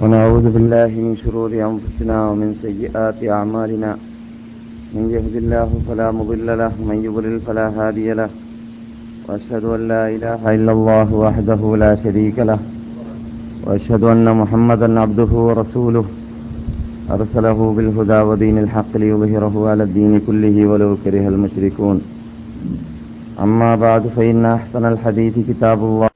[0.00, 3.90] ونعوذ بالله من شرور أنفسنا ومن سيئات أعمالنا.
[4.94, 8.30] من يهد الله فلا مضل له ومن يضلل فلا هادي له.
[9.28, 12.58] وأشهد أن لا إله إلا الله وحده لا شريك له.
[13.66, 16.04] وأشهد أن محمدا عبده ورسوله.
[17.16, 21.96] أرسله بالهدى ودين الحق ليظهره على الدين كله ولو كره المشركون.
[23.44, 26.15] أما بعد فإن أحسن الحديث كتاب الله.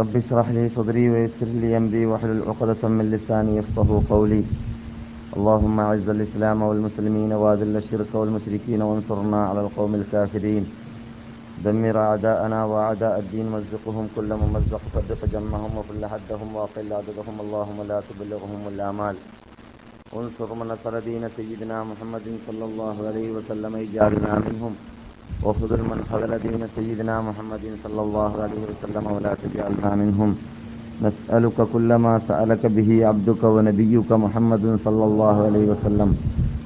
[0.00, 4.42] رب اشرح لي صدري ويسر لي أمري واحلل عقدة من لساني يفقه قولي.
[5.36, 10.64] اللهم أعز الإسلام والمسلمين وأذل الشرك والمشركين وانصرنا على القوم الكافرين.
[11.64, 17.36] دمر أعداءنا وأعداء الدين مزقهم كل ممزق فرق جمهم وكل حدهم وأقل عددهم.
[17.44, 19.16] اللهم لا تبلغهم الآمال
[20.16, 24.74] انصر من نصر دين سيدنا محمد صلى الله عليه وسلم اجعلنا منهم.
[25.44, 30.34] من خذل دين سيدنا محمد صلى الله عليه وسلم ولا تجعلنا منهم.
[31.02, 36.10] نسألك كل ما سألك به عبدك ونبيك محمد صلى الله عليه وسلم.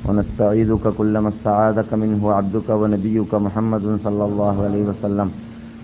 [0.07, 5.29] ونستعيذك كل ما استعاذك منه عبدك ونبيك محمد صلى الله عليه وسلم.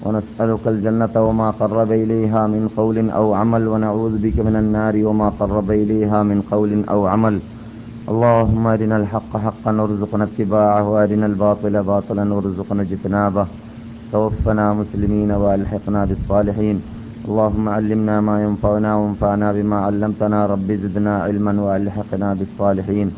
[0.05, 3.69] ونسألك الجنة وما قرب إليها من قول أو عمل.
[3.69, 7.41] ونعوذ بك من النار وما قرب إليها من قول أو عمل.
[8.13, 13.47] اللهم أرنا الحق حقا وارزقنا اتباعه وأرنا الباطل باطلا وارزقنا اجتنابه.
[14.13, 16.77] توفنا مسلمين وألحقنا بالصالحين.
[17.29, 20.47] اللهم علمنا ما ينفعنا وانفعنا بما علمتنا.
[20.47, 23.09] رب زدنا علما وألحقنا بالصالحين.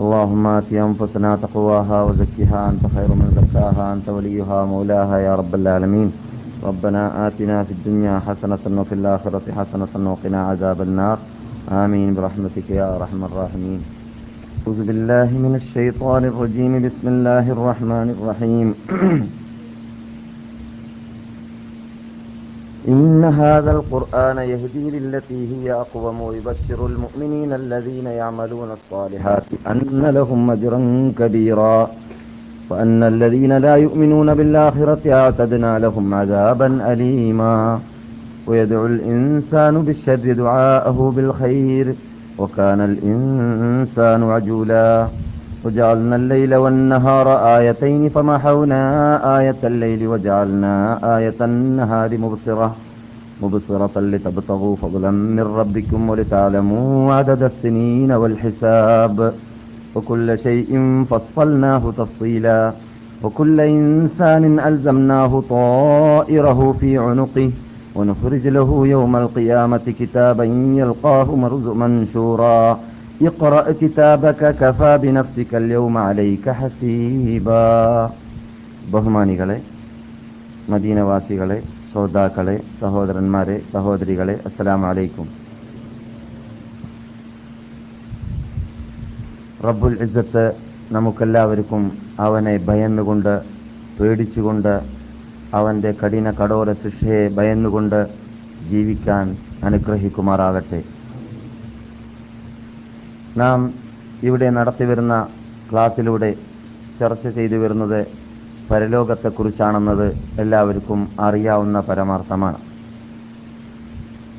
[0.00, 2.60] اللهم آت أنفسنا تقواها وزكها.
[2.70, 3.84] أنت خير من زكاها.
[3.94, 6.12] أنت وليها مولاها يا رب العالمين.
[6.68, 11.18] ربنا آتنا في الدنيا حسنة وفي الآخرة حسنة وقنا عذاب النار.
[11.82, 13.99] آمين برحمتك يا أرحم الراحمين.
[14.66, 16.72] أعوذ بالله من الشيطان الرجيم.
[16.86, 18.68] بسم الله الرحمن الرحيم.
[22.92, 30.80] إن هذا القرآن يهدي للتي هي أقوم ويبشر المؤمنين الذين يعملون الصالحات أن لهم أجرا
[31.18, 31.90] كبيرا
[32.70, 37.80] وأن الذين لا يؤمنون بالآخرة أعتدنا لهم عذابا أليما.
[38.46, 41.94] ويدعو الإنسان بالشر دعاءه بالخير
[42.40, 45.06] وكان الإنسان عجولا.
[45.64, 48.82] وجعلنا الليل والنهار آيتين فمحونا
[49.38, 50.74] آية الليل وجعلنا
[51.16, 52.68] آية النهار مبصرة.
[53.42, 59.32] مبصرة لتبتغوا فضلا من ربكم ولتعلموا عدد السنين والحساب.
[59.94, 60.70] وكل شيء
[61.10, 62.72] فصلناه تفصيلا.
[63.22, 67.50] وكل إنسان ألزمناه طائره في عنقه.
[67.95, 70.45] ونخرج له يوم القيامة كتابا
[70.79, 72.59] يلقاه مرز منشورا
[73.21, 77.65] اقرأ كتابك كفى بنفسك اليوم عليك حسيبا
[78.93, 79.55] ബഹുമാനികളെ
[80.69, 81.57] മദീനവാസികളെ
[81.89, 85.27] ശ്രോതാക്കളെ സഹോദരന്മാരെ സഹോദരികളെ അസ്സലാം അലൈക്കും
[89.65, 90.43] റബ്ബുൽ ഇസ്സത്ത്
[90.91, 91.83] നമുക്കെല്ലാവർക്കും
[92.19, 93.33] അവനെ ഭയന്നുകൊണ്ട്
[93.97, 94.73] പേടിച്ചുകൊണ്ട്
[95.54, 98.00] അവന്റെ കഠിന കടോര ശിക്ഷയെ ഭയന്നുകൊണ്ട്
[98.68, 100.84] ജീവിക്കാൻ അനുഗ്രഹിക്കുമാറാകട്ടെ.
[103.36, 103.74] നാം
[104.22, 105.28] ഇവിടെ നടത്തിവരുന്ന
[105.72, 106.30] ക്ലാസ്സിലൂടെ
[107.00, 108.06] ചർച്ച ചെയ്തു വരുന്നത്
[108.70, 110.06] പരലോകത്തെക്കുറിച്ചാണെന്നത്
[110.40, 112.58] എല്ലാവർക്കും അറിയാവുന്ന പരമാർത്ഥമാണ്.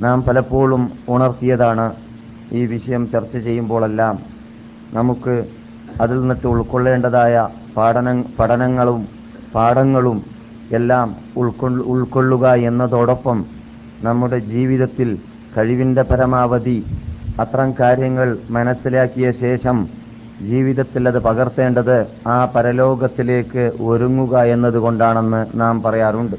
[0.01, 1.95] നാം പലപ്പോഴും ഉണർത്തിയതാണ്
[2.53, 4.19] ഈ വിഷയം ചർച്ച ചെയ്യുമ്പോഴെല്ലാം
[4.93, 5.45] നമുക്ക്
[6.01, 7.47] അതിൽ നിന്നിട്ട് ഉൾക്കൊള്ളേണ്ടതായ
[7.77, 9.07] പഠന പഠനങ്ങളും
[9.55, 10.40] പാഠങ്ങളും
[10.71, 11.15] എല്ലാം
[11.93, 13.45] ഉൾക്കൊള്ളുക എന്നതോടൊപ്പം
[14.01, 15.09] നമ്മുടെ ജീവിതത്തിൽ
[15.57, 16.85] കഴിവിന്റെ പരമാവധി
[17.39, 19.87] അത്തരം കാര്യങ്ങൾ മനസ്സിലാക്കിയ ശേഷം
[20.41, 21.97] ജീവിതത്തിൽ അത് പകർത്തേണ്ടത്
[22.27, 26.35] ആ പരലോകത്തിലേക്ക് ഒരുങ്ങുക എന്നതുകൊണ്ടാണെന്ന് നാം പറയാറുണ്ട്.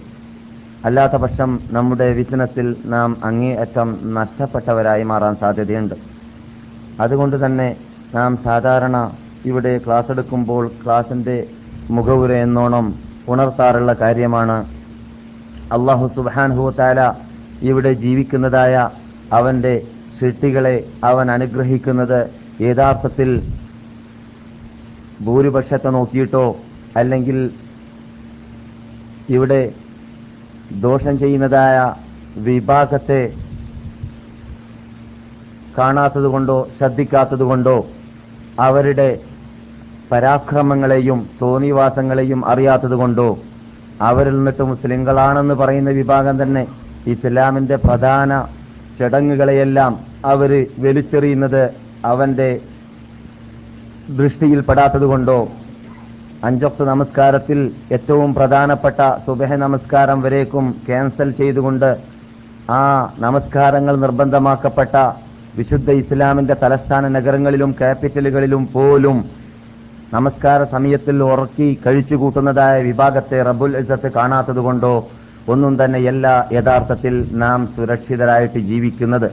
[0.85, 5.95] അല്ലാത്ത പക്ഷം നമ്മുടെ ബിസിനസ്സിൽ നാം അങ്ങേയറ്റം നഷ്ടപ്പെട്ടവരായി മാറാൻ സാധ്യതയുണ്ട്.
[7.01, 7.77] അതുകൊണ്ട് തന്നെ
[8.15, 8.97] നാം സാധാരണ
[9.47, 11.47] ഇവിടെ ക്ലാസ് എടുക്കുമ്പോൾ ക്ലാസിന്റെ
[11.91, 14.57] മുഖവുര എന്നോണം ഉണർത്താറുള്ള കാര്യമാണ്.
[15.73, 17.01] അള്ളാഹു സുബാൻഹുത്താല
[17.63, 18.89] ഇവിടെ ജീവിക്കുന്നതായ
[19.33, 19.75] അവന്റെ
[20.21, 22.31] സൃഷ്ടികളെ അവൻ അനുഗ്രഹിക്കുന്നത്
[22.61, 23.31] യഥാർത്ഥത്തിൽ
[25.27, 26.57] ഭൂരിപക്ഷത്തെ നോക്കിയിട്ടോ
[26.97, 27.39] അല്ലെങ്കിൽ
[29.29, 29.73] ഇവിടെ
[30.81, 31.77] ദോഷം ചെയ്യുന്നതായ
[32.37, 33.23] വിഭാഗത്തെ
[35.79, 37.87] കാണാത്തതുകൊണ്ടോ ശ്രദ്ധിക്കാത്തതുകൊണ്ടോ
[38.61, 39.09] അവരുടെ
[40.13, 43.29] പരാക്രമങ്ങളെയും തോന്നിവാസങ്ങളെയും അറിയാത്തതുകൊണ്ടോ
[44.01, 46.63] അവരിൽ നിന്നിട്ട് മുസ്ലിങ്ങളാണെന്ന് പറയുന്ന വിഭാഗം തന്നെ
[47.07, 48.33] ഇസ്ലാമിന്റെ പ്രധാന
[49.01, 49.93] ചടങ്ങുകളെയെല്ലാം
[50.25, 51.63] അവർ വലിച്ചെറിയുന്നത്
[52.05, 52.51] അവന്റെ
[54.11, 55.39] ദൃഷ്ടിയിൽപ്പെടാത്തതുകൊണ്ടോ
[56.45, 57.59] അഞ്ചൊക്ത് നമസ്കാരത്തിൽ
[57.93, 61.91] ഏറ്റവും പ്രധാനപ്പെട്ട സുബഹ നമസ്കാരം വരേക്കും ക്യാൻസൽ ചെയ്തുകൊണ്ട്
[62.71, 62.81] ആ
[63.19, 64.95] നമസ്കാരങ്ങൾ നിർബന്ധമാക്കപ്പെട്ട
[65.57, 69.17] വിശുദ്ധ ഇസ്ലാമിന്റെ തലസ്ഥാന നഗരങ്ങളിലും ക്യാപിറ്റലുകളിലും പോലും
[70.15, 74.91] നമസ്കാര സമയത്തിൽ ഉറക്കി കഴിച്ചു കൂട്ടുന്നതായ വിഭാഗത്തെ റബുൽ ഇസത്ത് കാണാത്തതുകൊണ്ടോ
[75.49, 79.29] ഒന്നും തന്നെയല്ല യഥാർത്ഥത്തിൽ നാം സുരക്ഷിതരായിട്ട് ജീവിക്കുന്നത്.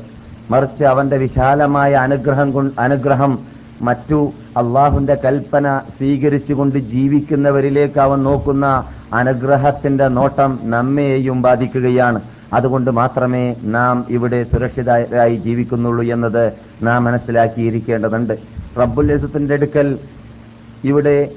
[0.52, 3.34] മറിച്ച് അവന്റെ വിശാലമായ അനുഗ്രഹം അനുഗ്രഹം
[3.82, 4.20] മറ്റു
[4.62, 5.66] അള്ളാഹുന്റെ കൽപ്പന
[5.98, 8.68] സ്വീകരിച്ചുകൊണ്ട് ജീവിക്കുന്നവരിലേക്ക് അവൻ നോക്കുന്ന
[9.14, 12.22] അനുഗ്രഹത്തിന്റെ നോട്ടം നമ്മെയും ബാധിക്കുകയാണ്.
[12.54, 13.44] അതുകൊണ്ട് മാത്രമേ
[13.76, 16.46] നാം ഇവിടെ സുരക്ഷിതരായി ജീവിക്കുന്നുള്ളൂ എന്നത്
[16.84, 18.34] നാം മനസ്സിലാക്കിയിരിക്കേണ്ടതുണ്ട്.
[18.82, 19.90] റബ്ബുൽ ഇസത്തിന്റെ അടുക്കൽ
[20.86, 21.32] ഇവിടെ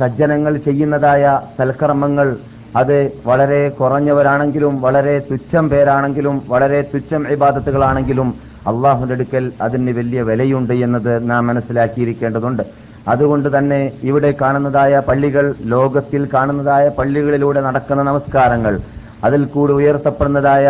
[0.00, 2.36] സജ്ജനങ്ങൾ ചെയ്യുന്നതായ സൽക്കർമ്മങ്ങൾ
[2.76, 8.34] അത് വളരെ കുറഞ്ഞവരാണെങ്കിലും വളരെ തുച്ഛം പേരാണെങ്കിലും വളരെ തുച്ഛം ഇബാദത്തുകളാണെങ്കിലും
[8.66, 12.62] അള്ളാഹുന്റെ അടുക്കൽ അതിന് വലിയ വിലയുണ്ട് എന്നത് നാം മനസ്സിലാക്കിയിരിക്കേണ്ടതുണ്ട്.
[13.08, 18.80] അതുകൊണ്ട് തന്നെ ഇവിടെ കാണുന്നതായ പള്ളികൾ ലോകത്തിൽ കാണുന്നതായ പള്ളികളിലൂടെ നടക്കുന്ന നമസ്കാരങ്ങൾ
[19.26, 20.66] അതിൽ കൂടെ ഉയർത്തപ്പെടുന്നതായ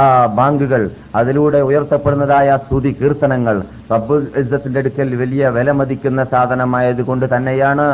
[0.00, 0.02] ആ
[0.38, 0.82] ബാങ്കുകൾ
[1.20, 3.56] അതിലൂടെ ഉയർത്തപ്പെടുന്നതായ സ്തുതി കീർത്തനങ്ങൾ
[3.92, 7.86] റബ്ബുൽ ഇസ്സത്തിന്റെ അടുക്കൽ വലിയ വില മതിക്കുന്ന സാധനമായതുകൊണ്ട് തന്നെയാണ്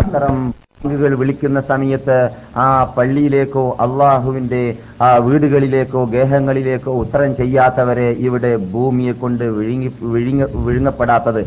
[0.00, 0.36] അത്തരം
[0.80, 2.16] ബാങ്കുകൾ വിളിക്കുന്ന സമയത്ത്
[2.62, 2.66] ആ
[2.96, 4.62] പള്ളിയിലേക്കോ അള്ളാഹുവിന്റെ
[5.04, 11.42] ആ വീടുകളിലേക്കോ ഗേഹങ്ങളിലേക്കോ ഉത്തരം ചെയ്യാത്തവരെ ഇവിടെ ഭൂമിയെ കൊണ്ട് വിഴുങ്ങ വിഴുങ്ങപ്പെടാത്തത്.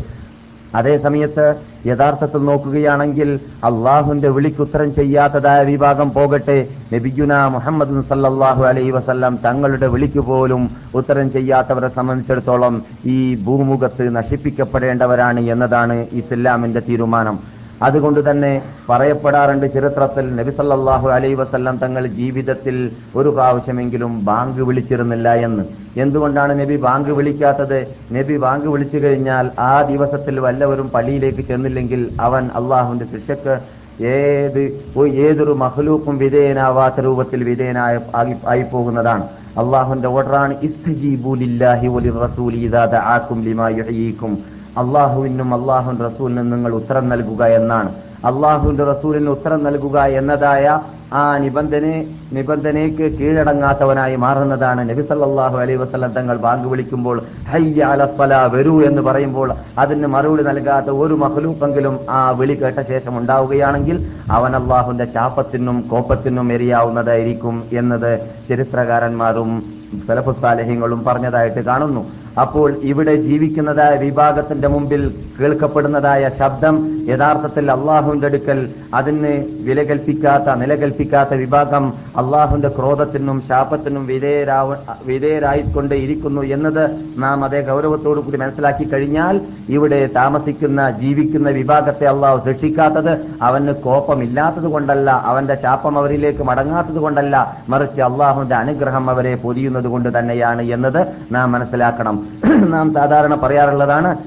[0.75, 1.55] അതേ സമയത്ത്
[1.85, 6.57] യഥാർത്ഥത്തിൽ നോക്കുകയാണെങ്കിൽ അള്ളാഹുന്റെ വിളിക്കുത്തരം ചെയ്യാത്തതായ വിഭാഗം പോകട്ടെ.
[6.93, 16.07] നബിഗുന മുഹമ്മദ് സല്ലാഹു അലൈ വസല്ലം തങ്ങളുടെ വിളിക്ക് പോലും ഉത്തരം ചെയ്യാത്തവരെ സംബന്ധിച്ചിടത്തോളം ഈ ഭൂമുഖത്ത് നശിപ്പിക്കപ്പെടേണ്ടവരാണ് എന്നതാണ്
[16.11, 17.58] ഇസ്ലാമിന്റെ തീരുമാനം.
[17.81, 25.63] അതുകൊണ്ട് തന്നെ പറയപ്പെടാറുണ്ട് ചരിത്രത്തിൽ നബിസല്ലാഹു അലൈ വസല്ലം തങ്ങൾ ജീവിതത്തിൽ ഒരു പ്രാവശ്യമെങ്കിലും ബാങ്ക് വിളിച്ചിരുന്നില്ല എന്ന്.
[25.99, 27.87] എന്തുകൊണ്ടാണ് നബി ബാങ്ക് വിളിക്കാത്തത്?
[28.11, 36.17] നബി ബാങ്ക് വിളിച്ചു കഴിഞ്ഞാൽ ആ ദിവസത്തിൽ വല്ലവരും പള്ളിയിലേക്ക് ചെന്നില്ലെങ്കിൽ അവൻ അള്ളാഹുവിന്റെ ശിക്ഷക്ക് ഏത് ഏതൊരു മഹ്ലൂക്കും
[36.17, 37.99] വിധേയനാവാത്ത രൂപത്തിൽ വിധേയനായ
[38.47, 39.23] ആയി- പോകുന്നതാണ്
[39.57, 41.87] അള്ളാഹുന്റെ ഓർഡറാണ് ഇസ്തജീബുലില്ലാഹി
[42.23, 44.58] റസൂലി ആക്കും ലിമാ യുഹ്യീക്കും.
[44.77, 47.89] അള്ളാഹുവിനും അള്ളാഹു റസൂലിനും നിങ്ങൾ ഉത്തരം നൽകുക എന്നാണ്.
[48.25, 50.79] അള്ളാഹുവിന്റെ റസൂലിന് ഉത്തരം നൽകുക എന്നതായ
[51.13, 51.85] ആ നിബന്ധന
[52.33, 57.21] നിബന്ധനയ്ക്ക് കീഴടങ്ങാത്തവനായി മാറുന്നതാണ് നബി സല്ലല്ലാഹു അലൈ വസ്ലം തങ്ങൾ ബാങ്ക് വിളിക്കുമ്പോൾ
[57.51, 58.07] ഹയ്യ
[58.55, 65.05] വരൂ എന്ന് പറയുമ്പോൾ അതിന് മറുപടി നൽകാത്ത ഒരു മഹലൂപ്പെങ്കിലും ആ വിളി കേട്ട ശേഷം ഉണ്ടാവുകയാണെങ്കിൽ അവൻ അള്ളാഹുന്റെ
[65.05, 68.19] ശാപത്തിനും കോപ്പത്തിനും എരിയാവുന്നതായിരിക്കും എന്നത്
[68.49, 69.63] ചരിത്രകാരന്മാരും
[70.07, 72.01] സലഫുസാലഹ്യങ്ങളും പറഞ്ഞതായിട്ട് കാണുന്നു.
[72.43, 75.01] അപ്പോൾ ഇവിടെ ജീവിക്കുന്നതായ വിഭാഗത്തിന്റെ മുമ്പിൽ
[75.39, 76.75] കേൾക്കപ്പെടുന്നതായ ശബ്ദം
[77.09, 78.59] യഥാർത്ഥത്തിൽ അള്ളാഹുവിന്റെ അടുക്കൽ
[78.93, 79.31] അതിന്
[79.67, 81.85] വില കൽപ്പിക്കാത്ത വിഭാഗം
[82.17, 84.75] അള്ളാഹുവിന്റെ ക്രോധത്തിനും ശാപത്തിനും വിധേയരാവ
[85.05, 86.83] വിധേയരായിക്കൊണ്ട് ഇരിക്കുന്നു എന്നത്
[87.17, 89.35] നാം അതേ ഗൗരവത്തോടു കൂടി മനസ്സിലാക്കി കഴിഞ്ഞാൽ
[89.69, 97.35] ഇവിടെ താമസിക്കുന്ന ജീവിക്കുന്ന വിഭാഗത്തെ അള്ളാഹു ശിക്ഷിക്കാത്തത് അവന് കോപമില്ലാത്തത് കൊണ്ടല്ല അവന്റെ ശാപം അവരിലേക്ക് മടങ്ങാത്തത് കൊണ്ടല്ല
[97.69, 101.01] മറിച്ച് അള്ളാഹുവിന്റെ അനുഗ്രഹം അവരെ പൊതിയുന്നത് കൊണ്ട് തന്നെയാണ് എന്നത്
[101.31, 102.15] നാം മനസ്സിലാക്കണം.
[102.73, 104.17] നാം സാധാരണ പറയാറുള്ളതാണ്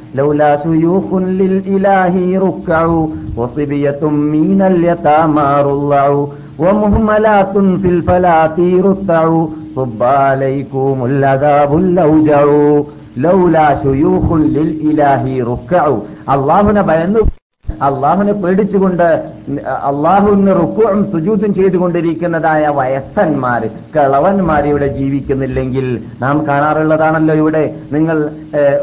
[16.28, 17.20] അള്ളാഹുനെ ഭയന്നു
[17.82, 19.22] അള്ളാഹുനെ പേടിച്ചുകൊണ്ട്
[19.88, 23.62] അള്ളാഹുവിന് റുക്കുവും സുജൂതും ചെയ്തുകൊണ്ടിരിക്കുന്നതായ വയസ്സന്മാർ
[23.96, 25.86] കളവന്മാർ ഇവിടെ ജീവിക്കുന്നില്ലെങ്കിൽ
[26.22, 27.64] നാം കാണാറുള്ളതാണല്ലോ ഇവിടെ.
[27.96, 28.18] നിങ്ങൾ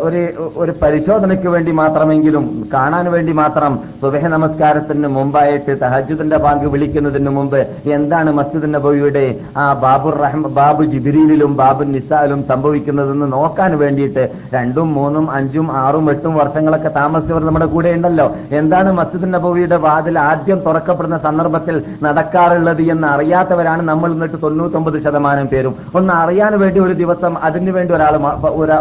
[0.08, 0.22] ഒരു
[0.62, 7.60] ഒരു പരിശോധനയ്ക്ക് വേണ്ടി മാത്രമെങ്കിലും കാണാൻ വേണ്ടി മാത്രം സുബഹ നമസ്കാരത്തിന് മുമ്പായിട്ട് തഹജുദിന്റെ ബാങ്ക് വിളിക്കുന്നതിന് മുമ്പ്
[7.98, 9.25] എന്താണ് മസ്ജിദ് നബിയുടെ
[9.63, 14.24] ആ ബാബുർ റഹ്മ ബാബു ജിബിരിയിലും ബാബു നിസാലും സംഭവിക്കുന്നതെന്ന് നോക്കാൻ വേണ്ടിയിട്ട്
[14.56, 18.28] രണ്ടും മൂന്നും അഞ്ചും ആറും എട്ടും വർഷങ്ങളൊക്കെ താമസിച്ചവർ നമ്മുടെ കൂടെ ഉണ്ടല്ലോ.
[18.60, 25.75] എന്താണ് മസ്ജിദ് നബിയുടെ വാതിൽ ആദ്യം തുറക്കപ്പെടുന്ന സന്ദർഭത്തിൽ നടക്കാറുള്ളത് എന്ന് അറിയാത്തവരാണ് നമ്മൾ എന്നിട്ട് തൊണ്ണൂറ്റൊമ്പത് ശതമാനം പേരും.
[25.96, 28.13] ഒന്ന് അറിയാൻ വേണ്ടി ഒരു ദിവസം അതിനു വേണ്ടി ഒരാൾ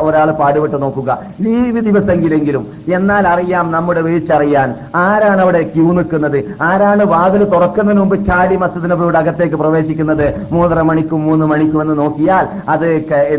[0.01, 1.19] ഒരാൾ പാടുപെട്ട് നോക്കുക.
[1.41, 6.45] ലീവ് ദിവസമെങ്കിലെങ്കിലും എന്നാൽ അറിയാം നമ്മുടെ വീഴ്ചറിയാൻ ആരാണ് അവിടെ ക്യൂ നിൽക്കുന്നത്?
[6.63, 10.49] ആരാണ് വാതിൽ തുറക്കുന്നതിന് മുമ്പ് ചാടി മസ്ജിദ് നബിയുടെ അകത്തേക്ക് പ്രവേശിക്കുന്നത്?
[10.53, 12.89] മൂന്നര മണിക്കും മൂന്ന് മണിക്കും എന്ന് നോക്കിയാൽ അത്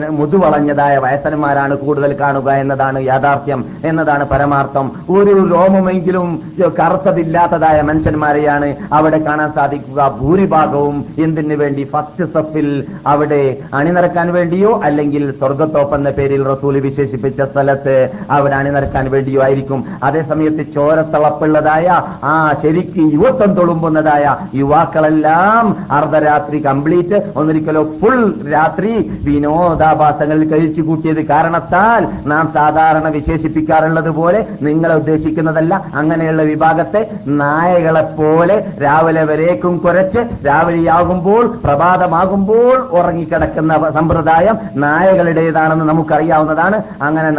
[0.10, 4.92] മുതുവളഞ്ഞതായ വയസ്സന്മാരാണ് കൂടുതൽ കാണുക എന്നതാണ് യാഥാർത്ഥ്യം എന്നതാണ് പരമാർത്ഥം.
[5.10, 6.42] ഒരു രോമമെങ്കിലും
[6.80, 7.82] കറുത്തതില്ലാത്തതായ
[8.20, 10.00] മനുഷ്യന്മാരെയാണ് അവിടെ കാണാൻ സാധിക്കുക.
[10.20, 11.84] ഭൂരിഭാഗവും എന്തിനു വേണ്ടി?
[11.94, 12.70] ഫസ്റ്റ് സഫിൽ
[13.08, 13.42] അവിടെ
[13.74, 17.96] അണിനിറക്കാൻ വേണ്ടിയോ അല്ലെങ്കിൽ സ്വർഗത്തോപ്പ് എന്ന പേരിൽ റസൂൽ വിശേഷിപ്പിച്ച സ്ഥലത്ത്
[18.32, 19.80] അവിടെ അണിനിറക്കാൻ വേണ്ടിയോ ആയിരിക്കും.
[20.04, 21.88] അതേസമയത്ത് ചോരത്തളപ്പുള്ളതായ
[22.32, 22.34] ആ
[22.64, 28.20] ശരിക്ക് യുവത്വം തൊളുമ്പുന്നതായ യുവാക്കളെല്ലാം അർദ്ധരാത്രി കംപ്ലീറ്റ് ഒന്നിരിക്കലോ ഫുൾ
[28.56, 28.92] രാത്രി
[29.28, 37.02] വിനോദാഭാസങ്ങളിൽ കഴിച്ചു കൂട്ടിയത് കാരണത്താൽ നാം സാധാരണ വിശേഷിപ്പിക്കാറുള്ളത് പോലെ നിങ്ങളെ ഉദ്ദേശിക്കുന്നതല്ല അങ്ങനെയുള്ള വിഭാഗത്തെ
[37.42, 46.78] നായകളെ പോലെ രാവിലെ വരേക്കും കുരച്ച് രാവിലെയാകുമ്പോൾ പ്രഭാതമാകുമ്പോൾ ഉറങ്ങിക്കിടക്കുന്ന സമ്പ്രദായം നായകളുടേതാണെന്ന് നമുക്കറിയാവുന്നതാണ്.
[47.02, 47.32] അങ്ങനെ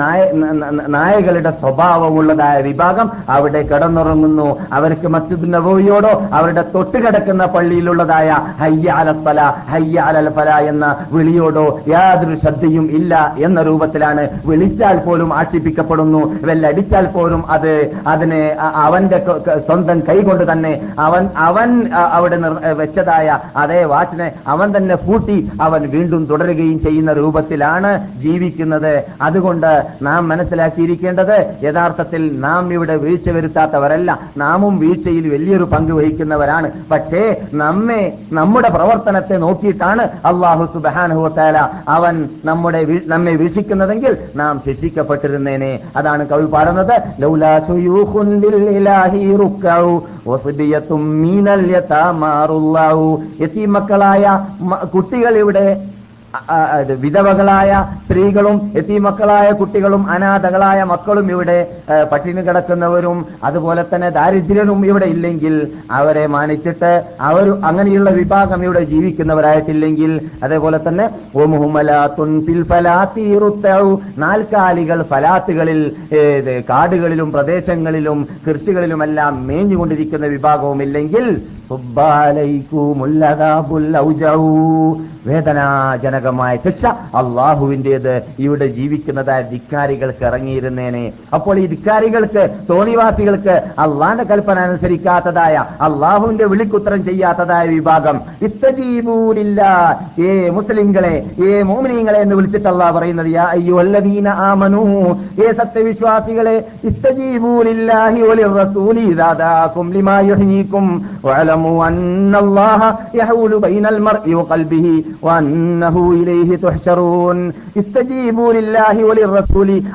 [0.88, 4.48] നായകളുടെ സ്വഭാവമുള്ളതായ വിഭാഗം അവിടെ കിടന്നുറങ്ങുന്നു.
[4.72, 8.28] അവർക്ക് മസ്ജിദ് നബോയോടോ അവരുടെ തൊട്ടുകിടക്കുന്ന പള്ളിയിലുള്ളതായ
[8.60, 8.88] ഹയ്യ
[10.10, 16.20] അലഫല എന്ന വിളിയോടോ യാതൊരു ശ്രദ്ധയും ഇല്ല എന്ന രൂപത്തിലാണ് വിളിച്ചാൽ പോലും ആക്ഷേപിക്കപ്പെടുന്നു.
[16.42, 17.72] വെല്ലടിച്ചാൽ പോലും അത്
[18.06, 18.42] അതിനെ
[18.84, 19.18] അവന്റെ
[19.66, 20.59] സ്വന്തം കൈകൊണ്ട് തന്നെ
[20.98, 22.36] അവൻ അവൻ അവിടെ
[22.72, 29.02] വെച്ചതായ അതേ വാച്ചിനെ അവൻ തന്നെ പൂട്ടി അവൻ വീണ്ടും തുടരുകയും ചെയ്യുന്ന രൂപത്തിലാണ് ജീവിക്കുന്നത്.
[29.22, 34.18] അതുകൊണ്ട് നാം മനസ്സിലാക്കിയിരിക്കേണ്ടത് യഥാർത്ഥത്തിൽ നാം ഇവിടെ വീഴ്ച വരുത്താത്തവരല്ല.
[34.36, 36.70] നാമും വീഴ്ചയിൽ വലിയൊരു പങ്ക് വഹിക്കുന്നവരാണ്.
[36.90, 45.80] പക്ഷേ നമ്മെ നമ്മുടെ പ്രവർത്തനത്തെ നോക്കിയിട്ടാണ് അള്ളാഹു സുബാനുഹുത്താല അവൻ നമ്മുടെ നമ്മെ വീക്ഷിക്കുന്നതെങ്കിൽ നാം ശിക്ഷിക്കപ്പെട്ടിരുന്നേനെ.
[45.96, 47.00] അതാണ് കവി പാടുന്നത്.
[47.20, 47.58] ലൗലാ
[53.40, 54.24] യതീമക്കളായ
[54.94, 55.66] കുട്ടികൾ ഇവിടെ
[57.04, 57.70] വിധവകളായ
[58.04, 61.56] സ്ത്രീകളും എത്തിമക്കളായ കുട്ടികളും അനാഥകളായ മക്കളും ഇവിടെ
[62.12, 65.54] പട്ടിണി കിടക്കുന്നവരും അതുപോലെ തന്നെ ദാരിദ്ര്യനും ഇവിടെ ഇല്ലെങ്കിൽ
[65.90, 71.06] അവരെ മാനിച്ചിട്ട് അവർ അങ്ങനെയുള്ള വിഭാഗം ഇവിടെ ജീവിക്കുന്നവരായിട്ടില്ലെങ്കിൽ അതേപോലെ തന്നെ.
[74.18, 75.80] നാൽക്കാലികൾ ഫലാത്തുകളിൽ
[76.70, 81.26] കാടുകളിലും പ്രദേശങ്ങളിലും കൃഷികളിലുമെല്ലാം മേഞ്ഞുകൊണ്ടിരിക്കുന്ന വിഭാഗവും ഇല്ലെങ്കിൽ.
[85.26, 86.84] വേദനാജനകമായ ശിക്ഷ
[87.20, 91.04] അള്ളാഹുവിന്റേത് ഇവിടെ ജീവിക്കുന്നതായ ധിക്കാരികൾക്ക് ഇറങ്ങിയിരുന്നേനെ.
[91.34, 99.60] അപ്പോൾ ഈ ധിക്കാരികൾക്ക് തോണിവാസികൾക്ക് അള്ളാന്റെ കൽപ്പന അനുസരിക്കാത്തതായ അള്ളാഹുവിന്റെ വിളിക്കുത്തരം ചെയ്യാത്തതായ വിഭാഗം ഇത്തജീബൂരില്ല
[100.18, 101.14] ഏ മുസ്ലിങ്ങളെ
[101.46, 103.28] ഏ മോമിനിയങ്ങളെ എന്ന് വിളിച്ചിട്ട് അള്ളാഹ് പറയുന്നത്
[105.38, 106.56] ഏ സത്യവിശ്വാസികളെ
[106.90, 108.20] ഇസ്തജീബൂലില്ലാഹി
[108.60, 109.06] റസൂലി
[109.90, 110.16] ലിമാ
[111.24, 111.72] വഅലമു
[113.14, 114.94] യഹൂലു ബൈനൽ മർഇ വഖൽബിഹി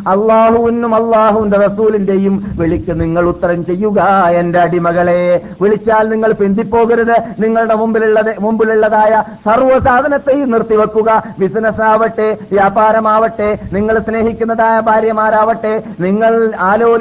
[0.08, 4.00] അല്ലാഹുവിനും അല്ലാഹുവിന്റെ റസൂലിന്റെയും വിളിക്ക് നിങ്ങൾ ഉത്തരം ചെയ്യുക
[4.40, 5.42] എന്റെ അടിമകളെ.
[5.62, 7.16] വിളിച്ചാൽ നിങ്ങൾ പിന്തിപ്പോകരുത്.
[7.40, 16.98] നിങ്ങളുടെ മുമ്പിലുള്ളത് മുമ്പിലുള്ളതായ സർവ സാധനത്തെയും നിർത്തിവെക്കുക ബിസിനസ് ആവട്ടെ വ്യാപാരമാവട്ടെ നിങ്ങൾ സ്നേഹിക്കുന്നതായ ഭാര്യമാരാവട്ടെ നിങ്ങൾ ആലോ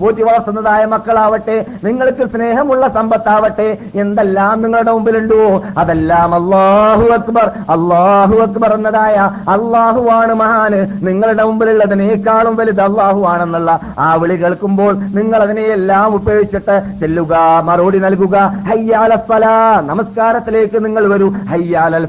[0.00, 5.62] പോറ്റി വളർത്തുന്നതായ മക്കളാവട്ടെ നിങ്ങൾക്ക് സ്നേഹമുള്ള സമ്പത്താവട്ടെ എന്തെല്ലാം നിങ്ങളുടെ മുമ്പിലുണ്ടോ?
[5.78, 6.77] അതെല്ലാം അള്ളാഹു
[7.16, 9.16] അക്ബർ അള്ളാഹു അക്ബർ എന്നതായ
[9.48, 17.34] അള്ളാഹുവാണ് മഹാന് നിങ്ങളുടെ മുമ്പിലുള്ളതിനേക്കാളും വലുത് അള്ളാഹു ആണെന്നുള്ള ആ വിളി കേൾക്കുമ്പോൾ നിങ്ങൾ അതിനെയെല്ലാം ഉപയോഗിച്ചിട്ട് ചെല്ലുക
[17.68, 18.36] മറുപടി നൽകുക.
[18.68, 19.56] ഹയ്യാല ഫലാ
[19.90, 21.28] നമസ്കാരത്തിലേക്ക് നിങ്ങൾ വരൂ.
[21.52, 22.06] ഹയ്യാലൽ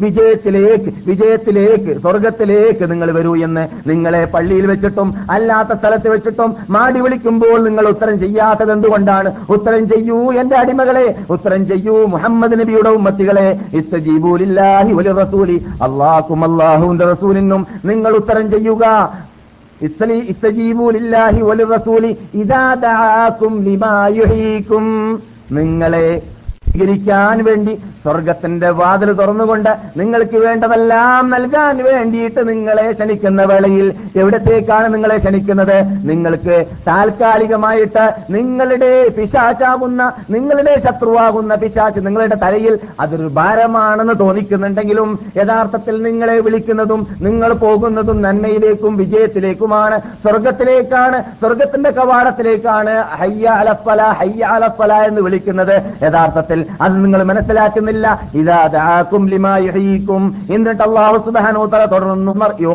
[0.00, 7.84] വിജയത്തിലേക്ക് വിജയത്തിലേക്ക് സ്വർഗത്തിലേക്ക് നിങ്ങൾ വരൂ എന്ന് നിങ്ങളെ പള്ളിയിൽ വെച്ചിട്ടും അല്ലാത്ത സ്ഥലത്ത് വെച്ചിട്ടും മാടി വിളിക്കുമ്പോൾ നിങ്ങൾ
[7.88, 12.90] ഉത്തരം ചെയ്യാത്തത് എന്തുകൊണ്ടാണ് ഉത്തരം ചെയ്യൂ എന്റെ അടിമകളെ ഉത്തരം ചെയ്യൂ മുഹമ്മദ് നബിയുടെ
[13.26, 15.56] ഉമ്മത്തികളെ ഇസ്തജീബൂലില്ലാഹി വലി റസൂലി.
[15.82, 18.84] അള്ളാഹും അള്ളാഹുവിന്റെ റസൂലിനും നിങ്ങൾ ഉത്തരം ചെയ്യുക.
[20.32, 22.10] ഇസ്തജീബൂലില്ലാഹി വലി റസൂലി
[24.18, 24.86] യുഹീകും.
[25.52, 26.08] നിങ്ങളെ
[26.76, 27.72] സ്വീകരിക്കാൻ വേണ്ടി
[28.04, 35.78] സ്വർഗത്തിന്റെ വാതിൽ തുറന്നുകൊണ്ട് നിങ്ങൾക്ക് വേണ്ടതെല്ലാം നൽകാൻ വേണ്ടിയിട്ട് നിങ്ങളെ ക്ഷണിക്കുന്ന വേളയിൽ എവിടത്തേക്കാണ് നിങ്ങളെ ക്ഷണിക്കുന്നത്?
[36.10, 36.56] നിങ്ങൾക്ക്
[36.88, 38.04] താൽക്കാലികമായിട്ട്
[38.34, 48.20] നിങ്ങളുടെ പിശാചാകുന്ന നിങ്ങളുടെ ശത്രുവാകുന്ന പിശാച്ച് നിങ്ങളുടെ തലയിൽ അതൊരു ഭാരമാണെന്ന് തോന്നിക്കുന്നുണ്ടെങ്കിലും യഥാർത്ഥത്തിൽ നിങ്ങളെ വിളിക്കുന്നതും നിങ്ങൾ പോകുന്നതും
[48.26, 49.98] നന്മയിലേക്കും വിജയത്തിലേക്കുമാണ്.
[50.26, 55.76] സ്വർഗത്തിലേക്കാണ് സ്വർഗത്തിന്റെ കവാടത്തിലേക്കാണ് ഹയ്യ അലഫല ഹയ്യ അലഫല എന്ന് വിളിക്കുന്നത്.
[56.06, 58.06] യഥാർത്ഥത്തിൽ അത് നിങ്ങൾ മനസ്സിലാക്കുന്നില്ല.
[58.34, 60.22] ഇതാതാക്കും ലിമാ യുഹീക്കും.
[60.50, 62.32] എന്നിട്ട് അള്ളാഹു തആല തുടർന്നു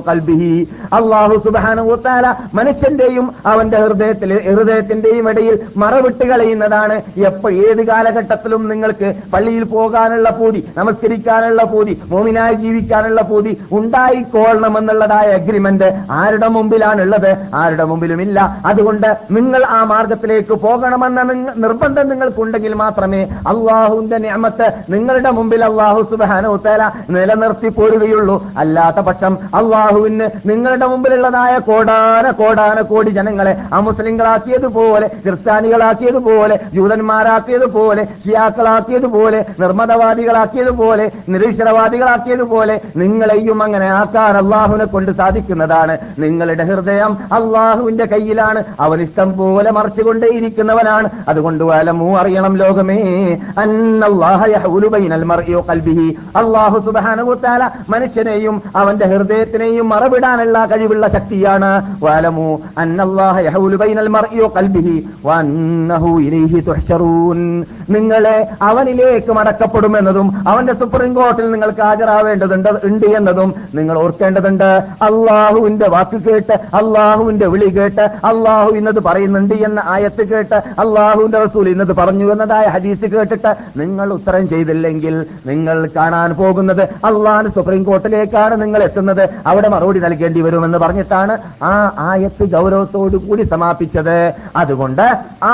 [0.08, 0.54] ഖൽബിഹി
[0.94, 6.96] അള്ളാഹു വ മനുഷ്യന്റെയും അവന്റെ ഹൃദയത്തിൽ ഹൃദയത്തിന്റെയും ഇടയിൽ മറവിട്ട് കളയുന്നതാണ്.
[7.30, 16.48] എപ്പോ ഏത് കാലഘട്ടത്തിലും നിങ്ങൾക്ക് പള്ളിയിൽ പോകാനുള്ള പൂതി നമസ്കരിക്കാനുള്ള പൂതി മോമിനായി ജീവിക്കാനുള്ള പൂതി ഉണ്ടായിക്കൊള്ളണമെന്നുള്ളതായ അഗ്രിമെന്റ് ആരുടെ
[16.48, 17.32] മുമ്പിലാണുള്ളത്?
[17.54, 18.40] ആരുടെ മുമ്പിലുമില്ല.
[18.66, 21.24] അതുകൊണ്ട് നിങ്ങൾ ആ മാർഗത്തിലേക്ക് പോകണമെന്ന
[21.56, 23.22] നിർബന്ധം നിങ്ങൾക്കുണ്ടെങ്കിൽ മാത്രമേ
[23.52, 28.46] അള്ളാഹു അള്ളാഹുവിന്റെ നിയമത്ത് നിങ്ങളുടെ മുമ്പിൽ അള്ളാഹു സുബാനോത്തല നിലനിർത്തി പോരുകയുള്ളൂ.
[28.58, 42.82] അല്ലാത്ത പക്ഷം അള്ളാഹുവിന് നിങ്ങളുടെ മുമ്പിലുള്ളതായ കോടാന കോടാന കോടി ജനങ്ങളെ അമുസ്ലിങ്ങളാക്കിയതുപോലെ ക്രിസ്ത്യാനികളാക്കിയതുപോലെ ജൂതന്മാരാക്കിയതുപോലെ ഷിയാക്കളാക്കിയതുപോലെ നിർമ്മതവാദികളാക്കിയതുപോലെ നിരീശ്വരവാദികളാക്കിയതുപോലെ
[42.96, 45.98] നിങ്ങളെയും അങ്ങനെ ആക്കാൻ അള്ളാഹുവിനെ കൊണ്ട് സാധിക്കുന്നതാണ്.
[46.20, 48.64] നിങ്ങളുടെ ഹൃദയം അള്ളാഹുവിന്റെ കയ്യിലാണ്.
[48.80, 51.10] അവൻ ഇഷ്ടം പോലെ മറച്ചുകൊണ്ടേയിരിക്കുന്നവനാണ്.
[51.28, 53.02] അതുകൊണ്ട് വലമൂ അറിയണം ലോകമേ.
[56.86, 61.70] സുബ്ഹാനഹു വതആല മനുഷ്യനെയും അവന്റെ ഹൃദയത്തിനെയും മറവിടാനുള്ള കഴിവുള്ള ശക്തിയാണ്.
[67.90, 74.70] നിങ്ങളെ അവനിലേക്ക് മടക്കപ്പെടുമെന്നതും അവന്റെ സുപ്രീം കോർട്ടിൽ നിങ്ങൾക്ക് ഹാജരാവേണ്ടതുണ്ട് ഉണ്ട് എന്നതും നിങ്ങൾ ഓർക്കേണ്ടതുണ്ട്.
[75.02, 81.96] അള്ളാഹുവിന്റെ വാക്ക് കേട്ട് അള്ളാഹുവിന്റെ വിളി കേട്ട് അള്ളാഹു ഇന്നത് പറയുന്നുണ്ട് എന്ന ആയത്ത് കേട്ട് അള്ളാഹുവിന്റെ റസൂൽ ഇന്നത്
[81.96, 85.16] പറഞ്ഞു എന്നതായ ഹദീസ് കേട്ടിട്ട് നിങ്ങൾ ഉത്തരം ചെയ്തില്ലെങ്കിൽ
[85.46, 89.24] നിങ്ങൾ കാണാൻ പോകുന്നത് അള്ളാഹ് സുപ്രീം കോർട്ടിലേക്കാണ് നിങ്ങൾ എത്തുന്നത്.
[89.48, 91.74] അവിടെ മറുപടി നൽകേണ്ടി വരുമെന്ന് പറഞ്ഞിട്ടാണ് ആ
[92.10, 94.18] ആയത്ത് ഗൗരവത്തോടു കൂടി സമാപിച്ചത്.
[94.56, 95.06] അതുകൊണ്ട്
[95.44, 95.54] ആ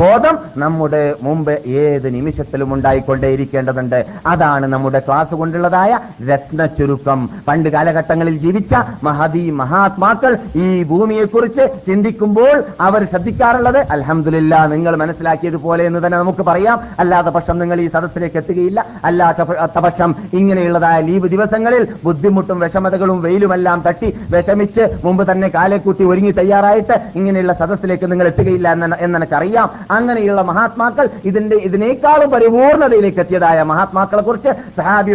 [0.00, 1.52] ബോധം നമ്മുടെ മുമ്പ്
[1.84, 3.98] ഏത് നിമിഷത്തിലും ഉണ്ടായിക്കൊണ്ടേയിരിക്കേണ്ടതുണ്ട്.
[4.26, 5.98] അതാണ് നമ്മുടെ ക്ലാസ് കൊണ്ടുള്ളതായ
[6.30, 15.82] രത്ന ചുരുക്കം പണ്ട് കാലഘട്ടങ്ങളിൽ ജീവിച്ച മഹതി മഹാത്മാക്കൾ ഈ ഭൂമിയെക്കുറിച്ച് ചിന്തിക്കുമ്പോൾ അവർ ശ്രദ്ധിക്കാറുള്ളത് അലഹമില്ല നിങ്ങൾ മനസ്സിലാക്കിയതുപോലെ
[15.86, 16.78] എന്ന് തന്നെ നമുക്ക് പറയാം.
[17.08, 18.80] അല്ലാത്ത പക്ഷം നിങ്ങൾ ഈ സദസ്സിലേക്ക് എത്തുകയില്ല.
[19.08, 26.94] അല്ലാത്ത പക്ഷം ഇങ്ങനെയുള്ളതായ ലീവ് ദിവസങ്ങളിൽ ബുദ്ധിമുട്ടും വിഷമതകളും വെയിലുമെല്ലാം തട്ടി വിഷമിച്ച് മുമ്പ് തന്നെ കാലെക്കൂട്ടി ഒരുങ്ങി തയ്യാറായിട്ട്
[27.18, 35.14] ഇങ്ങനെയുള്ള സദസ്സിലേക്ക് നിങ്ങൾ എത്തുകയില്ല എന്ന് എന്നെനിക്കറിയാം അങ്ങനെയുള്ള മഹാത്മാക്കൾ ഇതിന്റെ ഇതിനേക്കാളും പരിപൂർണതയിലേക്ക് എത്തിയതായ മഹാത്മാക്കളെ കുറിച്ച് സഹാബി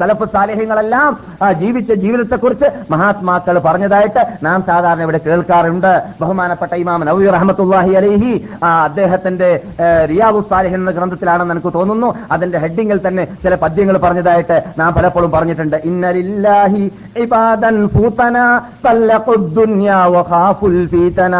[0.00, 1.10] സലഫ് സാലേഹ്യങ്ങളെല്ലാം
[1.62, 5.92] ജീവിച്ച ജീവിതത്തെക്കുറിച്ച് മഹാത്മാക്കൾ പറഞ്ഞതായിട്ട് നാം സാധാരണ ഇവിടെ കേൾക്കാറുണ്ട്.
[6.22, 8.32] ബഹുമാനപ്പെട്ട ഇമാം നവീർ റഹ്മത്തുല്ലാഹി അലൈഹി
[8.86, 9.50] അദ്ദേഹത്തിന്റെ
[10.12, 10.92] റിയാബു സാലിഹ് എന്ന
[11.23, 16.83] ഗ്രന്ഥത്തിലാണെന്ന് എനിക്ക് തോന്നുന്നു അതിന്റെ ഹെഡിങ്ങിൽ തന്നെ ചില പദ്യങ്ങൾ പറഞ്ഞതായിട്ട് നാം പലപ്പോഴും പറഞ്ഞിട്ടുണ്ട് ഇന്നലില്ലാഹി
[17.23, 18.37] ഇബാദൻ ഫൂതന
[18.85, 21.35] തല്ലഖുദ് ദുനിയ വഖാഫുൽ ഫീതന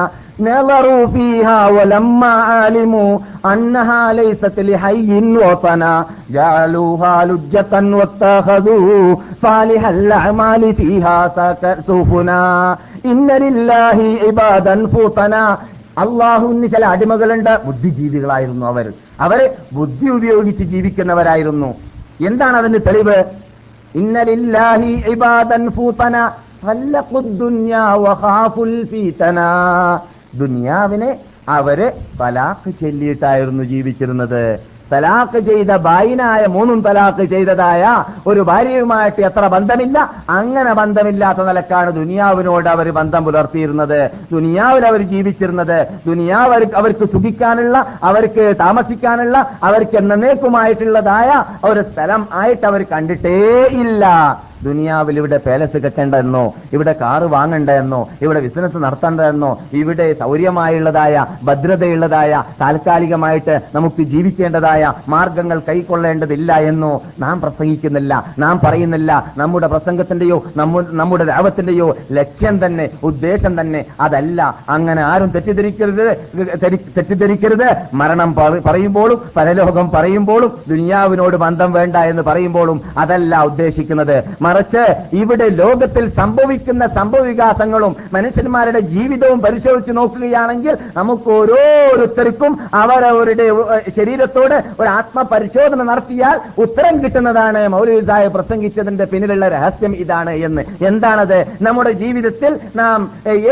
[0.49, 3.11] نظروا فيها ولما علموا
[3.45, 5.09] أنها ليست لحي
[5.41, 5.93] وطنا
[6.35, 9.01] جعلوها لجة واتخذوا
[9.41, 12.43] صالح الأعمال فيها سك- سفنا
[13.05, 15.43] إن لله عبادا فطنا
[15.98, 17.60] അള്ളാഹുവിന് ചില അടിമകളുണ്ട്.
[17.64, 18.92] ബുദ്ധിജീവികളായിരുന്നു അവർ.
[19.20, 21.74] അവർ ബുദ്ധി ഉപയോഗിച്ച് ജീവിക്കുന്നവരായിരുന്നു.
[22.26, 23.24] എന്താണ് അതിന് തെളിവ്?
[23.94, 25.68] ഇന്നലില്ലാഹി ഇബാദൻ
[30.34, 34.73] ദുനിയാവിനെ അവർ തലാഖ് ചൊല്ലിയിട്ടായിരുന്നു ജീവിച്ചിരുന്നത്.
[34.94, 37.84] തലാഖ് ചെയ്ത ബായിനായ മൂന്നും തലാഖ് ചെയ്തതായ
[38.26, 39.98] ഒരു ഭാര്യയുമായിട്ട് എത്ര ബന്ധമില്ല?
[40.30, 44.00] അങ്ങനെ ബന്ധമില്ലാത്ത നിലക്കാണ് ദുനിയാവിനോട് അവർ ബന്ധം പുലർത്തിയിരുന്നത്.
[44.32, 45.78] ദുനിയാവിൽ അവർ ജീവിച്ചിരുന്നത്.
[46.06, 51.30] ദുനിയാവ് അവർക്ക് സുഖിക്കാനുള്ള അവർക്ക് താമസിക്കാനുള്ള അവർക്ക് എന്നേക്കുമായിട്ടുള്ളതായ
[51.64, 53.38] ഒരു സ്ഥലം ആയിട്ട് അവർ കണ്ടിട്ടേ
[53.82, 54.04] ഇല്ല.
[54.64, 64.02] ദുനിയാവിൽ ഇവിടെ പാലസ് കെട്ടേണ്ടതെന്നോ ഇവിടെ കാറ് വാങ്ങേണ്ടതെന്നോ ഇവിടെ ബിസിനസ് നടത്തേണ്ടതെന്നോ ഇവിടെ സൗര്യമായുള്ളതായ ഭദ്രതയുള്ളതായ താൽക്കാലികമായിട്ട് നമുക്ക്
[64.02, 68.34] ജീവിക്കേണ്ടതായ മാർഗങ്ങൾ കൈക്കൊള്ളേണ്ടതില്ല എന്നോ നാം പ്രസംഗിക്കുന്നില്ല.
[68.38, 70.44] നാം പറയുന്നില്ല നമ്മുടെ പ്രസംഗത്തിന്റെയോ
[70.90, 74.54] നമ്മുടെ രാവത്തിന്റെയോ ലക്ഷ്യം തന്നെ ഉദ്ദേശം തന്നെ അതല്ല.
[74.68, 76.16] അങ്ങനെ ആരും തെറ്റിദ്ധരിക്കരുത്
[76.96, 77.76] തെറ്റിദ്ധരിക്കരുത്.
[77.94, 84.24] മരണം പറ- പറയുമ്പോഴും പരലോകം പറയുമ്പോഴും ദുനിയാവിനോട് ബന്ധം വേണ്ട എന്ന് പറയുമ്പോഴും അതല്ല ഉദ്ദേശിക്കുന്നത്.
[84.54, 84.84] മറിച്ച്
[85.16, 93.46] ഇവിടെ ലോകത്തിൽ സംഭവിക്കുന്ന സംഭവവികാസങ്ങളും മനുഷ്യന്മാരുടെ ജീവിതവും പരിശോധിച്ച് നോക്കുകയാണെങ്കിൽ നമുക്ക് ഓരോരുത്തർക്കും അവരവരുടെ
[93.96, 100.62] ശരീരത്തോട് ഒരു ആത്മപരിശോധന നടത്തിയാൽ ഉത്തരം കിട്ടുന്നതാണ് മൗലവി സാഹിബ് പ്രസംഗിച്ചതിന്റെ പിന്നിലുള്ള രഹസ്യം ഇതാണ് എന്ന്.
[100.86, 101.38] എന്താണത്?
[101.62, 103.00] നമ്മുടെ ജീവിതത്തിൽ നാം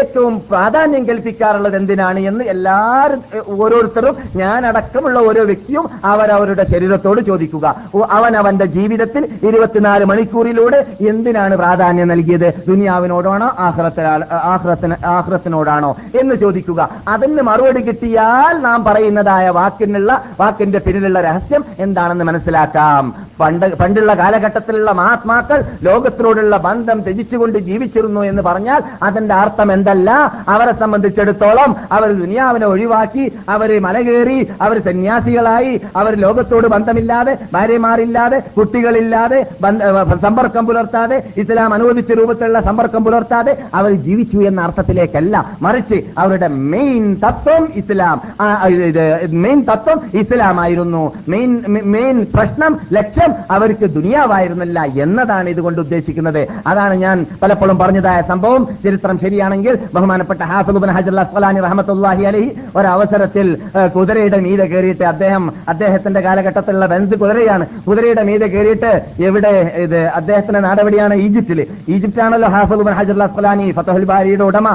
[0.01, 3.21] ഏറ്റവും പ്രാധാന്യം കൽപ്പിക്കാറുള്ളത് എന്തിനാണ് എന്ന് എല്ലാവരും
[3.63, 7.67] ഓരോരുത്തരും ഞാൻ അടക്കമുള്ള ഓരോ വ്യക്തിയും അവരവരുടെ ശരീരത്തോട് ചോദിക്കുക.
[8.11, 12.53] അവൻ അവന്റെ ജീവിതത്തിൽ ഇരുപത്തിനാല് മണിക്കൂറിലൂടെ എന്തിനാണ് പ്രാധാന്യം നൽകിയത്?
[12.69, 15.97] ദുനിയാവിനോടാണോ ആഹ്റത്തിനാ- ആഹ്റത്തിന് ആഹ്റത്തിനോടാണോ?
[16.21, 16.89] എന്ന് ചോദിക്കുക.
[17.09, 23.15] അതിന് മറുപടി കിട്ടിയാൽ നാം പറയുന്നതായ വാക്കിനുള്ള വാക്കിന്റെ പിന്നിലുള്ള രഹസ്യം എന്താണെന്ന് മനസ്സിലാക്കാം.
[23.41, 30.33] പണ്ട് പണ്ടുള്ള കാലഘട്ടത്തിലുള്ള മഹാത്മാക്കൾ ലോകത്തിനോടുള്ള ബന്ധം ത്യജിച്ചുകൊണ്ട് ജീവിച്ചിരുന്നു എന്ന് പറഞ്ഞാൽ അതിന്റെ അർത്ഥം എന്തല്ല?
[30.49, 39.47] അവരെ സംബന്ധിച്ചിടത്തോളം അവർ ദുനിയാവിനെ ഒഴിവാക്കി അവർ മലകേറി അവർ സന്യാസികളായി അവർ ലോകത്തോട് ബന്ധമില്ലാതെ ഭാര്യമാരില്ലാതെ കുട്ടികളില്ലാതെ
[40.23, 45.35] സമ്പർക്കം പുലർത്താതെ ഇസ്ലാം അനുവദിച്ച രൂപത്തിലുള്ള സമ്പർക്കം പുലർത്താതെ അവർ ജീവിച്ചു എന്ന അർത്ഥത്തിലേക്കല്ല.
[45.63, 48.17] മറിച്ച് അവരുടെ മെയിൻ തത്വം ഇസ്ലാം
[49.45, 51.51] മെയിൻ തത്വം ഇസ്ലാമായിരുന്നു മെയിൻ
[51.95, 56.41] മെയിൻ പ്രശ്നം ലക്ഷ്യം അവർക്ക് ദുനിയാവായിരുന്നില്ല എന്നതാണ് ഇതുകൊണ്ട് ഉദ്ദേശിക്കുന്നത്.
[56.67, 58.63] അതാണ് ഞാൻ പലപ്പോഴും പറഞ്ഞതായ സംഭവം.
[58.85, 63.49] ചരിത്രം ശരിയാണെങ്കിൽ ബഹുമാനപ്പെട്ട ഹാഫിദ് ബിൻ ഹജർ അസ്ഫലാനി റഹമത്തുല്ലാഹി അലഹി ഒരവസരത്തിൽ
[63.97, 67.67] കുതിരയുടെ മീതെ കയറിയിട്ട് അദ്ദേഹം അദ്ദേഹത്തിന്റെ കാലഘട്ടത്തിലുള്ള ബെൻസ് കുതിരയാണ്.
[67.89, 68.93] കുതിരയുടെ മീതെ കയറിയിട്ട്
[69.29, 69.53] എവിടെ
[69.85, 71.59] ഇത് അദ്ദേഹത്തിന്റെ നാടെവിടെയാണ് ഈജിപ്തിൽ
[71.95, 74.69] ഈജിപ്റ്റാണല്ലോ ഹാഫിദ് ബിൻ ഹജർ അസ്ലാനി ഫതഹുൽ ബാരിയുടെ ഉടമ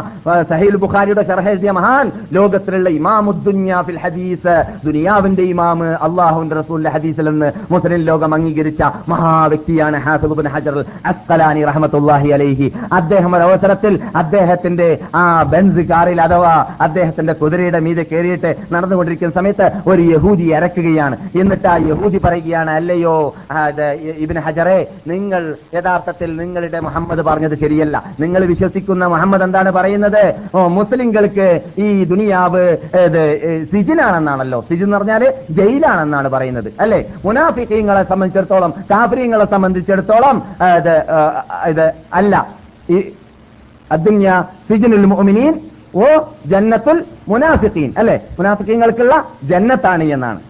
[0.52, 2.06] സഹീൽ ബുഖാരിയുടെ ഷർഹെഴുതിയ മഹാൻ
[2.38, 4.56] ലോകത്തിലുള്ള ഇമാമുദ്ദുന്യ ഫിൽ ഹദീസ്
[4.88, 8.82] ദുനിയാവിന്റെ ഇമാമ് അള്ളാഹുന്റെ റസൂലിന്റെ ഹദീസിൽ നിന്ന് മുസ്ലിം ലോകം അംഗീകരിച്ച
[9.14, 10.00] മഹാവ്യക്തിയാണ്
[10.40, 10.76] ബിൻ ഹജർ
[11.12, 12.68] അസ്കലാനി റഹമത്തുല്ലാഹി അലൈഹി.
[12.98, 16.54] അദ്ദേഹം ഒരു അവസരത്തിൽ അദ്ദേഹത്തിന്റെ ആ ബെൻസ് കാറിൽ അഥവാ
[16.86, 21.16] അദ്ദേഹത്തിന്റെ കുതിരയുടെ മീതെ കയറിയിട്ട് നടന്നുകൊണ്ടിരിക്കുന്ന സമയത്ത് ഒരു യഹൂദി ഇറക്കുകയാണ്.
[21.42, 23.16] എന്നിട്ട് ആ യഹൂദി പറയുകയാണ് അല്ലയോ
[24.24, 24.78] ഇബിൻ ഹജറെ
[25.12, 25.44] നിങ്ങൾ
[25.78, 28.04] യഥാർത്ഥത്തിൽ നിങ്ങളുടെ മുഹമ്മദ് പറഞ്ഞത് ശരിയല്ല.
[28.20, 30.24] നിങ്ങൾ വിശ്വസിക്കുന്ന മുഹമ്മദ് എന്താണ് പറയുന്നത്?
[30.56, 32.64] ഓ മുസ്ലിങ്ങൾക്ക് ഈ ദുനിയാവ്
[33.72, 34.60] സിജിനാണെന്നാണല്ലോ.
[34.70, 36.70] സിജിൻ എന്ന് പറഞ്ഞാൽ ജയിലാണെന്നാണ് പറയുന്നത്.
[36.80, 37.00] അല്ലെ?
[37.26, 40.44] മുനാഫിഖീങ്ങളെ സംബന്ധിച്ചിടത്തോളം കാഫര്യങ്ങളെ സംബന്ധിച്ചിടത്തോളം
[41.70, 42.36] ഇത് അല്ല.
[42.90, 43.02] ഈ
[44.70, 45.54] സിജിനുൽ മുഅ്മിനീൻ
[45.96, 46.06] ഓ
[46.46, 47.94] ജന്നത്തുൽ മുനാഫിഖീൻ.
[47.98, 48.16] അല്ലെ?
[48.38, 49.14] മുനാഫിഖീങ്ങൾക്കുള്ള
[49.44, 50.42] ജന്നത്താണ് എന്നാണ്.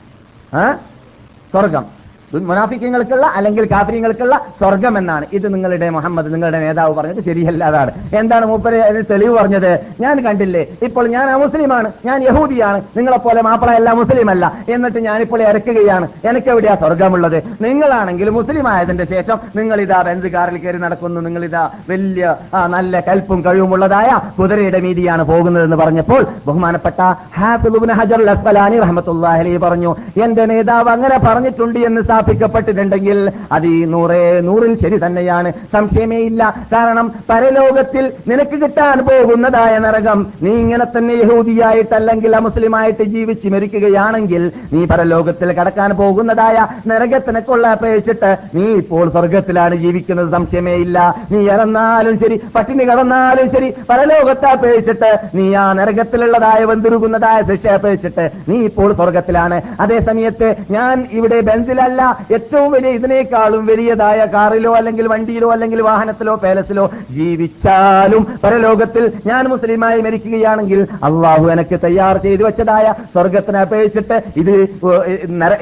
[1.51, 1.96] സ്വർഗം.
[2.33, 5.25] മുനാഫിക്കങ്ങൾക്കുള്ള അല്ലെങ്കിൽ കാഫര്യങ്ങൾക്കുള്ള സ്വർഗം എന്നാണ്.
[5.37, 7.91] ഇത് നിങ്ങളുടെ മുഹമ്മദ് നിങ്ങളുടെ നേതാവ് പറഞ്ഞത് ശരിയല്ല അതാണ്.
[8.19, 8.79] എന്താണ് മൂപ്പര്
[9.11, 9.71] തെളിവ് പറഞ്ഞത്?
[10.03, 10.63] ഞാൻ കണ്ടില്ലേ?
[10.87, 16.07] ഇപ്പോൾ ഞാൻ മുസ്ലിമാണ് ഞാൻ യഹൂദിയാണ് നിങ്ങളെപ്പോലെ മാപ്പിള അല്ല മുസ്ലിം അല്ല എന്നിട്ട് ഞാനിപ്പോൾ ഇറക്കുകയാണ്.
[16.29, 17.37] എനിക്ക് എവിടെയാ സ്വർഗമുള്ളത്?
[17.65, 21.21] നിങ്ങളാണെങ്കിൽ മുസ്ലിം ആയതിന്റെ ശേഷം നിങ്ങൾ ഇതാ ബെഞ്ച് കാറിൽ കയറി നടക്കുന്നു.
[21.27, 22.35] നിങ്ങൾ ഇതാ വലിയ
[22.75, 24.09] നല്ല കൽപ്പും കഴിവുമുള്ളതായ
[24.39, 26.99] കുതിരയുടെ മീതിയാണ് പോകുന്നതെന്ന് പറഞ്ഞപ്പോൾ ബഹുമാനപ്പെട്ട
[27.39, 29.91] ഹാഫിദുബിൻ ഹജർ അസ്ഫലാനി റഹമത്തുല്ലാഹി അലൈഹി പറഞ്ഞു
[30.25, 35.49] എന്റെ നേതാവ് അങ്ങനെ പറഞ്ഞിട്ടുണ്ട് എന്ന് സ്ഥാപിക്കപ്പെട്ടിട്ടുണ്ടെങ്കിൽ അത് ഈ നൂറേ നൂറിൽ ശരി തന്നെയാണ്.
[35.73, 36.41] സംശയമേ ഇല്ല.
[36.73, 45.51] കാരണം പരലോകത്തിൽ നിനക്ക് കിട്ടാൻ പോകുന്നതായ നരകം നീ ഇങ്ങനെ തന്നെ യഹൂദിയായിട്ടല്ലെങ്കിൽ അമുസ്ലിമായിട്ട് ജീവിച്ച് മരിക്കുകയാണെങ്കിൽ നീ പരലോകത്തിൽ
[45.59, 50.31] കടക്കാൻ പോകുന്നതായ നരകത്തിനെ കൊള്ള അപേക്ഷിച്ചിട്ട് നീ ഇപ്പോൾ സ്വർഗത്തിലാണ് ജീവിക്കുന്നത്.
[50.31, 50.97] സംശയമേ ഇല്ല.
[51.31, 58.57] നീ ഇറന്നാലും ശരി പട്ടിണി കടന്നാലും ശരി പരലോകത്തെ അപേക്ഷിച്ചിട്ട് നീ ആ നരകത്തിലുള്ളതായ വെന്തുരുകുന്നതായ ശിക്ഷ അപേക്ഷിച്ചിട്ട് നീ
[58.71, 59.59] ഇപ്പോൾ സ്വർഗത്തിലാണ്.
[59.79, 62.01] അതേ സമയത്ത് ഞാൻ ഇവിടെ ബെഞ്ചിലല്ല
[62.35, 66.85] ഏറ്റവും വലിയ ഇതിനേക്കാളും വലിയതായ കാറിലോ അല്ലെങ്കിൽ വണ്ടിയിലോ അല്ലെങ്കിൽ വാഹനത്തിലോ പാലസിലോ
[67.17, 74.53] ജീവിച്ചാലും പരലോകത്തിൽ ഞാൻ മുസ്ലിമായി മരിക്കുകയാണെങ്കിൽ അള്ളാഹു എനിക്ക് തയ്യാർ ചെയ്തു വെച്ചതായ സ്വർഗത്തിനെ അപേക്ഷിച്ചിട്ട് ഇത്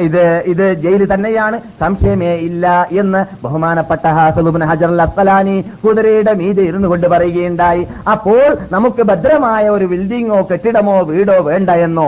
[0.07, 1.57] ഇത് ഇത് ജയിൽ തന്നെയാണ്.
[1.81, 2.65] സംശയമേ ഇല്ല
[3.01, 7.83] എന്ന് ബഹുമാനപ്പെട്ട ഹാസലുബിൻ ഹജർ അസ്സലാനി കുതിരയുടെ മീതെ ഇരുന്നു കൊണ്ട് പറയുകയുണ്ടായി.
[8.13, 12.07] അപ്പോൾ നമുക്ക് ഭദ്രമായ ഒരു ബിൽഡിങ്ങോ കെട്ടിടമോ വീടോ വേണ്ട എന്നോ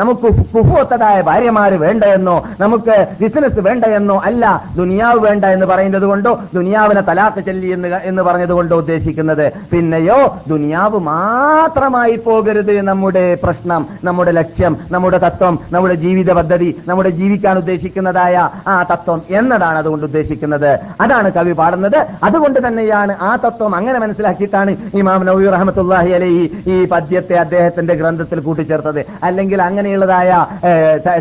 [0.00, 4.44] നമുക്ക് കുഫുവത്തതായ ഭാര്യമാര് വേണ്ട എന്നോ നമുക്ക് ബിസിനസ് വേണ്ട എന്നോ അല്ല
[4.76, 9.44] ദുനിയാവ് വേണ്ട എന്ന് പറയുന്നത് കൊണ്ടോ ദുനിയാവിനെ തലാക്ക് ചെല്ലി എന്ന് എന്ന് പറഞ്ഞത് കൊണ്ടോ ഉദ്ദേശിക്കുന്നത്.
[9.72, 10.18] പിന്നെയോ
[10.52, 18.36] ദുനിയാവ് മാത്രമായി പോകരുത് നമ്മുടെ പ്രശ്നം നമ്മുടെ ലക്ഷ്യം നമ്മുടെ തത്വം നമ്മുടെ ജീവിത പദ്ധതി നമ്മുടെ ജീവിക്കാൻ ഉദ്ദേശിക്കുന്നതായ
[18.74, 20.70] ആ തത്വം എന്നതാണ് അതുകൊണ്ട് ഉദ്ദേശിക്കുന്നത്.
[21.04, 21.98] അതാണ് കവി പാടുന്നത്.
[22.28, 29.00] അതുകൊണ്ട് തന്നെയാണ് ആ തത്വം അങ്ങനെ മനസ്സിലാക്കിയിട്ടാണ് ഇമാം നബി റഹമത്തുല്ലാഹി അലൈഹി ഈ പദ്യത്തെ അദ്ദേഹത്തിന്റെ ഗ്രന്ഥത്തിൽ കൂട്ടിച്ചേർത്തത്.
[29.28, 30.30] അല്ലെങ്കിൽ അങ്ങനെയുള്ളതായ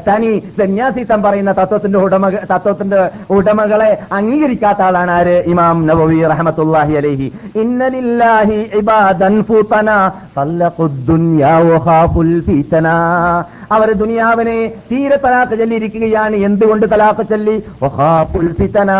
[0.09, 1.51] തനി സന്യാസിത്തം പറയുന്ന
[1.89, 5.43] തത്വത്തിന്റെ ഉടമ തത്വത്തിന്റെ ഉടമകളെ അംഗീകരിക്കാത്ത ആളാണ് ആര്?
[5.45, 7.31] ഇമാം നബവി റഹമത്തുല്ലാഹി അലൈഹി.
[7.55, 9.89] ഇന്നലില്ലാഹി ഇബാദൻ ഫൂതന
[13.72, 14.58] അവർ ദുനിയാവിനെ
[14.90, 18.90] തീരെ തലാക്ക് ചൊല്ലിയിരിക്കുകയാണ് എന്തുകൊണ്ട് തലാക്ക് ചൊല്ലി വഖാഫുൽ ഫിതന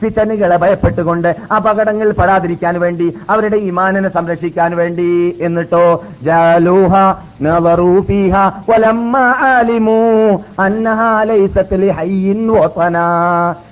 [0.00, 5.10] ഫിതനുകളെ ഭയപ്പെട്ടുകൊണ്ട് അപകടങ്ങൾ പെടാതിരിക്കാൻ വേണ്ടി അവരുടെ ഈമാനിനെ സംരക്ഷിക്കാൻ വേണ്ടി
[5.48, 5.86] എന്നിട്ടോ
[6.22, 6.94] ജാലൂഹ
[7.42, 13.08] نظروا فيها ولما علموا أنها ليست لحي وطنا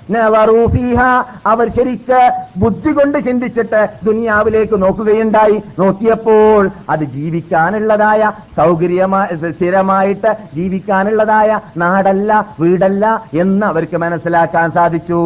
[0.18, 5.62] അവർ ശരിക്ക് ബുദ്ധി കൊണ്ട് ചിന്തിച്ചിട്ട് ദുനിയാവിലേക്ക് നോക്കുകയുണ്ടായി.
[5.78, 15.20] നോക്കിയപ്പോൾ അത് ജീവിക്കാനുള്ളതായ സൗകര്യമായ സ്ഥിരമായിട്ട് ജീവിക്കാനുള്ളതായ നാടല്ല വീടല്ല എന്ന് അവർക്ക് മനസ്സിലാക്കാൻ സാധിച്ചു.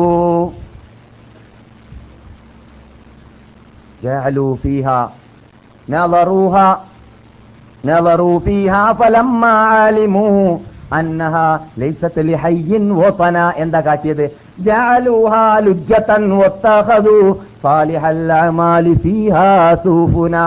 [8.93, 9.41] ഫലം
[10.93, 11.59] അന്നഹ
[12.19, 12.93] ലിഹയ്യിൻ
[13.57, 14.31] എന്താ കാട്ടിയത്?
[14.61, 15.59] ജഅലൂഹാ
[18.31, 18.95] അമാലി
[19.85, 20.47] സൂഫുനാ.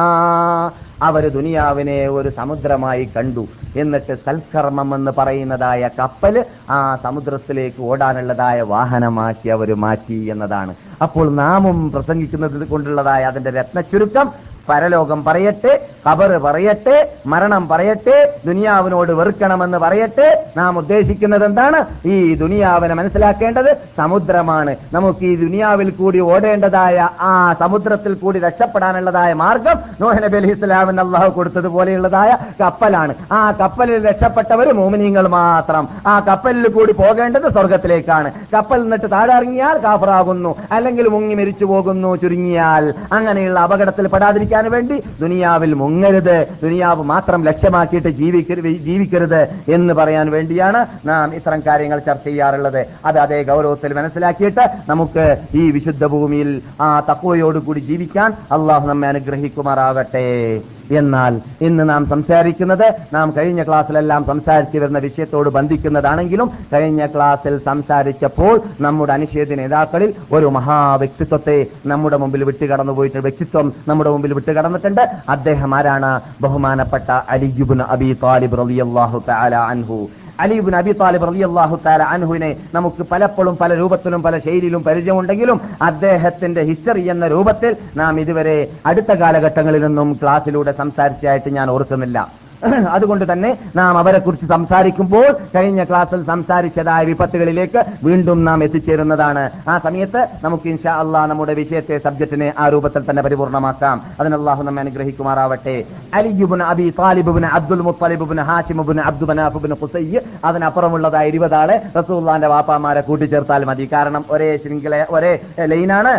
[1.04, 3.47] അവർ ദുനിയാവിനെ ഒരു സമുദ്രമായി കണ്ടു.
[3.75, 10.75] എന്നിട്ട് സൽക്കർമ്മം എന്ന് പറയുന്നതായ കപ്പൽ ആ സമുദ്രത്തിലേക്ക് ഓടാനുള്ളതായ വാഹനമാക്കി അവർ മാറ്റി എന്നതാണ്.
[11.02, 14.30] അപ്പോൾ നാമും പ്രസംഗിക്കുന്നത് കൊണ്ടുള്ളതായ അതിന്റെ രത്നച്ചുരുക്കം
[14.70, 15.74] പരലോകം പറയട്ടെ
[16.08, 16.98] കബറ് പറയട്ടെ
[17.32, 20.28] മരണം പറയട്ടെ ദുനിയാവിനോട് വെറുക്കണമെന്ന് പറയട്ടെ.
[20.58, 21.80] നാം ഉദ്ദേശിക്കുന്നത് എന്താണ്
[22.14, 24.72] ഈ ദുനിയാവിനെ മനസ്സിലാക്കേണ്ടത് സമുദ്രമാണ്.
[24.94, 31.30] നമുക്ക് ഈ ദുനിയാവിൽ കൂടി ഓടേണ്ടതായ ആ സമുദ്രത്തിൽ കൂടി രക്ഷപ്പെടാനുള്ളതായ മാർഗം നോഹ നബി അലൈഹി ഇസ്ലാമിന് അള്ളാഹു
[31.38, 33.16] കൊടുത്തതുപോലെയുള്ളതായ കപ്പലാണ്.
[33.38, 35.84] ആ കപ്പലിൽ രക്ഷപ്പെട്ടവർ മോമിനിയങ്ങൾ മാത്രം.
[36.12, 40.52] ആ കപ്പലിൽ കൂടി പോകേണ്ടത് സ്വർഗത്തിലേക്കാണ് കപ്പൽ നിന്നിട്ട് താഴെ ഇറങ്ങിയാൽ കാഫറാകുന്നു.
[40.78, 42.86] അല്ലെങ്കിൽ മുങ്ങി മരിച്ചു പോകുന്നു ചുരുങ്ങിയാൽ.
[43.18, 46.48] അങ്ങനെയുള്ള അപകടത്തിൽ പെടാതിരിക്കാൻ വേണ്ടി ദുനിയാവിൽ മുങ്ങരുത്.
[46.63, 52.88] ദുനിയാവ് മാത്രം ലക്ഷ്യമാക്കിയിട്ട് ജീവിക്കരുത് എന്ന് പറയാൻ വേണ്ടിയാണ് നാം ഇത്തരം കാര്യങ്ങൾ ചർച്ച ചെയ്യാറുള്ളത്.
[53.06, 60.62] അത് അതേ ഗൗരവത്തിൽ മനസ്സിലാക്കിയിട്ട് നമുക്ക് ഈ വിശുദ്ധ ഭൂമിയിൽ ആ തക്കവയോടുകൂടി ജീവിക്കാൻ അള്ളാഹു നമ്മെ അനുഗ്രഹിക്കുമാറാകട്ടെ.
[60.97, 69.13] എന്നാൽ ഇന്ന് നാം സംസാരിക്കുന്നത് നാം കഴിഞ്ഞ ക്ലാസ്സിലെല്ലാം സംസാരിച്ചു വരുന്ന വിഷയത്തോട് ബന്ധിക്കുന്നതാണെങ്കിലും കഴിഞ്ഞ ക്ലാസ്സിൽ സംസാരിച്ചപ്പോൾ നമ്മുടെ
[69.13, 75.02] അനിഷേധ നേതാക്കളിൽ ഒരു മഹാ വ്യക്തിത്വത്തെ നമ്മുടെ മുമ്പിൽ വിട്ടുകടന്നു പോയിട്ട് വ്യക്തിത്വം നമ്മുടെ മുമ്പിൽ വിട്ടുകടന്നിട്ടുണ്ട്.
[75.30, 76.21] അദ്ദേഹം ആരാണ്?
[76.41, 80.10] ബഹുമാനപ്പെട്ട അലിയുബുൻ അബി താലിബ് റളിയല്ലാഹു തആല അൻഹു.
[80.39, 86.62] അലിബിൻ അബി താലിബ് റബി അള്ളാഹു താല അൻഹുവിനെ നമുക്ക് പലപ്പോഴും പല രൂപത്തിലും പല ശൈലിയിലും പരിചയമുണ്ടെങ്കിലും അദ്ദേഹത്തിന്റെ
[86.69, 92.19] ഹിസ്റ്ററി എന്ന രൂപത്തിൽ നാം ഇതുവരെ അടുത്ത കാലഘട്ടങ്ങളിൽ നിന്നും ക്ലാസ്സിലൂടെ സംസാരിച്ചായിട്ട് ഞാൻ ഓർക്കുന്നില്ല.
[92.95, 99.43] അതുകൊണ്ട് തന്നെ നാം അവരെ കുറിച്ച് സംസാരിക്കുമ്പോൾ കഴിഞ്ഞ ക്ലാസ്സിൽ സംസാരിച്ചതായ വിപത്തുകളിലേക്ക് വീണ്ടും നാം എത്തിച്ചേരുന്നതാണ്.
[99.69, 104.02] ആ സമയത്ത് നമുക്ക് ഇൻഷാ അള്ളാഹ് നമ്മുടെ വിഷയത്തെ സബ്ജക്റ്റിനെ ആ രൂപത്തിൽ തന്നെ പരിപൂർണമാക്കാം.
[104.19, 105.76] അതിന് അള്ളാഹു നമ്മെ അനുഗ്രഹിക്കുമാറാവട്ടെ.
[106.13, 113.89] അലിബുബിൻ അബി താലിബുബിന് അബ്ദുൽ മുത്തലിബുബിന് ഹാഷിമുബിൻ അബ്ദു മനാഫുബിൻ ഹുസൈ അതിനപ്പുറമുള്ളതായ ഇരുപതാളെ റസൂള്ളാന്റെ വാപ്പാമാരെ കൂട്ടിച്ചേർത്താൽ മതി.
[113.93, 115.34] കാരണം ഒരേ ശൃംഖല ഒരേ
[115.65, 116.13] ലൈനാണ്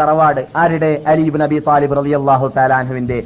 [0.00, 0.42] തറവാട്.
[0.56, 0.92] ആരുടെ?
[1.06, 3.18] അലിബിൻ അബി താലിബ് റളിയല്ലാഹു താലാൻഹുവിന്റെ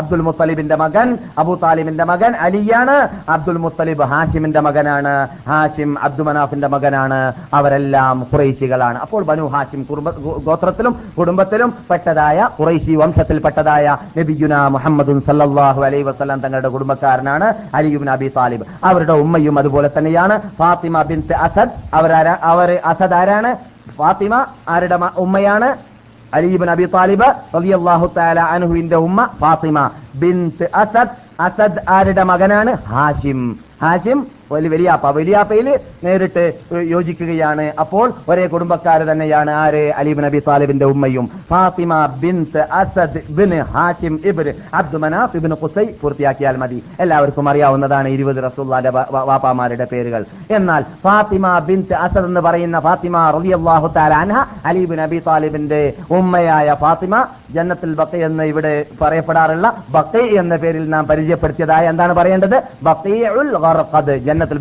[0.00, 2.96] അബ്ദുൽ മുത്തലിബിന്റെ മകൻ അബു താലിബിന്റെ മകൻ അലിയാണ്.
[3.34, 5.14] അബ്ദുൽ മുത്തലിബ് ഹാഷിമിന്റെ മകനാണ്.
[5.48, 7.20] ഹാഷിം അബ്ദു മനാഫിന്റെ മകനാണ്.
[7.58, 9.80] അവരെല്ലാം കുറേശികളാണ് അപ്പോൾ ബനു ഹാഷിം
[10.46, 18.66] ഗോത്രത്തിലും കുടുംബത്തിലും പെട്ടതായ കുറേശി വംശത്തിൽപ്പെട്ടതായ നബിയുന മുഹമ്മദും സല്ലാഹു അലൈ വസ്ലാം തങ്ങളുടെ കുടുംബക്കാരനാണ് അലിയുബിൻ അബി താലിബ്.
[18.84, 20.36] അവരുടെ ഉമ്മയും അതുപോലെ തന്നെയാണ്.
[20.58, 23.50] ഫാത്തിമ ബിൻ അസദ് അവർ അസദ് ആരാണ്?
[23.98, 24.34] ഫാത്തിമ
[24.68, 25.68] ആരുടെ ഉമ്മയാണ്?
[26.36, 29.78] അലീബിൻ അബി താലിബ് റളിയല്ലാഹു താല അനുഹുവിന്റെ ഉമ്മ ഫാത്തിമ
[30.22, 30.36] ബിൻ
[30.74, 32.76] അസദ് അസദ് ആരുടെ മകനാണ്?
[32.86, 33.65] ഹാഷിം.
[33.82, 37.72] ഹാഷിം വലിയ വലിയാപ്പ വലിയാപ്പയിൽ നേരിട്ട് യോജിക്കുകയാണ്.
[37.80, 39.92] അപ്പോൾ ഒരേ കുടുംബക്കാർ തന്നെയാണ് ആര്?
[39.96, 41.30] അലീബ് നബി താലിബിന്റെ ഉമ്മയും.
[41.50, 46.82] Fatima bint Asad bin Hashim ibn Abdu Manaf ibn Qusai പൂർത്തിയാക്കിയാൽ മതി.
[47.00, 50.24] എല്ലാവർക്കും അറിയാവുന്നതാണ് ഇരുപത് വ- വാപ്പാമാരുടെ പേരുകൾ.
[50.50, 57.26] എന്നാൽ ഫാത്തിമ ബിൻത് അസദ് എന്ന് പറയുന്ന ഫാത്തിമ റളിയല്ലാഹു തആല അൻഹ അലീബ് നബി താലിബിന്റെ ഉമ്മയായ ഫാത്തിമ
[57.50, 62.62] ജന്നത്തുൽ ബക്കൈ എന്ന് ഇവിടെ പറയപ്പെടാറുള്ള ബക്കൈ എന്ന പേരിൽ നാം പരിചയപ്പെടുത്തിയതായ എന്താണ് പറയേണ്ടത്?
[62.82, 64.58] ബഖീഉൽ ഗർഖദ് ജന്നത്തുൽ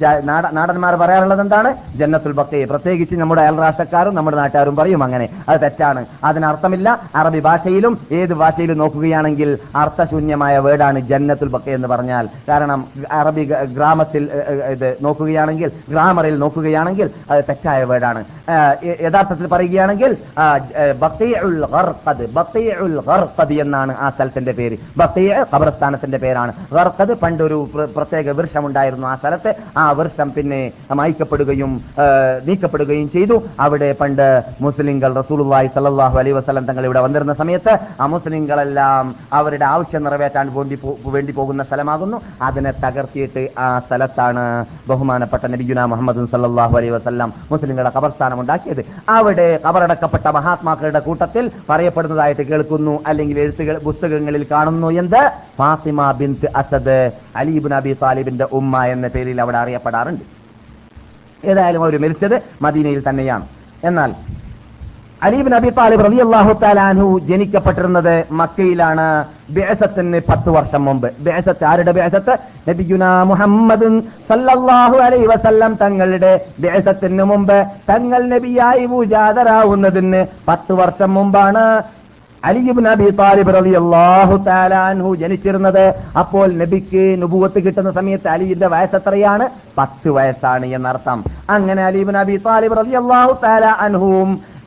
[0.00, 1.74] ജ- നാടന്മാർ പറയാറുള്ളത് എന്താണ്?
[1.96, 5.28] ജന്നത്തുൽ ബഖി പ്രത്യേകിച്ച് നമ്മുടെ അയൽരാഷ്ട്രക്കാരും നമ്മുടെ നാട്ടുകാരും പറയും അങ്ങനെ.
[5.48, 6.04] അത് തെറ്റാണ്.
[6.24, 12.28] അതിനർത്ഥമില്ല അറബി ഭാഷയിലും ഏത് ഭാഷയിലും നോക്കുകയാണെങ്കിൽ അർത്ഥശൂന്യമായ വേർഡാണ് ജന്നത്തുൽ ബഖി എന്ന് പറഞ്ഞാൽ.
[12.48, 14.28] കാരണം അറബി ഗ്രാമത്തിൽ
[14.70, 18.24] ഇത് നോക്കുകയാണെങ്കിൽ ഗ്രാമറിൽ നോക്കുകയാണെങ്കിൽ അത് തെറ്റായ വേർഡാണ്.
[18.84, 20.16] യഥാർത്ഥത്തിൽ പറയുകയാണെങ്കിൽ
[23.08, 24.76] ഖർഖദ് എന്നാണ് ആ സ്ഥലത്തിന്റെ പേര്.
[24.96, 26.52] ബഖിയ ഖബർസ്ഥാനത്തിന്റെ പേരാണ്.
[26.72, 27.88] ഗർഖദ് പണ്ടൊരു പ്ര-
[28.22, 29.50] പ്രത്യേക വൃക്ഷമുണ്ടായിരുന്നു ആ സ്ഥലത്ത്.
[29.82, 30.60] ആ വൃക്ഷം പിന്നെ
[30.98, 31.70] മായ്ക്കപ്പെടുകയും
[32.46, 33.36] നീക്കപ്പെടുകയും ചെയ്തു.
[33.64, 34.26] അവിടെ പണ്ട്
[34.64, 39.06] മുസ്ലിങ്ങൾ റസൂലുള്ളാഹി സല്ലല്ലാഹു അലൈഹി വസല്ലം തങ്ങൾ ഇവിടെ വന്നിരുന്ന സമയത്ത് ആ മുസ്ലിങ്ങളെല്ലാം
[39.38, 40.78] അവരുടെ ആവശ്യം നിറവേറ്റാൻ വേണ്ടി
[41.14, 42.18] വേണ്ടി പോകുന്ന സ്ഥലമാകുന്നു.
[42.48, 44.44] അതിനെ തകർത്തിയിട്ട് ആ സ്ഥലത്താണ്
[44.90, 48.82] ബഹുമാനപ്പെട്ട നബിഗുന മുഹമ്മദ് സല്ലല്ലാഹു അലൈഹി വസല്ലം മുസ്ലിങ്ങളുടെ കബർസ്ഥാനം ഉണ്ടാക്കിയത്.
[49.18, 52.96] അവിടെ കബറടക്കപ്പെട്ട മഹാത്മാക്കളുടെ കൂട്ടത്തിൽ പറയപ്പെടുന്നതായിട്ട് കേൾക്കുന്നു.
[53.10, 55.22] അല്ലെങ്കിൽ എഴുത്തുകൾ പുസ്തകങ്ങളിൽ കാണുന്നു എന്ത്?
[55.60, 56.30] ഫാത്തിമ ബിൻ
[56.60, 56.98] അസദ്
[57.40, 60.24] അലീബിൻ അബി താലിബിന്റെ ഉമ്മ എന്ന പേരിൽ അവിടെ അറിയപ്പെടാറുണ്ട്.
[61.50, 63.46] ഏതായാലും അവർ മരിച്ചത് മദീനയിൽ തന്നെയാണ്.
[63.88, 64.10] എന്നാൽ
[65.26, 69.06] അലീബിൻ നബി താലിബ് റബി അള്ളാഹു താലാനു ജനിക്കപ്പെട്ടിരുന്നത് മക്കയിലാണ്
[69.56, 71.08] ബേസത്തിന് പത്ത് വർഷം മുമ്പ്.
[71.26, 72.34] ബേസത്ത് ആരുടെ ബേസത്ത്
[72.68, 73.88] നബിയുന മുഹമ്മദ്
[74.30, 76.32] സല്ലല്ലാഹു അലൈ വസല്ലം തങ്ങളുടെ
[76.64, 77.56] ബേസത്തിന് മുമ്പ്
[77.90, 81.64] തങ്ങൾ നബിയായി പൂജാതരാവുന്നതിന് പത്ത് വർഷം മുമ്പാണ്
[82.44, 85.94] Ali bin Abi Talib Ali അള്ളാഹു താലാൻഹു ജനിച്ചിരുന്നത്.
[86.18, 89.48] അപ്പോൾ നബിക്ക് നുപുവത്ത് കിട്ടുന്ന സമയത്ത് അലിയുടെ വയസ്സ് എത്രയാണ്?
[89.78, 91.24] പത്ത് വയസ്സാണ് എന്നർത്ഥം.
[91.50, 93.38] അങ്ങനെ Ali bin Abi Talib Ali അള്ളാഹു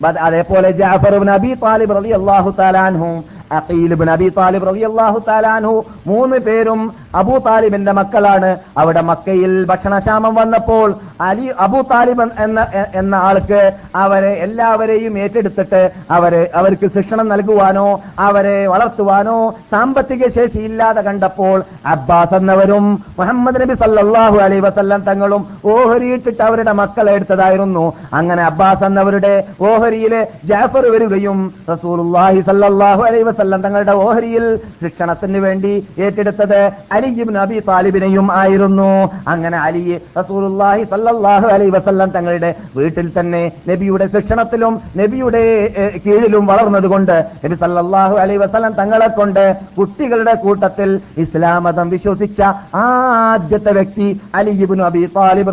[0.02, 3.24] ബദ- അതേപോലെ ജാഫർ നബി താലിബ് അലി അള്ളാഹു അൻഹും
[3.58, 5.74] അബി താലിബ് റളിയല്ലാഹു തആല അൻഹു
[6.10, 6.82] മൂന്ന് പേരും
[7.20, 8.52] അബൂ താലിബിന്റെ മക്കളാണ്.
[8.82, 10.88] അവിടെ മക്കയിൽ ഭക്ഷണക്ഷാമം വന്നപ്പോൾ
[11.28, 12.60] അലി അബൂ താലിബ് എന്ന
[13.02, 13.62] എന്ന ആൾക്ക്
[14.04, 15.82] അവരെ എല്ലാവരെയും ഏറ്റെടുത്തിട്ട്
[16.18, 17.88] അവരെ അവർക്ക് ശിക്ഷണം നൽകുവാനോ
[18.28, 19.38] അവരെ വളർത്തുവാനോ
[19.74, 21.58] സാമ്പത്തിക ശേഷി ഇല്ലാതെ കണ്ടപ്പോൾ
[21.94, 22.86] അബ്ബാസ് എന്നവരും
[23.20, 25.42] മുഹമ്മദ് നബി സല്ലാഹു അലൈ വസല്ലം തങ്ങളും
[25.76, 27.86] ഓഹരിയിട്ടിട്ട് അവരുടെ മക്കളെ എടുത്തതായിരുന്നു.
[28.20, 29.34] അങ്ങനെ അബ്ബാസ് എന്നവരുടെ
[29.70, 31.40] ഓഹരിയിലെ ജാഫർ വരികയും
[31.74, 34.46] റസൂലുള്ളാഹി സല്ലല്ലാഹു അലൈഹി വസല്ലം തങ്ങളുടെ ഓഹരിയിൽ
[34.82, 35.74] ശിക്ഷണത്തിന് വേണ്ടി
[36.06, 36.60] ഏറ്റെടുത്തത്
[36.96, 38.90] അലി ഇബ്നു അബി താലിബിനെയും ആയിരുന്നു.
[39.34, 39.84] അങ്ങനെ അലി
[40.20, 45.44] റസൂലുല്ലാഹി സല്ലാഹു അലൈഹി വസല്ലം തങ്ങളുടെ വീട്ടിൽ തന്നെ നബിയുടെ ശിക്ഷണത്തിലും നബിയുടെ
[46.06, 49.44] കീഴിലും വളർന്നതുകൊണ്ട് നബി സല്ലാഹു അലൈഹി വസല്ലം തങ്ങളെ കൊണ്ട്
[49.78, 50.90] കുട്ടികളുടെ കൂട്ടത്തിൽ
[51.24, 52.40] ഇസ്ലാം മതം വിശ്വസിച്ച
[52.86, 54.08] ആദ്യത്തെ വ്യക്തി
[54.40, 55.52] അലി ഇബ്നു അബി താലിബ്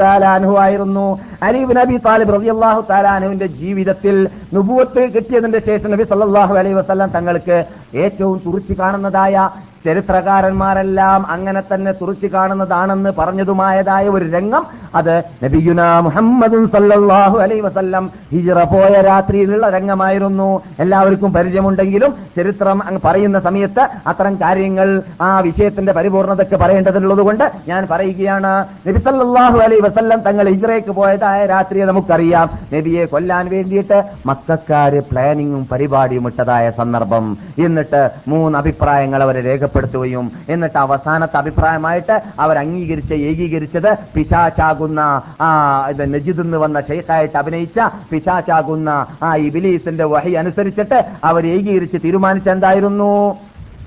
[0.00, 1.06] തആല അൻഹു ആയിരുന്നു.
[1.46, 4.16] അലി ഇബ്നു അബി താലിബ് റളിയല്ലാഹു തആല അൻഹുവിന്റെ ജീവിതത്തിൽ
[4.56, 7.58] നുപൂത്ത് കിട്ടിയതിന്റെ ശേഷം നബി സല്ലാഹു അലൈഹി വസല്ലം തങ്ങൾക്ക്
[7.94, 9.36] ഏറ്റവും തുറിച്ചു കാണുന്നതായ
[9.84, 18.52] ചരിത്രകാരന്മാരെല്ലാം അങ്ങനെ തന്നെ തുറച്ചു കാണുന്നതാണെന്ന് പറഞ്ഞതുമായതായ ഒരു രംഗം അത് നബിയുന മുഹമ്മദും സല്ലാഹു അലൈ വസല്ലം ഹിജ്റ
[18.52, 20.62] പോയ രാത്രിയിലുള്ള രംഗമായിരുന്നു.
[20.80, 28.52] എല്ലാവർക്കും പരിചയമുണ്ടെങ്കിലും ചരിത്രം പറയുന്ന സമയത്ത് അത്തരം കാര്യങ്ങൾ ആ വിഷയത്തിന്റെ പരിപൂർണതയ്ക്ക് പറയേണ്ടതുള്ളത് കൊണ്ട് ഞാൻ പറയുകയാണ്
[28.88, 32.50] നബി സല്ലാഹു അലൈ വസല്ലം തങ്ങൾ ഹിജ്റയ്ക്ക് പോയതായ രാത്രിയെ നമുക്കറിയാം.
[32.74, 37.38] നബിയെ കൊല്ലാൻ വേണ്ടിയിട്ട് മക്കാര് പ്ലാനിങ്ങും പരിപാടിയും ഇട്ടതായ സന്ദർഭം.
[37.58, 39.40] എന്നിട്ട് മൂന്ന് അഭിപ്രായങ്ങൾ അവരെ
[39.76, 40.24] രേഖപ്പെടുത്തുകയും.
[40.48, 45.00] എന്നിട്ട് അവസാനത്തെ അഭിപ്രായമായിട്ട് അവർ അംഗീകരിച്ച ഏകീകരിച്ചത് പിശാചാകുന്ന
[45.40, 45.48] ആ
[46.14, 47.78] നജിദ് എന്ന് വന്ന ഷെയ്ഖായിട്ട് അഭിനയിച്ച
[48.10, 48.90] പിശാചാകുന്ന
[49.22, 53.10] ആ ഇബിലീസിന്റെ വഹി അനുസരിച്ചിട്ട് അവർ ഏകീകരിച്ച് തീരുമാനിച്ചെന്തായിരുന്നു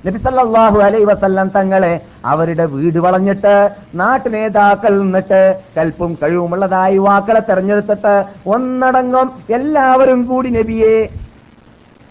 [0.06, 1.94] നബി സല്ലല്ലാഹു അലൈഹി വസല്ലം തങ്ങളെ
[2.26, 3.54] അവരുടെ വീട് വളഞ്ഞിട്ട്
[3.96, 5.40] നാട്ടു നേതാക്കൾ നിന്നിട്ട്
[5.78, 8.14] കൽപ്പും കഴിവുമുള്ളതായ യുവാക്കളെ തെരഞ്ഞെടുത്തിട്ട്
[8.56, 10.96] ഒന്നടങ്കം എല്ലാവരും കൂടി നബിയെ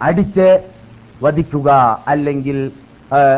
[0.00, 0.48] അടിച്ച്
[1.20, 1.68] വധിക്കുക
[2.06, 2.58] അല്ലെങ്കിൽ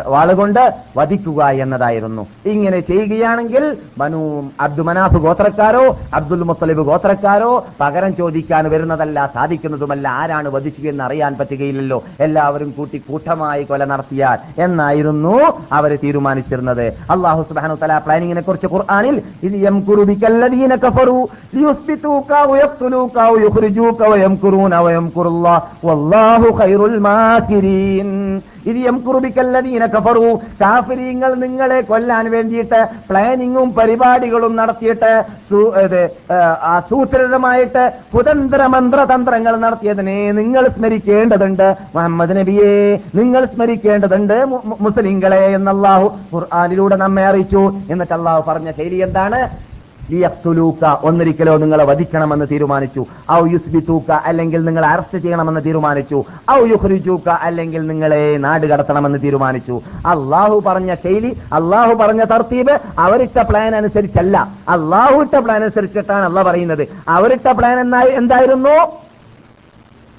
[0.07, 2.27] വാളുകൊണ്ട് വധിക്കുക എന്നതായിരുന്നു.
[2.47, 10.09] ഇങ്ങനെ ചെയ്യുകയാണെങ്കിൽ മനു അബ്ദു മനാഫ് ഗോത്രക്കാരോ അബ്ദുൽ മുത്തലിബ് ഗോത്രക്കാരോ പകരം ചോദിക്കാൻ വരുന്നതല്ല സാധിക്കുന്നതുമല്ല.
[10.09, 12.03] ആരാണ് വധിച്ചു എന്ന് അറിയാൻ പറ്റുകയില്ലല്ലോ.
[12.21, 16.87] എല്ലാവരും കൂട്ടി കൂട്ടമായി കൊല നടത്തിയാൽ എന്നായിരുന്നു അവർ തീരുമാനിച്ചിരുന്നത്.
[17.11, 19.23] അള്ളാഹു സുബാനു തല പ്ലാനിങ്ങിനെ കുറിച്ച് ഖുർആനിൽ
[28.71, 30.27] ഇത് എം കുറുബിക്കല്ലതീന കഫറു.
[30.63, 35.13] കാഫിരീങ്ങൾ നിങ്ങളെ കൊല്ലാൻ വേണ്ടിയിട്ട് പ്ലാനിങ്ങും പരിപാടികളും നടത്തിയിട്ട്
[36.75, 41.69] ആസൂത്രിതമായിട്ട് കുതന്ത്ര മന്ത്രതന്ത്രങ്ങൾ നടത്തിയതിനെ നിങ്ങൾ സ്മരിക്കേണ്ടതുണ്ട്.
[41.95, 42.75] മുഹമ്മദ് നബിയെ
[43.21, 44.37] നിങ്ങൾ സ്മരിക്കേണ്ടതുണ്ട്
[44.85, 47.63] മുസ്ലിങ്ങളെ എന്നല്ലാഹു ഖുർആാനിലൂടെ നമ്മെ അറിയിച്ചു.
[47.93, 49.41] എന്നിട്ട് അള്ളാഹു പറഞ്ഞ ശൈലി എന്താണ്?
[50.11, 53.07] ലിയഖ്തുലൂക ഒന്നിരിക്കലോ നിങ്ങളെ വധിക്കണമെന്ന് തീരുമാനിച്ചു.
[53.33, 56.25] ഔ യുസ്ബിത്തൂക്ക അല്ലെങ്കിൽ നിങ്ങളെ അറസ്റ്റ് ചെയ്യണമെന്ന് തീരുമാനിച്ചു.
[56.51, 59.81] ഔ യുഖ്രിജൂക്ക അല്ലെങ്കിൽ നിങ്ങളെ നാട് കടത്തണമെന്ന് തീരുമാനിച്ചു.
[60.07, 64.49] അള്ളാഹു പറഞ്ഞ ശൈലി അള്ളാഹു പറഞ്ഞ തർത്തീബ് അവരിട്ട പ്ലാൻ അനുസരിച്ചല്ല.
[64.69, 66.89] അള്ളാഹു ഇട്ട പ്ലാൻ അനുസരിച്ചിട്ടാണ് അല്ല പറയുന്നത്.
[67.09, 68.77] അവരിട്ട പ്ലാൻ എന്തായിരുന്നു?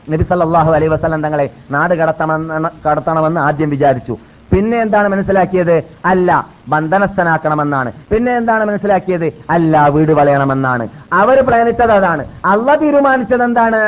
[0.10, 0.25] നബി
[0.58, 4.17] അലൈഹി വസല്ലം തങ്ങളെ നാട് കടത്തണമെന്ന് കടത്തണമെന്ന് ആദ്യം വിചാരിച്ചു.
[4.51, 5.83] പിന്നെ എന്താണ് മനസ്സിലാക്കിയത്?
[6.05, 7.89] അല്ല ബന്ധനസ്ഥനാക്കണമെന്നാണ്.
[8.12, 9.25] പിന്നെ എന്താണ് മനസ്സിലാക്കിയത്?
[9.49, 10.85] അല്ല വീട് വളയണമെന്നാണ്.
[11.19, 12.23] അവർ പ്രയണിച്ചത് അതാണ്.
[12.45, 13.79] അള്ള തീരുമാനിച്ചത് എന്താണ്?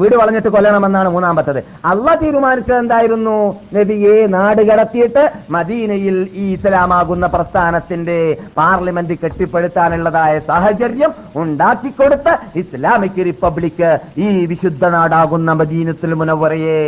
[0.00, 1.60] വീട് വളഞ്ഞിട്ട് കൊല്ലണമെന്നാണ് മൂന്നാമത്തത്.
[1.90, 3.36] അള്ള തീരുമാനിച്ചത് എന്തായിരുന്നു?
[3.76, 8.18] നബിയെ നാട് കടത്തിയിട്ട് മദീനയിൽ ഈ ഇസ്ലാമാകുന്ന പ്രസ്ഥാനത്തിന്റെ
[8.58, 13.88] പാർലമെന്റ് കെട്ടിപ്പടുത്താനുള്ളതായ സാഹചര്യം ഉണ്ടാക്കിക്കൊടുത്ത് ഇസ്ലാമിക് റിപ്പബ്ലിക്
[14.18, 16.78] ഈ വിശുദ്ധ നാടാകുന്ന മദീനത്തിൽ മുനവറയെ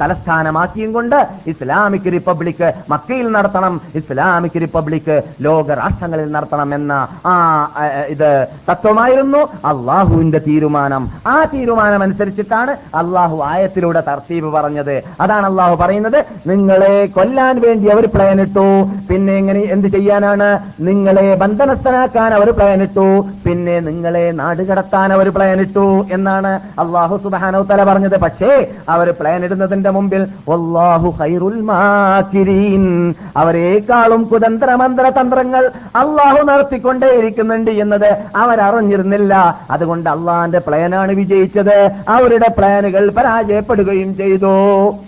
[0.00, 1.18] തലസ്ഥാനമാക്കിയും കൊണ്ട്
[1.52, 5.14] ഇസ്ലാമിക് റിപ്പബ്ലിക് മക്കയിൽ നടത്തണം ഇസ്ലാമിക് റിപ്പബ്ലിക്
[5.46, 6.92] ലോക രാഷ്ട്രങ്ങളിൽ നടത്തണം എന്ന
[7.30, 7.34] ആ
[8.14, 8.30] ഇത്
[8.70, 11.02] തത്വമായിരുന്നു അള്ളാഹുവിന്റെ തീരുമാനം.
[11.34, 14.94] ആ തീരുമാനം അനുസരിച്ചിട്ടാണ് അള്ളാഹു ആയത്തിലൂടെ തർസീബ് പറഞ്ഞത്.
[15.20, 16.18] അതാണ് അള്ളാഹു പറയുന്നത്
[16.50, 18.66] നിങ്ങളെ കൊല്ലാൻ വേണ്ടി അവർ പ്ലാനിട്ടു
[19.10, 20.48] പിന്നെ എങ്ങനെ എന്ത് ചെയ്യാനാണ്?
[20.88, 23.06] നിങ്ങളെ ബന്ധനസ്ഥനാക്കാൻ അവർ പ്ലാനിട്ടു
[23.46, 25.86] പിന്നെ നിങ്ങളെ നാട് കടത്താൻ അവർ പ്ലാനിട്ടു
[26.16, 26.52] എന്നാണ്
[26.84, 28.16] അള്ളാഹു സുബാനോ തല പറഞ്ഞത്.
[28.26, 28.52] പക്ഷേ
[28.94, 30.60] അവർ പ്ലാൻ ഇടുന്നതിന്റെ മുമ്പിൽ ഖൈറുൽ
[31.12, 31.41] മാകിരീൻ
[33.36, 39.58] അവരെക്കാളും കുതന്ത്ര മന്ത്ര തന്ത്രങ്ങൾ അള്ളാഹു നടത്തിക്കൊണ്ടേയിരിക്കുന്നുണ്ട് എന്നത് അവരറിഞ്ഞിരുന്നില്ല.
[39.70, 41.76] അതുകൊണ്ട് അള്ളാന്റെ പ്ലാനാണ് വിജയിച്ചത്.
[42.08, 44.52] അവരുടെ പ്ലാനുകൾ പരാജയപ്പെടുകയും ചെയ്തു.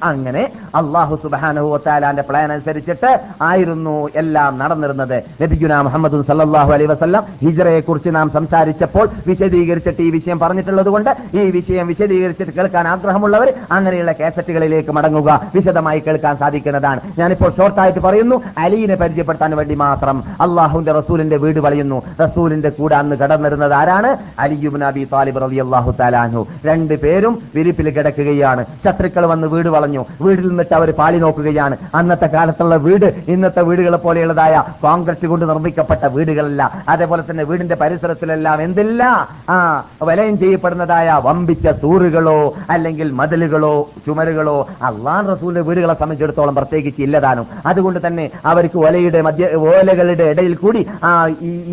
[0.02, 0.42] അങ്ങനെ
[0.74, 3.10] അള്ളാഹു സുബാനുഹുത്താലാന്റെ പ്ലാൻ അനുസരിച്ചിട്ട്
[3.42, 5.16] ആയിരുന്നു എല്ലാം നടന്നിരുന്നത്.
[5.42, 11.44] നബിഗുന മുഹമ്മദ് സല്ലാഹു അലൈ വസ്ല്ലാം ഹിജറയെ കുറിച്ച് നാം സംസാരിച്ചപ്പോൾ വിശദീകരിച്ചിട്ട് ഈ വിഷയം പറഞ്ഞിട്ടുള്ളത് കൊണ്ട് ഈ
[11.58, 15.30] വിഷയം വിശദീകരിച്ചിട്ട് കേൾക്കാൻ ആഗ്രഹമുള്ളവർ അങ്ങനെയുള്ള കാസറ്റുകളിലേക്ക് മടങ്ങുക.
[15.54, 17.00] വിശദമായി കേൾക്കാൻ മനസ്സിലാക്കാൻ സാധിക്കുന്നതാണ്.
[17.18, 20.16] ഞാനിപ്പോൾ ഷോർട്ടായിട്ട് പറയുന്നു അലിയിനെ പരിചയപ്പെടുത്താൻ വേണ്ടി മാത്രം.
[20.44, 21.98] അള്ളാഹുവിന്റെ റസൂലിന്റെ വീട് വളയുന്നു.
[22.24, 24.10] റസൂലിന്റെ കൂടെ അന്ന് കടന്നിരുന്നത് ആരാണ്?
[24.38, 28.64] അലിയുബ് നബി താലിബ് റബി അള്ളാഹു താലാഹു രണ്ട് പേരും വിരിപ്പിൽ കിടക്കുകയാണ്.
[28.84, 30.02] ശത്രുക്കൾ വന്ന് വീട് വളഞ്ഞു.
[30.22, 31.76] വീട്ടിൽ നിന്നിട്ട് അവർ പാളി നോക്കുകയാണ്.
[31.94, 36.62] അന്നത്തെ കാലത്തുള്ള വീട് ഇന്നത്തെ വീടുകളെ പോലെയുള്ളതായ കോൺക്രീറ്റ് കൊണ്ട് നിർമ്മിക്കപ്പെട്ട വീടുകളല്ല.
[36.88, 39.02] അതേപോലെ തന്നെ വീടിന്റെ പരിസരത്തിലെല്ലാം എന്തില്ല?
[39.50, 39.56] ആ
[40.02, 43.74] വലയം ചെയ്യപ്പെടുന്നതായ വമ്പിച്ച സൂറുകളോ അല്ലെങ്കിൽ മതിലുകളോ
[44.06, 44.56] ചുമരുകളോ
[44.88, 51.10] അള്ളാൻ റസൂലിന്റെ വീടുകളെ സംബന്ധിച്ചിടത്തോളം പ്രത്യേകിച്ച് ഇല്ലതാനും അതുകൊണ്ട് തന്നെ അവർക്ക് ഓലയുടെ മധ്യ ഓലകളുടെ ഇടയിൽ കൂടി ആ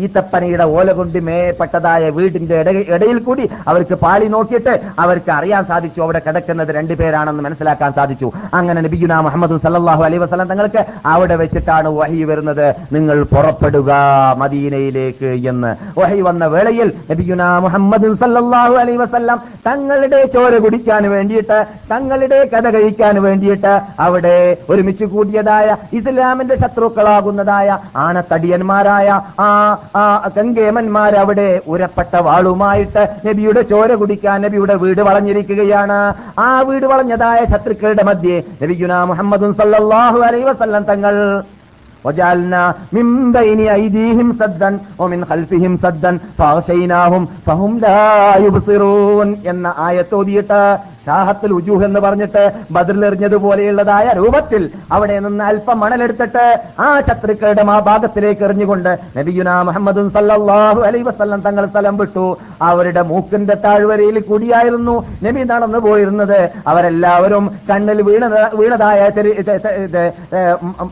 [0.04, 2.56] ഈത്തപ്പനയുടെ ഓല കൊണ്ട് മേപ്പെട്ടതായ വീടിന്റെ
[2.96, 4.74] ഇടയിൽ കൂടി അവർക്ക് പാളി നോക്കിയിട്ട്
[5.04, 6.00] അവർക്ക് അറിയാൻ സാധിച്ചു.
[6.06, 8.28] അവിടെ കിടക്കുന്നത് രണ്ടുപേരാണെന്ന് മനസ്സിലാക്കാൻ സാധിച്ചു.
[8.58, 10.82] അങ്ങനെ നബിഗുന മുഹമ്മദ് സല്ലാഹു അലൈ വസല്ലം തങ്ങൾക്ക്
[11.14, 12.66] അവിടെ വെച്ചിട്ടാണ് വഹി വരുന്നത്.
[12.96, 13.90] നിങ്ങൾ പുറപ്പെടുക
[14.42, 15.72] മദീനയിലേക്ക് എന്ന്.
[16.00, 19.38] വഹി വന്ന വേളയിൽ നബിഗുന മുഹമ്മദ് സല്ലാഹു അലൈ വസല്ലം
[19.68, 21.58] തങ്ങളുടെ ചോര കുടിക്കാൻ വേണ്ടിയിട്ട്
[21.92, 23.72] തങ്ങളുടെ കഥ കഴിക്കാൻ വേണ്ടിയിട്ട്
[24.06, 24.31] അവിടെ
[24.69, 25.67] ഒരുമിച്ച് കൂടിയതായ
[25.99, 27.69] ഇസ്ലാമിന്റെ ശത്രുക്കളാകുന്നതായ
[28.05, 29.49] ആണത്തടിയന്മാരായ ആ
[29.95, 30.05] ആ
[30.37, 35.99] കങ്കേമന്മാർ അവിടെ ഉരപ്പെട്ട വാളുമായിട്ട് നബിയുടെ ചോര കുടിക്കാൻ നബിയുടെ വീട് വളഞ്ഞിരിക്കുകയാണ്
[36.39, 41.15] ആ വീട് വളഞ്ഞതായ ശത്രുക്കളുടെ മധ്യേ നബിഗുന മുഹമ്മദ് സല്ലല്ലാഹു അലൈഹി വസല്ലം തങ്ങൾ
[42.05, 48.01] وجعلنا من بين أيديهم سدا ومن خلفهم سدا فأغشيناهم فهم لا
[48.37, 50.61] يبصرون എന്ന ആയത്തോതിയിട്ട്
[51.06, 52.42] ഷാഹത്തുൽ ഉജൂഹ് എന്ന് പറഞ്ഞിട്ട്
[52.74, 54.62] ബദറിലെറിഞ്ഞതുപോലെയുള്ളതായ രൂപത്തിൽ
[54.96, 56.44] അവിടെ നിന്ന് അല്പം മണലെടുത്തിട്ട്
[56.84, 62.26] ആ ശത്രുക്കളുടെ ആ ഭാഗത്തിലേക്ക് എറിഞ്ഞുകൊണ്ട് നബിയുന മുഹമ്മദും സല്ലാഹു അലൈ വസ്ലം തങ്ങൾ സ്ഥലം വിട്ടു.
[62.70, 64.94] അവരുടെ മൂക്കിന്റെ താഴ്വരയിൽ കൂടിയായിരുന്നു
[65.26, 66.38] നബി നടന്നു പോയിരുന്നത്.
[66.72, 68.24] അവരെല്ലാവരും കണ്ണിൽ വീണ
[68.60, 69.00] വീണതായ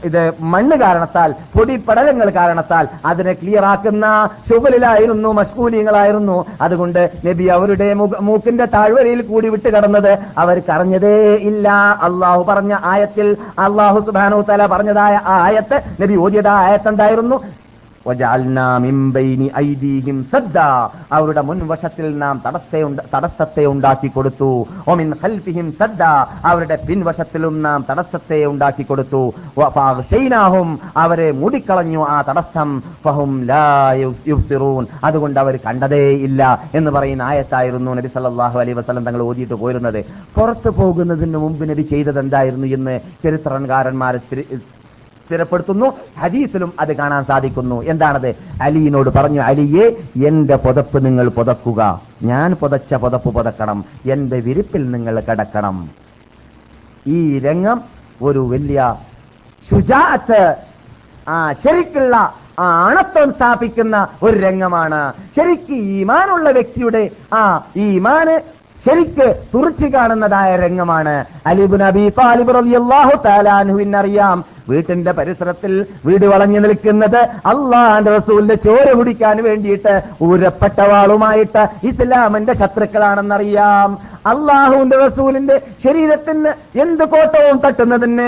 [0.08, 4.06] ഇത് മണ്ണ് കാരണത്താൽ പൊടിപ്പടലങ്ങൾ കാരണത്താൽ അതിനെ ക്ലിയർ ആക്കുന്ന
[4.48, 6.36] ശുഭലിലായിരുന്നു മഷ്കൂലിയങ്ങളായിരുന്നു
[6.66, 7.88] അതുകൊണ്ട് നബി അവരുടെ
[8.28, 9.68] മൂക്കിന്റെ താഴ്വരയിൽ കൂടി വിട്ട്
[10.00, 11.14] കടന്നത് അവർക്ക് അറിഞ്ഞതേ
[11.50, 11.66] ഇല്ല.
[12.02, 13.26] അള്ളാഹു പറഞ്ഞ ആയത്തിൽ
[13.58, 17.36] അള്ളാഹു സുബാനു തല പറഞ്ഞതായ ആയത്ത് നബി ഓതിയതായ ആയത്തുണ്ടായിരുന്നു
[21.12, 22.42] അവരുടെ മുൻവശത്തിൽ നാം
[23.14, 24.66] തടസ്സത്തെ ഉണ്ടാക്കി കൊടുത്തു.
[24.88, 26.02] ഒമിൻ ഹൽഫിഹിം സദ്ദ.
[26.44, 29.32] അവരുടെ പിൻവശത്തിലും നാം തടസ്സത്തെ ഉണ്ടാക്കി കൊടുത്തു.
[30.96, 32.82] അവരെ മൂടിക്കളഞ്ഞു ആ തടസ്സം.
[33.04, 33.46] ഫഹും
[35.04, 40.70] അതുകൊണ്ട് അവർ കണ്ടതേ ഇല്ല എന്ന് പറയുന്ന ആയത്തായിരുന്നു നബി സല്ലാഹു അലൈ വസ്ലം തങ്ങൾ ഓതിയിട്ട് പോയിരുന്നത് പുറത്തു
[40.70, 44.20] പോകുന്നതിന് മുമ്പ് നബി ചെയ്തത് എന്തായിരുന്നു എന്ന് ചരിത്രകാരന്മാരെ
[45.30, 45.96] സ്ഥിരപ്പെടുത്തുന്നു.
[46.20, 47.82] ഹദീസിലും അത് കാണാൻ സാധിക്കുന്നു.
[47.82, 48.34] എന്താണത്?
[48.62, 49.86] അലിയിനോട് പറഞ്ഞു അലിയെ
[50.26, 52.00] എന്റെ പുതപ്പ് നിങ്ങൾ പുതക്കുക.
[52.22, 53.84] ഞാൻ പുതച്ച പുതപ്പ് പുതക്കണം.
[54.10, 55.90] എന്റെ വിരിപ്പിൽ നിങ്ങൾ കിടക്കണം.
[57.06, 57.80] ഈ രംഗം
[58.22, 58.94] ഒരു വലിയ
[59.70, 60.56] ശുചാത്ത്
[61.28, 65.12] ആ ശരിക്കുള്ള ആ അണത്വം സ്ഥാപിക്കുന്ന ഒരു രംഗമാണ്.
[65.36, 71.24] ശരിക്ക് ഈമാനുള്ള വ്യക്തിയുടെ ആ ഈമാന് ശരിക്ക് തുറച്ചു കാണുന്നതായ രംഗമാണ്.
[71.46, 73.28] അലിബുൻ അബി താലിബ് റളിയല്ലാഹു
[73.96, 83.98] അറിയാം വീട്ടിന്റെ പരിസരത്തിൽ വീട് വളഞ്ഞു നിൽക്കുന്നത് അള്ളാന്റെ റസൂലിന്റെ ചോര കുടിക്കാൻ വേണ്ടിയിട്ട് ഊരപ്പെട്ടവാളുമായിട്ട് ഇസ്ലാമിന്റെ ശത്രുക്കളാണെന്നറിയാം.
[84.26, 86.48] അള്ളാഹുവിന്റെ റസൂലിന്റെ ശരീരത്തിന്
[86.80, 88.26] എന്ത് കോട്ടവും തട്ടുന്നതിന്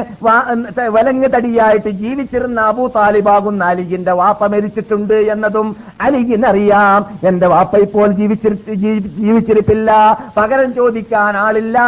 [0.88, 7.28] വലങ്ങ് തടിയായിട്ട് ജീവിച്ചിരുന്ന അബൂ താലിബാകുന്ന അലിഗിന്റെ വാപ്പ മരിച്ചിട്ടുണ്ട് എന്നതും അലിഗിനറിയാം.
[7.28, 8.54] എന്റെ വാപ്പ ഇപ്പോൾ ജീവിച്ചിരി
[8.98, 10.18] ജീവിച്ചിരിപ്പില്ല.
[10.36, 11.78] പകരം ചോദിക്കാൻ ആളില്ല.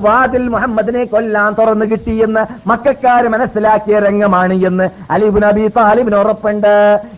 [0.00, 6.74] വാതിൽ മുഹമ്മദിനെ കൊല്ലാൻ തുറന്നു കിട്ടിയെന്ന് മക്കാര് മനസ്സിലാക്കിയ രംഗമാണ് എന്ന് അലിബ് നബി താലിബിന് ഉറപ്പുണ്ട്.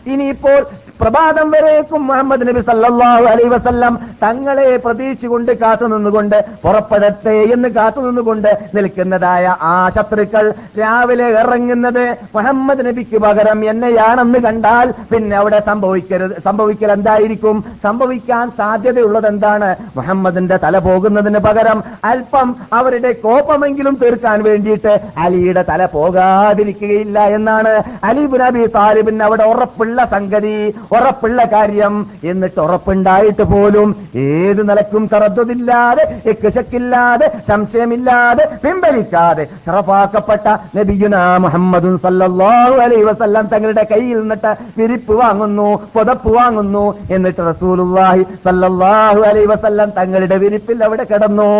[0.07, 0.61] ഇനിയിപ്പോൾ
[1.03, 9.75] പ്രഭാതം വരേക്കും മുഹമ്മദ് നബി സല്ലാഹു അലൈ വസല്ലം തങ്ങളെ പ്രതീക്ഷിച്ചുകൊണ്ട് കാത്തുനിന്നുകൊണ്ട് പുറപ്പെടട്ടെ എന്ന് കാത്തുനിന്നുകൊണ്ട് നിൽക്കുന്നതായ ആ
[9.97, 10.45] ശത്രുക്കൾ
[10.81, 12.05] രാവിലെ ഇറങ്ങുന്നത്
[12.37, 17.57] മുഹമ്മദ് നബിക്ക് പകരം എന്നെയാണെന്ന് കണ്ടാൽ പിന്നെ അവിടെ സംഭവിക്കരുത് സംഭവിക്കൽ എന്തായിരിക്കും?
[17.87, 19.71] സംഭവിക്കാൻ സാധ്യതയുള്ളത് എന്താണ്?
[19.97, 21.79] മുഹമ്മദിന്റെ തല പോകുന്നതിന് പകരം
[22.11, 22.49] അല്പം
[22.79, 24.95] അവരുടെ കോപമെങ്കിലും തീർക്കാൻ വേണ്ടിയിട്ട്
[25.25, 27.75] അലിയുടെ തല പോകാതിരിക്കുകയില്ല എന്നാണ്
[28.11, 30.57] അലി നബി താലിബിന് അവിടെ ഉറപ്പുള്ള സംഗതി.
[30.97, 31.95] ഉറപ്പുള്ള കാര്യം.
[32.25, 33.89] എന്നിട്ട് ഉറപ്പുണ്ടായിട്ട് പോലും
[34.25, 41.17] ഏത് നിലക്കും തറദ്ദില്ലാതെ എക്കുശക്കില്ലാതെ സംശയമില്ലാതെ പിൻവലിക്കാതെ ഷറഫാക്കപ്പെട്ട നബിയുന
[41.47, 46.85] മുഹമ്മദും സല്ലാഹു അലൈ വസല്ലം തങ്ങളുടെ കയ്യിൽ നിന്നിട്ട് പിരിപ്പ് വാങ്ങുന്നു പുതപ്പ് വാങ്ങുന്നു.
[47.11, 51.51] എന്നിട്ട് റസൂലുള്ളാഹി സല്ലാഹു അലൈ വസല്ലം തങ്ങളുടെ വിരിപ്പിൽ അവിടെ കിടന്നു.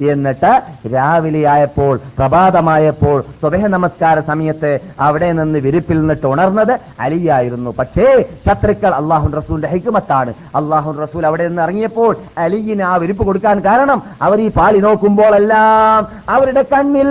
[0.00, 0.52] എന്നിട്ട്
[0.94, 4.70] രാവിലെ ആയപ്പോൾ പ്രഭാതമായപ്പോൾ സ്വദേഹ നമസ്കാര സമയത്ത്
[5.00, 7.70] അവിടെ നിന്ന് വിരിപ്പിൽ നിന്നിട്ട് ഉണർന്നത് അലിയായിരുന്നു.
[7.78, 8.06] പക്ഷേ
[8.46, 10.34] ശത്രുക്കൾ അള്ളാഹു റസൂലിന്റെ ഹൈക്കുമത്താണ്.
[10.54, 16.62] അള്ളാഹു റസൂൽ അവിടെ നിന്ന് ഇറങ്ങിയപ്പോൾ അലിയിന് ആ വിരിപ്പ് കൊടുക്കാൻ കാരണം അവർ ഈ പാളി നോക്കുമ്പോഴെല്ലാം അവരുടെ
[16.72, 17.10] കണ്ണിൽ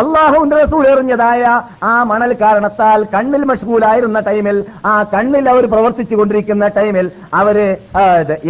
[0.00, 1.42] അള്ളാഹുവിന്റെ റസൂൽ എറിഞ്ഞതായ
[1.88, 4.56] ആ മണൽ കാരണത്താൽ കണ്ണിൽ മഷ്കൂലായിരുന്ന ടൈമിൽ
[4.90, 7.06] ആ കണ്ണിൽ അവർ പ്രവർത്തിച്ചു കൊണ്ടിരിക്കുന്ന ടൈമിൽ
[7.40, 7.56] അവർ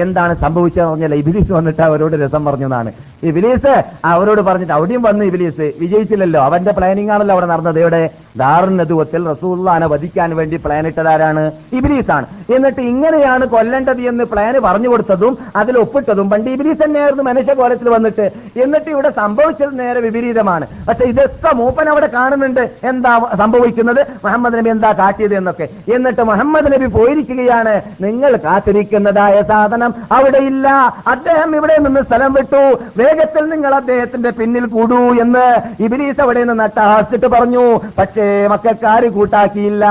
[0.05, 2.93] എന്താണ് സംഭവിച്ചതെന്ന് പറഞ്ഞാൽ ഇബിലീസ് വന്നിട്ട് അവരോട് രസം പറഞ്ഞതാണ്.
[3.31, 3.75] ഇബിലീസ്
[4.13, 7.79] അവരോട് പറഞ്ഞിട്ട് അവിടെയും വന്ന് ഇബിലീസ് വിജയിച്ചില്ലല്ലോ അവന്റെ പ്ലാനിംഗ് ആണല്ലോ അവിടെ നടന്നത്.
[7.85, 8.03] ഇവിടെ
[8.43, 11.45] ദാറുന്നതുവത്തിൽ റസൂള്ളാനെ വധിക്കാൻ വേണ്ടി പ്ലാൻ ഇട്ടതാരാണ്?
[11.79, 12.27] ഇബിലീസ് ആണ്
[12.57, 18.27] എന്നിട്ട് ഇങ്ങനെയാണ് കൊല്ലേണ്ടത് എന്ന് പ്ലാന് പറഞ്ഞു കൊടുത്തതും അതിൽ ഒപ്പിട്ടതും പണ്ട് ഇബിലീസ് തന്നെയായിരുന്നു മനുഷ്യ കോലത്തിൽ വന്നിട്ട്.
[18.65, 20.67] എന്നിട്ട് ഇവിടെ സംഭവിച്ചത് നേരെ വിപരീതമാണ്.
[20.89, 22.61] പക്ഷെ ഇതൊക്കെ മൂപ്പൻ അവിടെ കാണുന്നുണ്ട്.
[22.85, 24.01] എന്താ സംഭവിക്കുന്നത്?
[24.25, 25.67] മുഹമ്മദ് നബി എന്താ കാട്ടിയത് എന്നൊക്കെ.
[25.95, 27.75] എന്നിട്ട് മുഹമ്മദ് നബി പോയിരിക്കുകയാണ്.
[28.05, 30.69] നിങ്ങൾ കാത്തിരിക്കുന്നതായ സാധനം അവിടെയില്ല
[31.07, 32.63] അദ്ദേഹം ഇവിടെ നിന്ന് സ്ഥലം വിട്ടു.
[32.97, 35.47] വേഗത്തിൽ നിങ്ങൾ അദ്ദേഹത്തിന്റെ പിന്നിൽ കൂടൂ എന്ന്
[35.85, 37.65] ഇബിലീസ് അവിടെ നിന്ന് അട്ടഹാസിച്ചിട്ട് പറഞ്ഞു.
[37.99, 39.85] പക്ഷേ മക്കാര് കൂട്ടാക്കിയില്ല.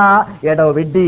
[0.51, 1.07] എടോ വിഡ്ഡി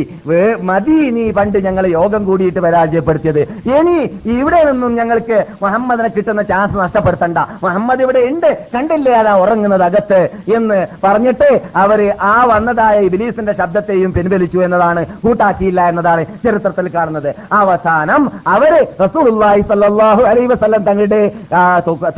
[0.69, 3.41] മതി നീ പണ്ട് ഞങ്ങൾ യോഗം കൂടിയിട്ട് പരാജയപ്പെടുത്തിയത്.
[3.77, 3.97] ഇനി
[4.37, 7.37] ഇവിടെ നിന്നും ഞങ്ങൾക്ക് മുഹമ്മദിനെ കിട്ടുന്ന ചാൻസ് നഷ്ടപ്പെടുത്തണ്ട.
[7.63, 8.51] മുഹമ്മദ് ഇവിടെ ഉണ്ട്.
[8.75, 10.21] കണ്ടില്ലേ അതാ ഉറങ്ങുന്നത് അകത്ത്.
[10.55, 11.49] എന്ന് പറഞ്ഞിട്ട്
[11.83, 17.29] അവർ ആ വന്നതായ ഇബിലീസിന്റെ ശബ്ദത്തെയും പിൻവലിച്ചു എന്നതാണ് കൂട്ടാക്കിയില്ല എന്നതാണ് ചരിത്രത്തിൽ കാണുന്നത്.
[17.59, 18.21] അവസാനം
[18.55, 18.73] അവർ
[19.03, 21.21] റസൂലുള്ളാഹി സല്ലാഹു അലൈ വസ്ലം തങ്ങളുടെ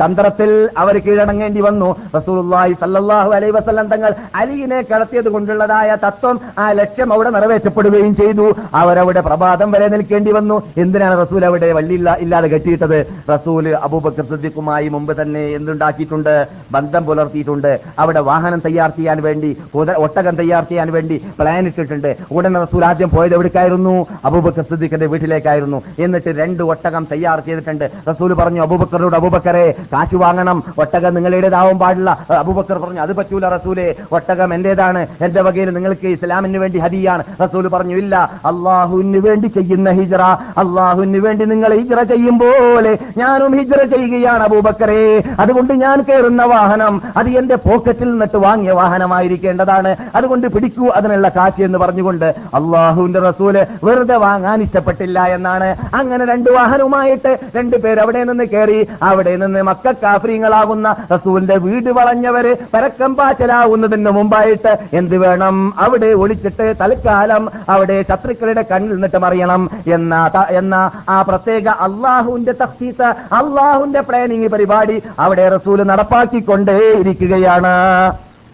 [0.02, 0.50] തന്ത്രത്തിൽ
[0.82, 1.88] അവർ കീഴടങ്ങേണ്ടി വന്നു.
[2.16, 8.46] റസൂലുള്ളാഹി സല്ലാഹു അലൈ വസ്ലം തങ്ങൾ അലിയിനെ കടത്തിയത് കൊണ്ടുള്ളതായ തത്വം ആ ലക്ഷ്യം അവിടെ നിറവേറ്റപ്പെടുകയും ചെയ്തു.
[8.80, 10.56] അവരവിടെ പ്രഭാതം വരെ നിൽക്കേണ്ടി വന്നു.
[10.84, 12.98] എന്തിനാണ് റസൂൽ അവിടെ വള്ളിയില്ല ഇല്ലാതെ കെട്ടിയിട്ടത്?
[13.34, 16.34] റസൂൽ അബൂബക്കർ സിദ്ദിഖുമായി മുമ്പ് തന്നെ എന്തുണ്ടാക്കിയിട്ടുണ്ട്?
[16.76, 17.72] ബന്ധം പുലർത്തിയിട്ടുണ്ട്.
[17.98, 22.16] അവിടെ വാഹനം തയ്യാർ ചെയ്യാൻ വേണ്ടി ഒട്ടകം തയ്യാർ ചെയ്യാൻ വേണ്ടി പ്ലാൻ ഇട്ടിട്ടുണ്ട്.
[22.32, 24.06] ഉടനെ റസൂൽ ആദ്യം പോയത് എവിടേക്കായിരുന്നു?
[24.24, 25.82] അബൂബക്കർ സിദ്ദിഖിന്റെ വീട്ടിലേക്കായിരുന്നു.
[25.98, 27.90] എന്നിട്ട് രണ്ട് ഒട്ടകം തയ്യാർ ചെയ്തിട്ടുണ്ട്.
[28.10, 30.62] റസൂൽ പറഞ്ഞു അബൂബക്കറിനോട് അബൂബക്കറെ കാശ് വാങ്ങണം.
[30.78, 32.26] ഒട്ടകം നിങ്ങളുടേതാവാൻ പാടില്ല.
[32.30, 33.94] അബൂബക്കർ പറഞ്ഞു അത് പറ്റൂല റസൂലെ.
[34.12, 35.06] ഒട്ടകം എന്റേതാണ്.
[35.20, 37.24] എന്റെ വകയിൽ നിങ്ങൾക്ക് ഇസ്ലാമിന് വേണ്ടി ഹദിയാണ്.
[37.42, 38.16] റസൂൽ പറഞ്ഞു ഇല്ല.
[38.44, 40.22] അള്ളാഹുവിന് വേണ്ടി ചെയ്യുന്ന ഹിജറ.
[40.60, 45.22] അള്ളാഹുവിന് വേണ്ടി നിങ്ങൾ ഹിജറ ചെയ്യും പോലെ ഞാനും ഹിജറ ചെയ്യുകയാണ് അബൂബക്കറെ.
[45.40, 49.90] അതുകൊണ്ട് ഞാൻ കയറുന്ന വാഹനം അത് എന്റെ പോക്കറ്റിൽ നിന്നിട്ട് വാങ്ങിയ വാഹനമായിരിക്കേണ്ടതാണ്.
[50.18, 53.56] അതുകൊണ്ട് പിടിക്കൂ അതിനുള്ള കാശ് എന്ന് പറഞ്ഞുകൊണ്ട് അള്ളാഹുവിന്റെ റസൂൽ
[53.86, 55.68] വെറുതെ വാങ്ങാൻ ഇഷ്ടപ്പെട്ടില്ല എന്നാണ്.
[55.98, 63.12] അങ്ങനെ രണ്ട് വാഹനവുമായിട്ട് രണ്ടുപേർ അവിടെ നിന്ന് കയറി അവിടെ നിന്ന് മക്ക കാഫ്രീങ്ങളാവുന്ന റസൂലിന്റെ വീട് വളഞ്ഞവര് പരക്കം
[63.20, 65.56] പാച്ചലാവുന്നതിന് മുമ്പായിട്ട് എന്ത് വേണം?
[65.84, 69.62] അവിടെ ഒളിച്ചിട്ട് തൽക്കാലം അവിടെ ശത്രുക്കളുടെ കണ്ണിൽ നിന്നിട്ട് മറിയണം
[69.96, 70.14] എന്ന
[70.60, 70.74] എന്ന
[71.08, 73.08] ആ പ്രത്യേക അള്ളാഹുവിന്റെ തഫ്സീസ്
[73.40, 77.67] അള്ളാഹുവിന്റെ പ്ലാനിങ് പരിപാടി അവിടെ റസൂൽ നടപ്പാക്കിക്കൊണ്ടേ ഇരിക്കുകയാണ്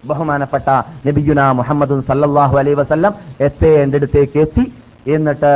[0.09, 0.69] ബഹുമാനപ്പെട്ട
[1.07, 4.65] നബിയുന മുഹമ്മദ് സല്ലല്ലാഹു അലൈഹി വസല്ലം എത്തേണ്ടടുത്തേക്ക് എത്തി.
[5.15, 5.53] എന്നിട്ട്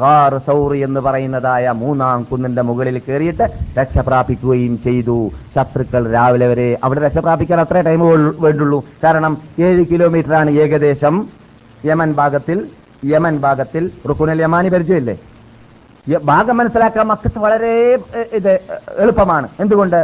[0.00, 3.46] ഗാർ സൗറി എന്ന് പറയുന്നതായ മൂന്നാം കുന്നിന്റെ മുകളിൽ കയറിയിട്ട്
[3.78, 5.18] രക്ഷ പ്രാപിക്കുകയും ചെയ്തു.
[5.54, 8.02] ശത്രുക്കൾ രാവിലെ വരെ അവിടെ രക്ഷ പ്രാപിക്കാൻ അത്രേ ടൈം
[8.44, 8.80] വേണ്ടുള്ളൂ.
[9.04, 9.32] കാരണം
[9.68, 11.14] ഏഴ് കിലോമീറ്റർ ആണ് ഏകദേശം
[11.86, 12.58] യമൻ ഭാഗത്തിൽ
[13.04, 15.16] യമൻ ഭാഗത്തിൽ റുക്കുനൽ യമാനി പരിചയമില്ലേ?
[16.24, 17.72] ഭാഗം മനസ്സിലാക്കാൻ മക്കത്ത് വളരെ
[18.38, 18.52] ഇത്
[18.98, 19.48] എളുപ്പമാണ്.
[19.60, 20.00] എന്തുകൊണ്ട്?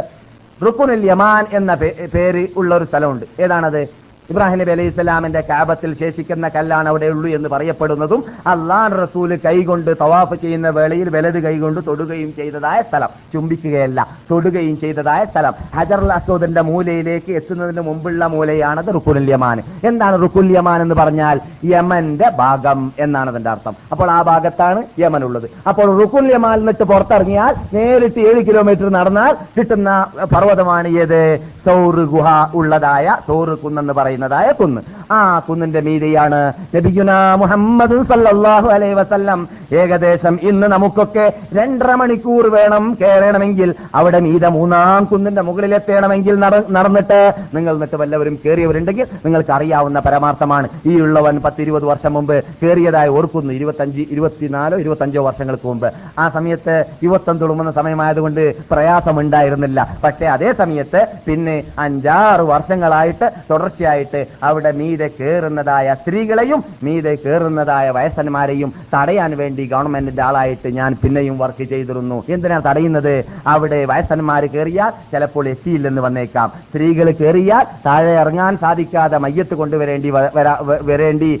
[0.65, 1.73] റുക്കുനുൽ യമാൻ എന്ന
[2.15, 3.25] പേര് ഉള്ള ഒരു സ്ഥലമുണ്ട്.
[3.41, 4.02] ഏതാണത്?
[4.29, 10.35] ഇബ്രാഹിം നബി അലൈഹി സ്വലാമിന്റെ കാബത്തിൽ ശേഷിക്കുന്ന കല്ലാണ് അവിടെ ഉള്ളൂ എന്ന് പറയപ്പെടുന്നതും അള്ളാൻ റസൂൽ കൈകൊണ്ട് തവാഫ്
[10.35, 13.09] ചെയ്യുന്ന വേളയിൽ വലത് കൈകൊണ്ട് തൊടുകയും ചെയ്തതായ സ്ഥലം.
[13.33, 15.53] ചുംബിക്കുകയല്ല തൊടുകയും ചെയ്തതായ സ്ഥലം.
[15.75, 19.63] ഹജർ അസോദിന്റെ മൂലയിലേക്ക് എത്തുന്നതിന് മുമ്പുള്ള മൂലയാണത് റുക്കുല്യമാൻ യമാൻ.
[19.87, 23.75] എന്താണ് റുക്കുല്യമാൻ എന്ന് പറഞ്ഞാൽ യമന്റെ ഭാഗം എന്നാണ് അതിന്റെ അർത്ഥം.
[23.91, 25.49] അപ്പോൾ ആ ഭാഗത്താണ് യമൻ ഉള്ളത്.
[25.67, 30.05] അപ്പോൾ റുക്കുല്യമാൻ എന്നിട്ട് പുറത്തിറങ്ങിയാൽ നേരിട്ട് ഏഴ് കിലോമീറ്റർ നടന്നാൽ കിട്ടുന്ന
[30.35, 34.81] പർവതമാണ് ഏത് സൗറ് ഗുഹ ഉള്ളതായ സൗറ് കുന്നെന്ന് പറയുന്നതായ കുന്ന്.
[35.13, 36.39] ആ കുന്നിന്റെ മീതിയാണ്
[36.75, 37.11] നബിയുന
[37.41, 39.39] മുഹമ്മദ് സല്ലല്ലാഹു അലൈഹി വസല്ലം.
[39.81, 41.25] ഏകദേശം ഇന്ന് നമുക്കൊക്കെ
[41.57, 46.35] രണ്ടര മണിക്കൂർ വേണം കയറണമെങ്കിൽ അവിടെ മീത മൂന്നാം കുന്നിന്റെ മുകളിൽ എത്തണമെങ്കിൽ
[46.77, 47.19] നടന്നിട്ട്
[47.55, 50.67] നിങ്ങൾ എന്നിട്ട് വല്ലവരും കയറിയവരുണ്ടെങ്കിൽ നിങ്ങൾക്ക് അറിയാവുന്ന പരമാർത്ഥമാണ്.
[50.85, 55.89] ഈ ഉള്ളവൻ പത്തിരുപത് വർഷം മുമ്പ് കയറിയതായി ഓർക്കുന്നു ഇരുപത്തഞ്ച് ഇരുപത്തിനാലോ ഇരുപത്തഞ്ചോ വർഷങ്ങൾക്ക് മുമ്പ്.
[56.19, 59.79] ആ സമയത്ത് യുവത്വം തുളുമുന്ന സമയമായതുകൊണ്ട് പ്രയാസമുണ്ടായിരുന്നില്ല.
[60.03, 63.27] പക്ഷേ അതേ സമയത്ത് പിന്നെ അഞ്ചാറ് വർഷങ്ങളായിട്ട്
[64.03, 71.63] തുടർച്ചയായിട്ട് അവിടെ മീതെ കയറുന്നതായ സ്ത്രീകളെയും മീതെ കയറുന്നതായ വയസ്സന്മാരെയും തടയാൻ വേണ്ടി ഗവൺമെന്റിന്റെ ആളായിട്ട് ഞാൻ പിന്നെയും വർക്ക്
[71.63, 72.17] ചെയ്തിരുന്നു.
[72.29, 73.15] എന്തിനാണ് തടയുന്നത്?
[73.47, 76.51] അവിടെ വയസ്സന്മാർ കയറിയാൽ ചിലപ്പോൾ എത്തിയില്ലെന്ന് വന്നേക്കാം.
[76.69, 80.09] സ്ത്രീകൾ കയറിയാൽ താഴെ ഇറങ്ങാൻ സാധിക്കാതെ മയ്യത്ത് കൊണ്ടുവരേണ്ടി
[80.89, 81.31] വരേണ്ടി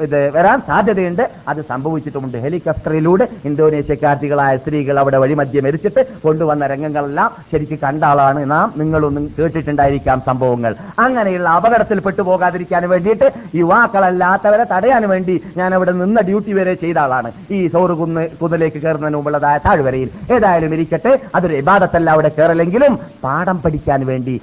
[0.00, 1.24] ഇത് വരാൻ സാധ്യതയുണ്ട്.
[1.48, 2.38] അത് സംഭവിച്ചിട്ടുമുണ്ട്.
[2.38, 8.72] ഹെലികോപ്റ്ററിലൂടെ ഇന്തോനേഷ്യക്കാർത്തികളായ സ്ത്രീകൾ അവിടെ വഴിമധ്യ മരിച്ചിട്ട് കൊണ്ടുവന്ന രംഗങ്ങളെല്ലാം ശരിക്ക് കണ്ട ആളാണ് നാം.
[8.76, 10.72] നിങ്ങളൊന്നും കേട്ടിട്ടുണ്ടായിരിക്കാം സംഭവങ്ങൾ.
[10.98, 17.32] അങ്ങനെയുള്ള അപകടത്തിൽ പെട്ടുപോകാതിരിക്കാൻ പോകാതിരിക്കാൻ വേണ്ടിയിട്ട് യുവാക്കളല്ലാത്തവരെ തടയാൻ വേണ്ടി ഞാൻ അവിടെ നിന്ന ഡ്യൂട്ടി വരെ ചെയ്ത ആളാണ്.
[17.50, 20.10] ഈ സൗറ് കുന്ന് കുന്നിലേക്ക് കയറുന്നതിന് മുമ്പുള്ളതായ താഴ്വരയിൽ.
[20.32, 24.40] ഏതായാലും ഇരിക്കട്ടെ അതൊരു ഇബാദത്തല്ല അവിടെ കയറലെങ്കിലും പാഠം പഠിക്കാൻ വേണ്ടി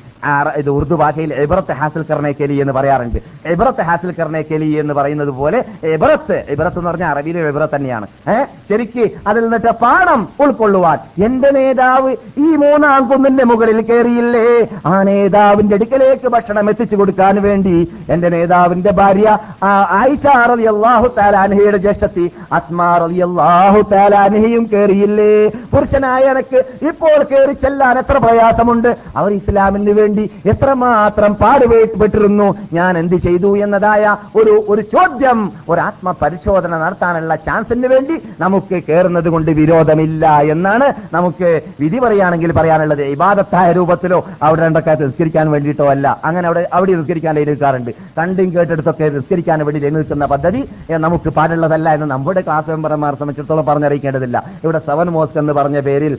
[0.57, 3.19] ഇത് ഉറുദു ഭാഷയിൽ എബറത്ത് ഹാസിൽ കർണേ കെലി എന്ന് പറയാറുണ്ട്.
[3.45, 8.07] എബറത്ത് ഹാസിൽ കർണേ കെലി എന്ന് പറയുന്നത് പോലെ എബറത്ത് എബറത്ത് എന്ന് പറഞ്ഞാൽ അറബിയിലെ എബറത്ത് തന്നെയാണ്.
[8.29, 10.97] ഏഹ് ശരിക്ക് അതിൽ നിന്നിട്ട് പാഠം ഉൾക്കൊള്ളുവാൻ.
[11.25, 14.67] എന്റെ നേതാവ് ഈ മൂന്നാം കുന്നിന്റെ മുകളിൽ കയറിയില്ലേ?
[14.85, 17.75] ആ നേതാവിന്റെ അടുക്കലേക്ക് ഭക്ഷണം എത്തിച്ചു കൊടുക്കാൻ വേണ്ടി
[18.13, 19.27] എന്റെ നേതാവിന്റെ ഭാര്യ
[19.99, 22.25] ആയിഷ റതി അള്ളാഹു താലാനഹയുടെ ജ്യേഷ്ഠത്തി
[22.57, 25.33] അസ്മാ റതി അള്ളാഹു താലാനഹയും കയറിയില്ലേ
[25.73, 28.89] പുരുഷനായ എനക്ക് ഇപ്പോൾ കയറി ചെല്ലാൻ എത്ര പ്രയാസമുണ്ട്?
[29.15, 30.23] അവർ ഇസ്ലാമിന് വേണ്ടി
[30.53, 32.47] എത്രമാത്രം പാടുപെട്ടിരുന്നു?
[32.77, 34.03] ഞാൻ എന്ത് ചെയ്തു എന്നതായ
[34.39, 35.39] ഒരു ഒരു ചോദ്യം
[35.69, 41.49] ഒരു ആത്മപരിശോധന നടത്താനുള്ള ചാൻസിന് വേണ്ടി നമുക്ക് കയറുന്നത് കൊണ്ട് വിരോധമില്ല എന്നാണ് നമുക്ക്
[41.81, 43.03] വിധി പറയുകയാണെങ്കിൽ പറയാനുള്ളത്.
[43.15, 46.07] ഇബാദത്തായ രൂപത്തിലോ അവിടെ രണ്ടൊക്കെ തിരസ്കരിക്കാൻ വേണ്ടിയിട്ടോ അല്ല.
[46.27, 50.61] അങ്ങനെ അവിടെ അവിടെ നിസ്കരിക്കാൻ എഴുതിക്കാറുണ്ട് കണ്ടും കേട്ടെടുത്തൊക്കെ നിസ്കരിക്കാൻ വേണ്ടി നിൽക്കുന്ന പദ്ധതി
[51.05, 54.37] നമുക്ക് പാടുള്ളതല്ല എന്ന് നമ്മുടെ ക്ലാസ് മെമ്പർമാർ സംബന്ധിച്ചിടത്തോളം പറഞ്ഞറിയിക്കേണ്ടതില്ല.
[54.63, 56.13] ഇവിടെ സെവൻ മോസ്ക് എന്ന് പറഞ്ഞ പേരിൽ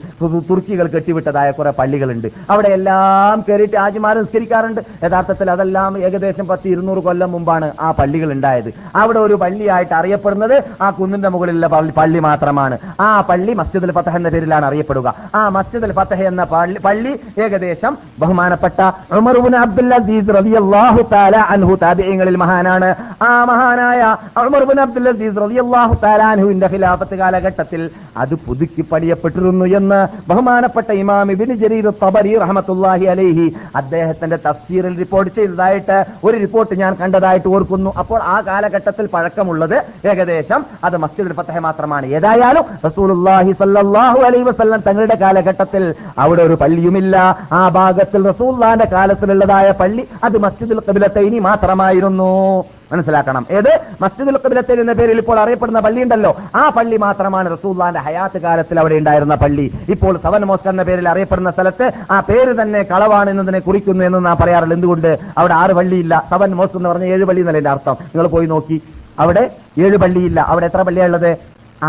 [0.49, 2.27] തുർക്കികൾ കെട്ടിവിട്ടതായ കുറെ പള്ളികളുണ്ട്.
[2.53, 4.81] അവിടെ എല്ലാം കയറിയിട്ട് ആജിമാർ നിസ്കരിക്കാറുണ്ട്.
[5.05, 8.69] യഥാർത്ഥത്തിൽ അതെല്ലാം ഏകദേശം പത്ത് ഇരുന്നൂറ് കൊല്ലം മുമ്പാണ് ആ പള്ളികൾ ഉണ്ടായത്.
[9.01, 11.67] അവിടെ ഒരു പള്ളിയായിട്ട് അറിയപ്പെടുന്നത് ആ കുന്നിന്റെ മുകളിലുള്ള
[11.99, 12.77] പള്ളി മാത്രമാണ്.
[13.01, 15.13] ആ പള്ളി മസ്ജിദുൽ ഫത്തഹ എന്ന പേരിലാണ് അറിയപ്പെടുക.
[15.35, 16.43] ആ മസ്ജിദുൽ ഫത്തഹ എന്ന
[16.85, 17.93] പള്ളി ഏകദേശം
[18.23, 18.79] ബഹുമാനപ്പെട്ട
[19.63, 22.89] അബ്ദുൽ അസീസ് റളിയല്ലാഹു തആല അൻഹു താബിഈങ്ങളിൽ മഹാനാണ്.
[23.27, 24.01] ആ മഹാനായ
[24.47, 27.81] ഉമർബുൻ അബ്ദുൽ അസീസ് റളിയല്ലാഹു തആല അൻഹുവിന്റെ ഖിലാഫത്ത് കാലഘട്ടത്തിൽ
[28.23, 29.99] അത് പുതുക്കി പണിയപ്പെട്ടിരുന്നു എന്ന്
[30.29, 33.47] ബഹുമാനപ്പെട്ട ഇമാം ഇബ്നു ജരീർ തബരി റഹ്മത്തുള്ളാഹി അലൈഹി
[33.81, 35.97] അദ്ദേഹത്തിന്റെ തഫ്സീറിൽ റിപ്പോർട്ട് ചെയ്തതായിട്ട്
[36.27, 37.93] ഒരു റിപ്പോർട്ട് ഞാൻ കണ്ടതായിട്ട് ഓർക്കുന്നു.
[38.03, 39.77] അപ്പോൾ ആ കാലഘട്ടത്തിൽ പഴക്കമുള്ളത്
[40.11, 42.05] ഏകദേശം അത് മസ്ജിദുൽ ഫത്തഹ മാത്രമാണ്.
[42.19, 45.83] ഏതായാലും റസൂലുള്ളാഹി സല്ലല്ലാഹു അലൈഹി വസല്ലം തങ്ങളുടെ കാലഘട്ടത്തിൽ
[46.25, 47.15] അവിടെ ഒരു പള്ളിയുമില്ല.
[47.59, 52.63] ആ ഭാഗത്തിൽ റസൂല്ലാന്റെ കാലത്തിലുള്ളതായ പള്ളി അത് മസ്ജിദുൽ കബിലത്തൈനി മാത്രമായിരുന്നു.
[52.91, 53.45] മനസ്സിലാക്കണം.
[53.51, 53.79] ഏത്?
[54.01, 56.35] മസ്ജിദുൽ കബിലത്തൈൻ എന്ന പേരിൽ ഇപ്പോൾ അറിയപ്പെടുന്ന പള്ളി ഉണ്ടല്ലോ.
[56.55, 59.71] ആ പള്ളി മാത്രമാണ് റസൂല്ലാന്റെ ഹയാത്ത് കാലത്തിൽ അവിടെ ഉണ്ടായിരുന്ന പള്ളി.
[59.89, 64.37] ഇപ്പോൾ സവൻ മോസ്ക് എന്ന പേരിൽ അറിയപ്പെടുന്ന സ്ഥലത്ത് ആ പേര് തന്നെ കളവാണ് എന്നതിനെ കുറിക്കുന്നു എന്ന് നാം
[64.43, 65.19] പറയാറുള്ളൂ എന്തുകൊണ്ട്?
[65.37, 66.23] അവിടെ ആറ് പള്ളിയില്ല.
[66.29, 67.97] സവൻ മോസ്ക് എന്ന് പറഞ്ഞ ഏഴ് പള്ളി എന്നല്ല അർത്ഥം.
[68.01, 68.81] നിങ്ങൾ പോയി നോക്കി.
[69.19, 70.41] അവിടെ ഏഴ് പള്ളിയില്ല.
[70.41, 71.37] അവിടെ എത്ര പള്ളിയാണുള്ളത്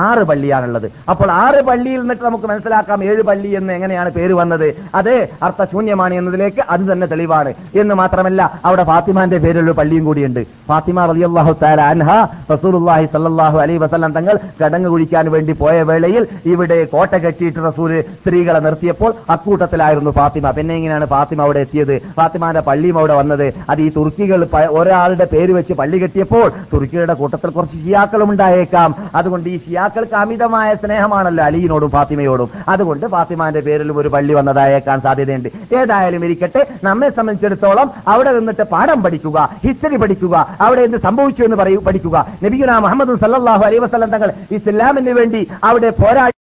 [0.03, 0.87] ആറ് പള്ളിയാണുള്ളത്.
[1.13, 4.69] അപ്പോൾ ആറ് പള്ളിയിൽ നിന്നിട്ട് നമുക്ക് മനസ്സിലാക്കാം ഏഴ് പള്ളി എന്ന് എങ്ങനെയാണ് പേര് വന്നത്.
[5.01, 5.13] അത്
[5.47, 7.51] അർത്ഥശൂന്യമാണ് എന്നതിലേക്ക് അത് തന്നെ തെളിവാണ്.
[7.81, 10.43] എന്ന് മാത്രമല്ല അവിടെ ഫാത്തിമാന്റെ പേരിലുള്ള പള്ളിയും കൂടിയുണ്ട്.
[10.71, 12.11] ഫാത്തിമ റളിയല്ലാഹു തആല അൻഹ
[12.53, 16.23] റസൂലുള്ളാഹി സല്ലാഹു അലൈഹി വസല്ലം തങ്ങൾ കടങ്ങ് കുഴിക്കാൻ വേണ്ടി പോയ വേളയിൽ
[16.53, 17.91] ഇവിടെ കോട്ട കെട്ടിയിട്ട് റസൂൽ
[18.21, 20.51] സ്ത്രീകളെ നിർത്തിയപ്പോൾ അക്കൂട്ടത്തിലായിരുന്നു ഫാത്തിമ.
[20.59, 21.95] പിന്നെ എങ്ങനെയാണ് ഫാത്തിമ അവിടെ എത്തിയത്?
[22.19, 23.47] ഫാത്തിമാന്റെ പള്ളിയും അവിടെ വന്നത്.
[23.71, 24.41] അത് ഈ തുർക്കികൾ
[24.79, 28.91] ഒരാളുടെ പേര് വെച്ച് പള്ളി കെട്ടിയപ്പോൾ തുർക്കിയുടെ കൂട്ടത്തിൽ കുറച്ച് ഷിയാക്കളും ഉണ്ടായേക്കാം.
[29.21, 32.49] അതുകൊണ്ട് ഈ ഷിയാക്കൾക്ക് അമിതമായ സ്നേഹമാണല്ലോ അലിയിനോടും ഫാത്തിമയോടും.
[32.69, 35.49] അതുകൊണ്ട് ഫാത്തിമാന്റെ പേരിലും ഒരു പള്ളി വന്നതായേക്കാൻ സാധ്യതയുണ്ട്.
[35.79, 41.81] ഏതായാലും ഇരിക്കട്ടെ നമ്മെ സംബന്ധിച്ചിടത്തോളം അവിടെ നിന്നിട്ട് പാഠം പഠിക്കുക ഹിസ്റ്ററി പഠിക്കുക അവിടെ എന്ത് സംഭവിച്ചു എന്ന് പറയൂ
[41.89, 42.17] പഠിക്കുക.
[42.45, 46.34] നബിഗുന മുഹമ്മദ് സല്ലാഹു വസല്ലം തങ്ങൾ ഇസ്ലാമിന് വേണ്ടി അവിടെ പോരാടി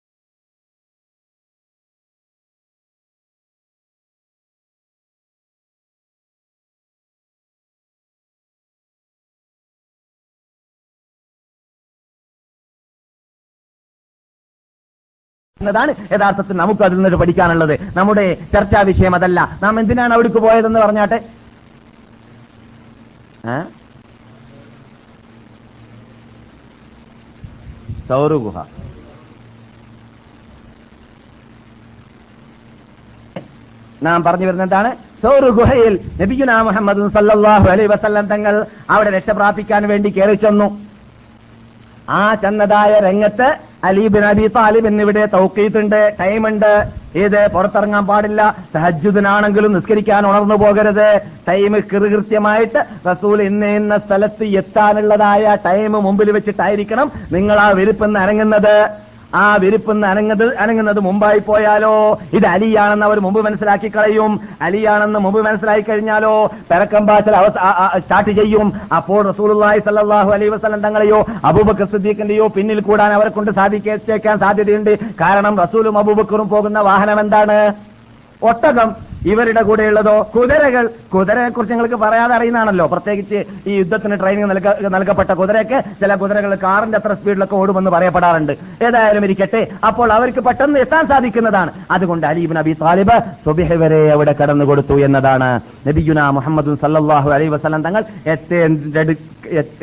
[15.62, 17.74] എന്നതാണ് യഥാർത്ഥത്തിൽ നമുക്ക് അതിൽ നിന്ന് പഠിക്കാനുള്ളത്.
[17.96, 19.58] നമ്മുടെ ചർച്ചാ വിഷയം അതല്ല.
[19.62, 21.20] നാം എന്തിനാണ് അവിടേക്ക് പോയതെന്ന് പറഞ്ഞാട്ടെ?
[28.08, 28.42] സൗരഗുഹ.
[28.42, 28.64] ഗുഹ
[34.02, 34.90] നാം പറഞ്ഞു വരുന്നതാണ്
[35.22, 40.91] സൗര ഗുഹയിൽ നബിയുന മുഹമ്മദ് സല്ലാഹു അലൈ വസല്ലം തങ്ങൾ അവിടെ രക്ഷപ്രാപിക്കാൻ വേണ്ടി കയറി ചെന്നു.
[42.10, 47.02] ആ ചെന്നതായ രംഗത്ത് അലീബിൻ അബി താലിബ് എന്നിവിടെ തൗക്കീത്തുണ്ട് ടൈമുണ്ട്.
[47.14, 48.56] ഇത് പുറത്തിറങ്ങാൻ പാടില്ല.
[48.74, 51.20] സഹജുദിനാണെങ്കിലും നിസ്കരിക്കാൻ ഉണർന്നു പോകരുത്.
[51.48, 58.76] ടൈം കൃത്യമായിട്ട് റസൂൽ ഇന്ന ഇന്ന സ്ഥലത്ത് എത്താനുള്ളതായ ടൈം മുമ്പിൽ വെച്ചിട്ടായിരിക്കണം നിങ്ങൾ ആ വിരിപ്പെന്ന് ഇറങ്ങുന്നത്
[59.34, 61.92] ആ വിരിപ്പെന്ന് അനങ്ങത് അനങ്ങുന്നത് മുമ്പായി പോയാലോ?
[62.32, 64.32] ഇത് അലിയാണെന്ന് അവർ മുമ്പ് മനസ്സിലാക്കി കളയും.
[64.62, 66.34] അലിയാണെന്ന് മുമ്പ് മനസ്സിലാക്കി കഴിഞ്ഞാലോ?
[66.70, 67.36] പെരക്കം പാച്ചൽ
[68.04, 68.72] സ്റ്റാർട്ട് ചെയ്യും.
[68.96, 74.92] അപ്പോൾ റസൂലുള്ളാഹി സല്ലല്ലാഹു അലൈഹി വസല്ലം തങ്ങളെയോ അബൂബക്കർ സിദ്ദീഖിന്റെയോ പിന്നിൽ കൂടാൻ അവരെ കൊണ്ട് സാധിക്കേക്കാൻ സാധ്യതയുണ്ട്.
[75.22, 77.58] കാരണം റസൂലും അബൂബക്കറും പോകുന്ന വാഹനം എന്താണ്?
[78.50, 78.90] ഒട്ടകം.
[79.30, 82.86] ഇവരുടെ കൂടെയുള്ളതോ കുതിരകൾ കുതിരയെ കുറിച്ച് നിങ്ങൾക്ക് പറയാതെ അറിയുന്നതാണല്ലോ.
[82.92, 83.38] പ്രത്യേകിച്ച്
[83.70, 84.48] ഈ യുദ്ധത്തിന് ട്രെയിനിങ്
[84.94, 88.52] നൽകപ്പെട്ട കുതിരയൊക്കെ ചില കുതിരകൾ കാറിന്റെ അത്ര സ്പീഡിലൊക്കെ ഓടുമെന്ന് പറയപ്പെടാറുണ്ട്.
[88.86, 89.62] ഏതായാലും ഇരിക്കട്ടെ.
[89.88, 91.72] അപ്പോൾ അവർക്ക് പെട്ടെന്ന് എത്താൻ സാധിക്കുന്നതാണ്.
[91.90, 95.50] അതുകൊണ്ട് അലീബ് നബി താലിബ് സുബിഹ് വരെ അവിടെ കടന്നു കൊടുത്തു എന്നതാണ്.
[95.88, 98.02] നബിയുന മുഹമ്മദ് സല്ലാഹു അലൈഹി വസല്ലം തങ്ങൾ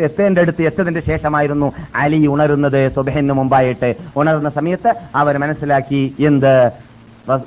[0.08, 1.68] എത്തേണ്ട അടുത്ത് എത്തതിന്റെ ശേഷമായിരുന്നു
[2.04, 3.90] അലി ഉണരുന്നത് സുബഹിന് മുമ്പായിട്ട്.
[4.20, 6.54] ഉണർന്ന സമയത്ത് അവർ മനസ്സിലാക്കി എന്ത്?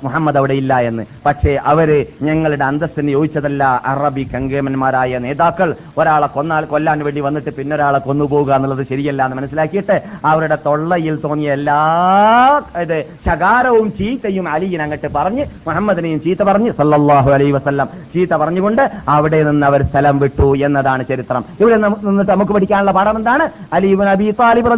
[0.03, 1.03] മുഹമ്മദ് അവിടെ ഇല്ല എന്ന്.
[1.25, 5.75] പക്ഷേ അവർ ഞങ്ങളുടെ അന്തസ്സിന് യോജിച്ചതല്ല അറബി കങ്കേമന്മാരായ നേതാക്കൾ.
[5.97, 11.79] ഒരാളെ കൊന്നാൽ കൊല്ലാൻ വേണ്ടി വന്നിട്ട് പിന്നൊരാളെ കൊന്നുപോകുക എന്നുള്ളത് ശരിയല്ല എന്ന് മനസ്സിലാക്കിയിട്ട് അവരുടെ തൊള്ളയിൽ തോന്നിയ എല്ലാ
[13.25, 19.67] ശകാരവും ചീത്തയും അലിയൻ അങ്ങോട്ട് പറഞ്ഞ് മുഹമ്മദിനെയും ചീത്ത പറഞ്ഞ് സല്ലാഹു അലൈ വസല്ലം ചീത്ത പറഞ്ഞുകൊണ്ട് അവിടെ നിന്ന്
[19.67, 21.45] അവർ സ്ഥലം വിട്ടു എന്നതാണ് ചരിത്രം.
[21.59, 23.49] ഇവിടെ നിന്നിട്ട് നമുക്ക് പഠിക്കാനുള്ള പാഠം എന്താണ്?
[23.73, 24.71] അലീബ് നബി താലിബ്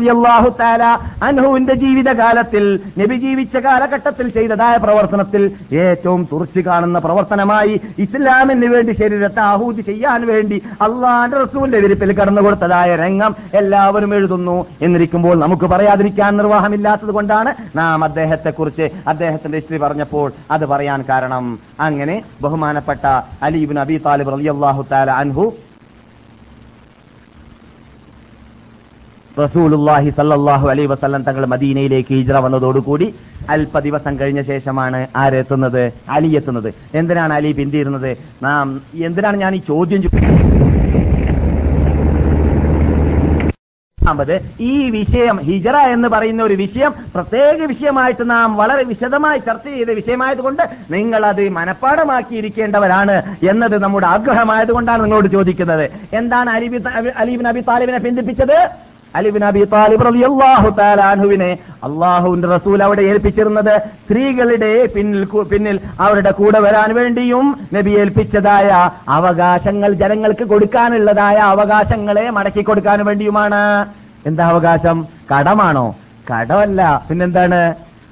[1.24, 5.44] അൻഹുവിന്റെ ജീവിതകാലത്തിൽ നബി ജീവിച്ച കാലഘട്ടത്തിൽ ചെയ്തതായ പ്രവർത്തനത്തിൽ
[5.82, 7.74] ഏറ്റവും തുറച്ചു കാണുന്ന പ്രവർത്തനമായി
[8.04, 12.72] ഇസ്ലാമിന് വേണ്ടി ശരീരത്തെ ആഹൂതി ചെയ്യാൻ വേണ്ടി അള്ളാന്റെ റസൂലിന്റെ വിരിപ്പിൽ കടന്നു കൊടുത്തതായ
[13.02, 20.66] രംഗം എല്ലാവരും എഴുതുന്നു എന്നിരിക്കുമ്പോൾ നമുക്ക് പറയാതിരിക്കാൻ നിർവാഹമില്ലാത്തത് കൊണ്ടാണ് നാം അദ്ദേഹത്തെ കുറിച്ച് അദ്ദേഹത്തിന്റെ ഹിസ്റ്ററി പറഞ്ഞപ്പോൾ അത്
[20.72, 21.46] പറയാൻ കാരണം.
[21.86, 23.04] അങ്ങനെ ബഹുമാനപ്പെട്ട
[23.46, 25.46] അലീബിൻ അബി താലിബ് റളിയല്ലാഹു താല അൻഹു
[29.38, 33.08] റസൂലുല്ലാഹി സല്ലാഹു അലൈഹി വസല്ലം തങ്ങൾ മദീനയിലേക്ക് ഹിജ്റ വന്നതോടുകൂടി
[33.50, 36.74] അല്പ ദിവസം കഴിഞ്ഞ ശേഷമാണ് ആരെത്തുന്നത് അലി എത്തുന്നത്.
[36.96, 38.18] എന്തിനാണ് അലി പിന്തിയിരുന്നത്?
[38.44, 40.04] നാം എന്തിനാണ് ഞാൻ ഈ ചോദ്യം
[44.60, 50.64] ഈ വിഷയം ഹിജറ എന്ന് പറയുന്ന ഒരു വിഷയം പ്രത്യേക വിഷയമായിട്ട് നാം വളരെ വിശദമായി ചർച്ച ചെയ്ത വിഷയമായതുകൊണ്ട്
[50.92, 53.16] നിങ്ങൾ അത് മനഃപ്പാടമാക്കിയിരിക്കേണ്ടവരാണ്
[53.50, 55.90] എന്നത് നമ്മുടെ ആഗ്രഹമായതുകൊണ്ടാണ് നിങ്ങളോട് ചോദിക്കുന്നത്.
[56.14, 56.78] എന്താണ് അലിബി
[57.18, 58.58] അലീബിൻ അബി താലിബിനെ പിന്തിപ്പിച്ചത്?
[59.16, 61.50] അലിബിൻ അബി താലിബ് റളിയല്ലാഹു തആല അൻഹുവിനെ
[61.88, 68.70] അള്ളാഹുവിന്റെ റസൂൽ അവിടെ ഏൽപ്പിച്ചിരുന്നത് സ്ത്രീകളുടെ പിന്നിൽ പിന്നിൽ അവരുടെ കൂടെ വരാൻ വേണ്ടിയും നബി ഏൽപ്പിച്ചതായ
[69.10, 73.62] അവകാശങ്ങൾ ജനങ്ങൾക്ക് കൊടുക്കാനുള്ളതായ അവകാശങ്ങളെ മടക്കി കൊടുക്കാൻ വേണ്ടിയുമാണ്.
[74.26, 74.98] എന്താ അവകാശം?
[75.32, 75.96] കടമാണോ?
[76.32, 76.82] കടമല്ല.
[77.10, 77.62] പിന്നെന്താണ്?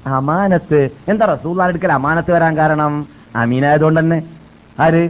[0.06, 0.80] അമാനത്ത്.
[1.08, 2.92] എന്താ റസൂൽ എടുക്കൽ അമാനത്ത് വരാൻ കാരണം?
[3.36, 4.18] അമീനായതുകൊണ്ട് തന്നെ
[4.80, 5.04] ആര്?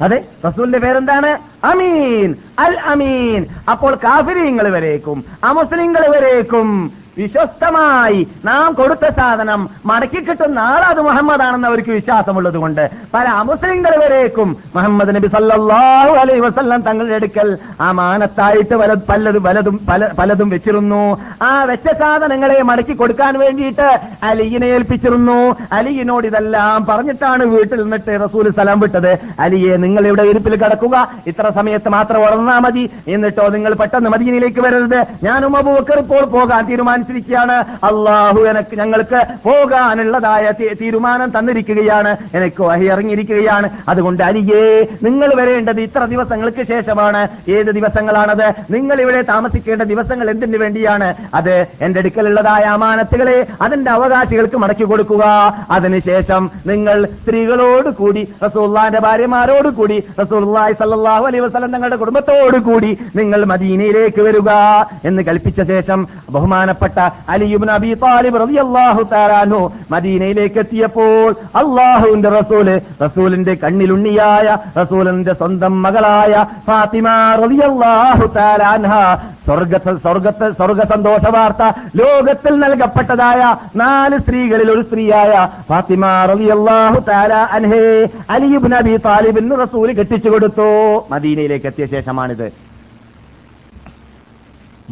[0.00, 1.38] അതെ റസൂലിന്റെ പേരെന്താണ്?
[1.66, 2.34] അമീൻ.
[2.58, 3.46] അൽ അമീൻ.
[3.70, 7.01] അപ്പോൾ കാഫിരിങ്ങൾ വരേക്കും അമുസ്ലിങ്ങൾ വരേക്കും.
[7.16, 14.48] വിശ്വസ്തമായി നാം കൊടുത്ത സാധനം മടക്കി കിട്ടുന്ന ആളത് മുഹമ്മദാണെന്ന് അവർക്ക് വിശ്വാസമുള്ളത് കൊണ്ട് പല അമുസ്ലിങ്ങൾ വരേക്കും.
[14.76, 17.48] മുഹമ്മദ് നബി സല്ലാഹു അലൈ വസല്ലം തങ്ങളുടെ അടുക്കൽ
[17.80, 21.02] ആ മാനത്തായിട്ട് പല പലതും പലതും പല പലതും വെച്ചിരുന്നു.
[21.48, 23.88] ആ വെച്ച സാധനങ്ങളെ മടക്കി കൊടുക്കാൻ വേണ്ടിയിട്ട്
[24.30, 25.38] അലിയിനെ ഏൽപ്പിച്ചിരുന്നു.
[25.78, 29.12] അലിയിനോട് ഇതെല്ലാം പറഞ്ഞിട്ടാണ് വീട്ടിൽ നിന്നിട്ട് റസൂൽ സ്ഥലം വിട്ടത്.
[29.40, 30.96] അലിയെ നിങ്ങൾ ഇവിടെ ഇരിപ്പിൽ കിടക്കുക.
[31.26, 32.84] ഇത്ര സമയത്ത് മാത്രം ഉറന്നാ മതി.
[33.08, 35.00] എന്നിട്ടോ നിങ്ങൾ പെട്ടെന്ന് മദീനയിലേക്ക് വരരുത്.
[35.28, 36.62] ഞാനും അബൂബക്കർ ഇപ്പോൾ പോകാൻ
[37.02, 42.16] തീരുമാനിച്ചിരിക്കുകയാണ് അള്ളാഹു എനക്ക് ഞങ്ങൾക്ക് പോകാനുള്ളതായ തീരുമാനം തന്നിരിക്കുകയാണ്.
[42.34, 43.70] എനിക്ക് വഹി ഇറങ്ങിയിരിക്കുകയാണ്.
[43.88, 47.28] അതുകൊണ്ട് അരികേ നിങ്ങൾ വരേണ്ടത് ഇത്ര ദിവസങ്ങൾക്ക് ശേഷമാണ്.
[47.48, 48.46] ഏത് ദിവസങ്ങളാണത്?
[48.70, 51.14] നിങ്ങൾ ഇവിടെ താമസിക്കേണ്ട ദിവസങ്ങൾ എന്തിനു വേണ്ടിയാണ്?
[51.34, 55.24] അത് എന്റെ അടുക്കലുള്ളതായ അമാനത്തുകളെ അതിന്റെ അവകാശികൾക്ക് മടക്കി കൊടുക്കുക.
[55.70, 63.44] അതിനുശേഷം നിങ്ങൾ സ്ത്രീകളോട് കൂടി റസൂള്ളാന്റെ ഭാര്യമാരോട് കൂടി റസൂള്ളി സല്ലാഹു അലൈ വസ്ലം തങ്ങളുടെ കുടുംബത്തോട് കൂടി നിങ്ങൾ
[63.44, 64.50] മദീനയിലേക്ക് വരിക
[65.04, 66.91] എന്ന് കൽപ്പിച്ച ശേഷം ബഹുമാനപ്പെട്ട
[67.34, 69.30] അലിയുബിൻ അബി താലിബ് റളിയല്ലാഹു തആല
[69.94, 71.28] മദീനയിലേക്ക് എത്തിയപ്പോൾ
[71.60, 72.68] അള്ളാഹുവിന്റെ റസൂൽ
[73.04, 76.32] റസൂലിന്റെ കണ്ണിലുണ്ണിയായ റസൂലിന്റെ സ്വന്തം മകളായ
[76.68, 77.08] ഫാത്തിമ
[77.42, 78.92] റളിയല്ലാഹു തആല അൻഹ
[79.46, 81.62] സ്വർഗത്തിൽ സ്വർഗത്തിൽ സ്വർഗ സന്തോഷ വാർത്ത
[82.00, 83.40] ലോകത്തിൽ നൽകപ്പെട്ടതായ
[83.82, 85.32] നാല് സ്ത്രീകളിൽ ഒരു സ്ത്രീയായ
[85.70, 87.84] ഫാത്തിമ റളിയല്ലാഹു തആല അൻഹേ
[88.36, 90.68] അലിയുബ് നബി താലിബിന് റസൂൽ കെട്ടിച്ചു കൊടുത്തു.
[91.14, 92.46] മദീനയിലേക്ക് എത്തിയ ശേഷമാണിത്.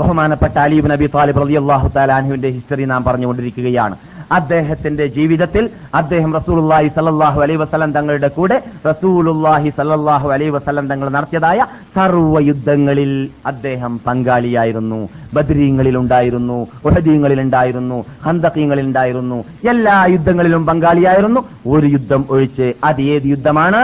[0.01, 3.97] ബഹുമാനപ്പെട്ട അലീബ് നബി താലിബ് അലി അള്ളാഹു താലാഹുവിന്റെ ഹിസ്റ്ററി നാം പറഞ്ഞുകൊണ്ടിരിക്കുകയാണ്.
[4.33, 11.61] അദ്ദേഹത്തിന്റെ ജീവിതത്തിൽ അദ്ദേഹം റസൂലുള്ളാഹി സല്ലാഹു അലൈ വസ്ലം തങ്ങളുടെ കൂടെ റസൂലുള്ളാഹി സല്ലാഹു അലൈ വസ്ലം തങ്ങൾ നടത്തിയതായ
[11.97, 13.13] സർവ യുദ്ധങ്ങളിൽ
[13.47, 15.09] അദ്ദേഹം പങ്കാളിയായിരുന്നു.
[15.35, 19.39] ബദ്രീങ്ങളിൽ ഉണ്ടായിരുന്നു ഉഹദീങ്ങളിൽ ഉണ്ടായിരുന്നു ഹന്തക്കീങ്ങളിൽ ഉണ്ടായിരുന്നു.
[19.71, 21.41] എല്ലാ യുദ്ധങ്ങളിലും പങ്കാളിയായിരുന്നു.
[21.67, 23.83] ഒരു യുദ്ധം ഒഴിച്ച് അത് ഏത് യുദ്ധമാണ്?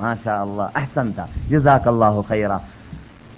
[0.00, 1.20] മാഷാ അല്ലാ അഹ്സൻത.
[1.88, 2.52] അള്ളാഹു ഖൈറ.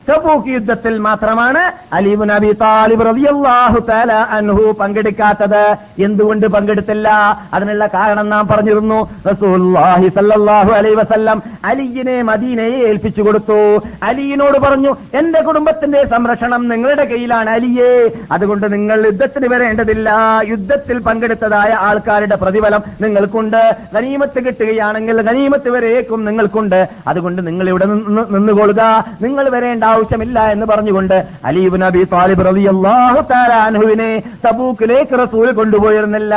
[0.09, 5.64] തബൂക്ക് യുദ്ധത്തിൽ മാത്രമാണ് അലീബ് നബി താലിബ് റളിയല്ലാഹു തആല അൻഹു പങ്കെടുക്കാത്തത്.
[5.98, 7.09] എന്തുകൊണ്ട് പങ്കെടുത്തില്ല?
[7.54, 8.98] അതിനുള്ള കാരണം നാം പറഞ്ഞിരുന്നു.
[9.30, 13.61] റസൂലുള്ളാഹി സല്ലല്ലാഹു അലൈഹി വസല്ലം അലിയിനെ മദീനയെ ഏൽപ്പിച്ചു കൊടുത്തു.
[14.02, 17.92] അലിയിനോട് പറഞ്ഞു എന്റെ കുടുംബത്തിന്റെ സംരക്ഷണം നിങ്ങളുടെ കയ്യിലാണ് അലിയെ.
[18.32, 20.11] അതുകൊണ്ട് നിങ്ങൾ യുദ്ധത്തിന് വരേണ്ടതില്ല.
[20.48, 23.61] യുദ്ധത്തിൽ പങ്കെടുത്തതായ ആൾക്കാരുടെ പ്രതിഫലം നിങ്ങൾക്കുണ്ട്.
[23.94, 26.80] ഗനീമത്ത് കിട്ടുകയാണെങ്കിൽ ഗനീമത്ത് വരേക്കും നിങ്ങൾക്കുണ്ട്.
[27.09, 28.82] അതുകൊണ്ട് നിങ്ങൾ ഇവിടെ നിന്ന് നിന്നുകൊള്ളുക.
[29.22, 31.16] നിങ്ങൾ വരേണ്ട ആവശ്യമില്ല എന്ന് പറഞ്ഞുകൊണ്ട്
[31.51, 34.11] അലീബ് നബി താലിബ് റളിയല്ലാഹു തആല അൻഹുവിനെ
[34.47, 36.34] തബൂക്കിലേക്ക് റസൂൽ കൊണ്ടുപോയിരുന്നില്ല.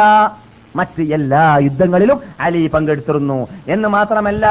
[0.77, 3.39] മറ്റ് എല്ലാ യുദ്ധങ്ങളിലും അലി പങ്കെടുത്തിരുന്നു.
[3.73, 4.45] എന്ന് മാത്രമല്ല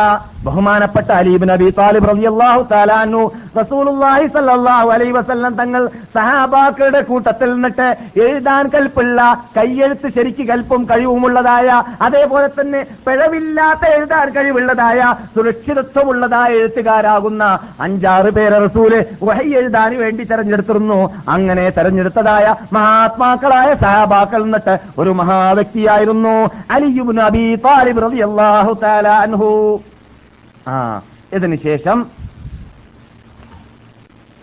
[0.47, 3.23] ബഹുമാനപ്പെട്ട അലീബ് നബി താലിബ് റളിയല്ലാഹു താലാനു
[3.61, 5.83] റസൂലുള്ളാഹി സ്വല്ലല്ലാഹു അലൈഹി വസല്ലം തങ്ങൾ
[6.17, 7.89] സഹാബാക്കളുടെ കൂട്ടത്തിൽ നിന്നിട്ട്
[8.27, 9.21] എഴുതാൻ കൽപ്പുള്ള
[9.57, 11.69] കയ്യെഴുത്ത് ശരിക്ക് കൽപ്പും കഴിവുമുള്ളതായ
[12.07, 15.01] അതേപോലെ തന്നെ പിഴവില്ലാത്ത എഴുതാൻ കഴിവുള്ളതായ
[15.37, 17.45] സുരക്ഷിതത്വമുള്ളതായ എഴുത്തുകാരാകുന്ന
[17.87, 18.93] അഞ്ചാറ് പേരെ റസൂൽ
[19.29, 21.01] വഹി എഴുതാൻ വേണ്ടി തെരഞ്ഞെടുത്തിരുന്നു.
[21.35, 22.47] അങ്ങനെ തെരഞ്ഞെടുത്തതായ
[22.77, 26.35] മഹാത്മാക്കളായ സഹാബാക്കൾ എന്നിട്ട് ഒരു മഹാവ്യക്തിയായിരുന്നു പെട്ടതായിരുന്നു
[26.75, 29.51] അലിയുബിൻ അബി താലിബ് റളിയല്ലാഹു തആല അൻഹു.
[30.69, 30.77] ആ
[31.37, 31.99] ഇതിനുശേഷം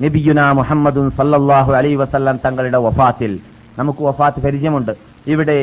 [0.04, 3.32] നബിയുന മുഹമ്മദും സല്ലല്ലാഹു അലൈഹി വസല്ലം തങ്ങളുടെ വഫാത്തിൽ
[3.80, 4.94] നമുക്ക് വഫാത്ത് പരിചയമുണ്ട്.
[5.34, 5.60] ഇവിടെ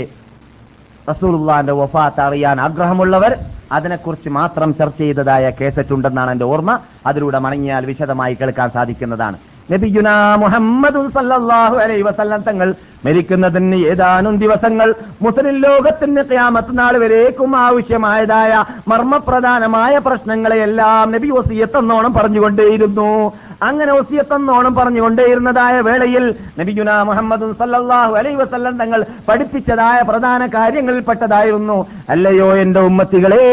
[1.10, 3.32] റസൂലുള്ളാന്റെ വഫാത്ത് അറിയാൻ ആഗ്രഹമുള്ളവർ
[3.76, 6.70] അതിനെക്കുറിച്ച് മാത്രം ചർച്ച ചെയ്തതായ കേസറ്റ് ഉണ്ടെന്നാണ് എന്റെ ഓർമ്മ.
[7.08, 9.36] അതിലൂടെ മടങ്ങിയാൽ വിശദമായി കേൾക്കാൻ സാധിക്കുന്നതാണ്.
[9.72, 10.08] നബിയുന
[10.42, 12.68] മുഹമ്മദ് സല്ലല്ലാഹു അലൈഹി വസല്ലം തങ്ങൾ
[13.06, 23.32] മരിക്കുന്നതിന് ഏതാനും ദിവസങ്ങൾ മുസ്ലിം ലോകത്തിന് ക്യാമത്ത് നാൾ വരേക്കും ആവശ്യമായതായ മർമ്മപ്രധാനമായ പ്രശ്നങ്ങളെയെല്ലാം നബി വസിയത്തെന്നോണം പറഞ്ഞുകൊണ്ടേയിരുന്നു.
[23.62, 31.86] അങ്ങനെ ഒസിയത്തെന്നോണം പറഞ്ഞുകൊണ്ടേയിരുന്നതായ വേളയിൽ നബിജുന മുഹമ്മദ് സല്ലാഹു അലൈ വസല്ലം തങ്ങൾ പഠിപ്പിച്ചതായ പ്രധാന കാര്യങ്ങളിൽപ്പെട്ടതായിരുന്നു.
[32.08, 33.44] അല്ലയോ എന്റെ ഉമ്മത്തികളെ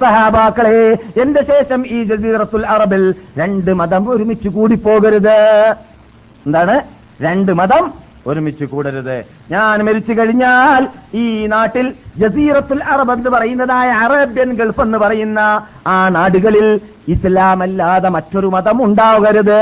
[0.00, 5.38] സഹാബാക്കളെ എന്റെ ശേഷം ഈ ജസീറത്തുൽ അറബിൽ രണ്ട് മതം ഒരുമിച്ച് കൂടിപ്പോകരുത്.
[6.46, 6.80] എന്താണ്?
[7.22, 9.16] രണ്ട് മതം ഒരുമിച്ച് കൂടരുത്.
[9.50, 10.82] ഞാൻ മരിച്ചു കഴിഞ്ഞാൽ
[11.14, 11.86] ഈ നാട്ടിൽ
[12.18, 15.40] ജസീറത്തുൽ അറബ് എന്ന് പറയുന്നതായ അറേബ്യൻ ഗൾഫ് എന്ന് പറയുന്ന
[15.86, 16.68] ആ നാടുകളിൽ
[17.08, 19.60] ഇസ്ലാം അല്ലാതെ മറ്റൊരു മതം ഉണ്ടാകരുത്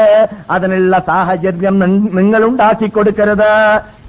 [0.50, 1.78] അതിനുള്ള സാഹചര്യം
[2.18, 3.52] നിങ്ങൾ ഉണ്ടാക്കി കൊടുക്കരുത്.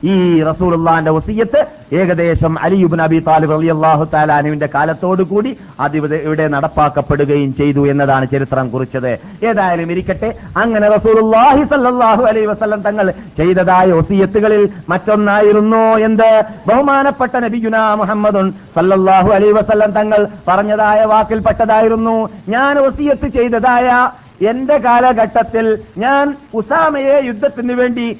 [0.04, 1.62] ഈ റസൂലുള്ളാന്റെ വസീയത്ത്
[1.94, 8.70] ഏകദേശം Ali ibn Abi Talib Ali അള്ളാഹു താലാനുവിന്റെ കാലത്തോടു കൂടി അത് ഇവിടെ നടപ്പാക്കപ്പെടുകയും ചെയ്തു എന്നതാണ് ചരിത്രം
[8.70, 9.12] കുറിച്ചത്.
[9.44, 16.30] ഏതായാലും ഇരിക്കട്ടെ അങ്ങനെ റസൂലുള്ളാഹി സല്ലല്ലാഹു അലൈഹി വസല്ലം തങ്ങൾ ചെയ്തതായ വസീയത്തുകളിൽ മറ്റൊന്നായിരുന്നു എന്ത്?
[16.68, 22.30] ബഹുമാനപ്പെട്ട നബിയുന മുഹമ്മദുൻ സല്ലല്ലാഹു അലൈഹി വസല്ലം തങ്ങൾ പറഞ്ഞതായ വാക്കിൽപ്പെട്ടതായിരുന്നു.
[22.50, 24.10] ഞാൻ വസീയത്ത് ചെയ്തതായ
[24.42, 28.20] എന്റെ കാലഘട്ടത്തിൽ ഞാൻ ഉസാമയെ യുദ്ധത്തിന് വേണ്ടി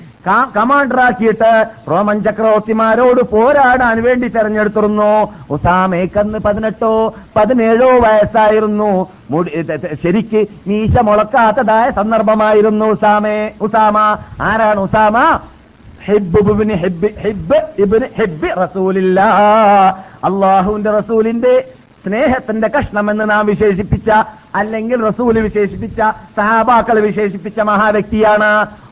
[0.56, 5.34] കമാൻഡറാക്കിയിട്ട് റോമൻ ചക്രവർത്തിമാരോട് പോരാടാൻ വേണ്ടി തെരഞ്ഞെടുത്തിരുന്നു.
[5.50, 9.12] ഉസാമയ്ക്കന്ന് പതിനെട്ടോ പതിനേഴോ വയസ്സായിരുന്നു.
[10.04, 13.52] ശരിക്ക് മീശ മുളക്കാത്തതായ സന്ദർഭമായിരുന്നു ഉസാമേ.
[13.62, 15.40] ഉസാമ ആരാണ് ഉസാമ?
[20.24, 21.64] അള്ളാഹുവിന്റെ റസൂലിന്റെ
[22.06, 24.10] സ്നേഹത്തിന്റെ കഷ്ണമെന്ന് നാം വിശേഷിപ്പിച്ച
[24.58, 26.00] അല്ലെങ്കിൽ റസൂൽ വിശേഷിപ്പിച്ച
[26.38, 28.50] സഹാബാക്കൾ വിശേഷിപ്പിച്ച മഹാവ്യക്തിയാണ്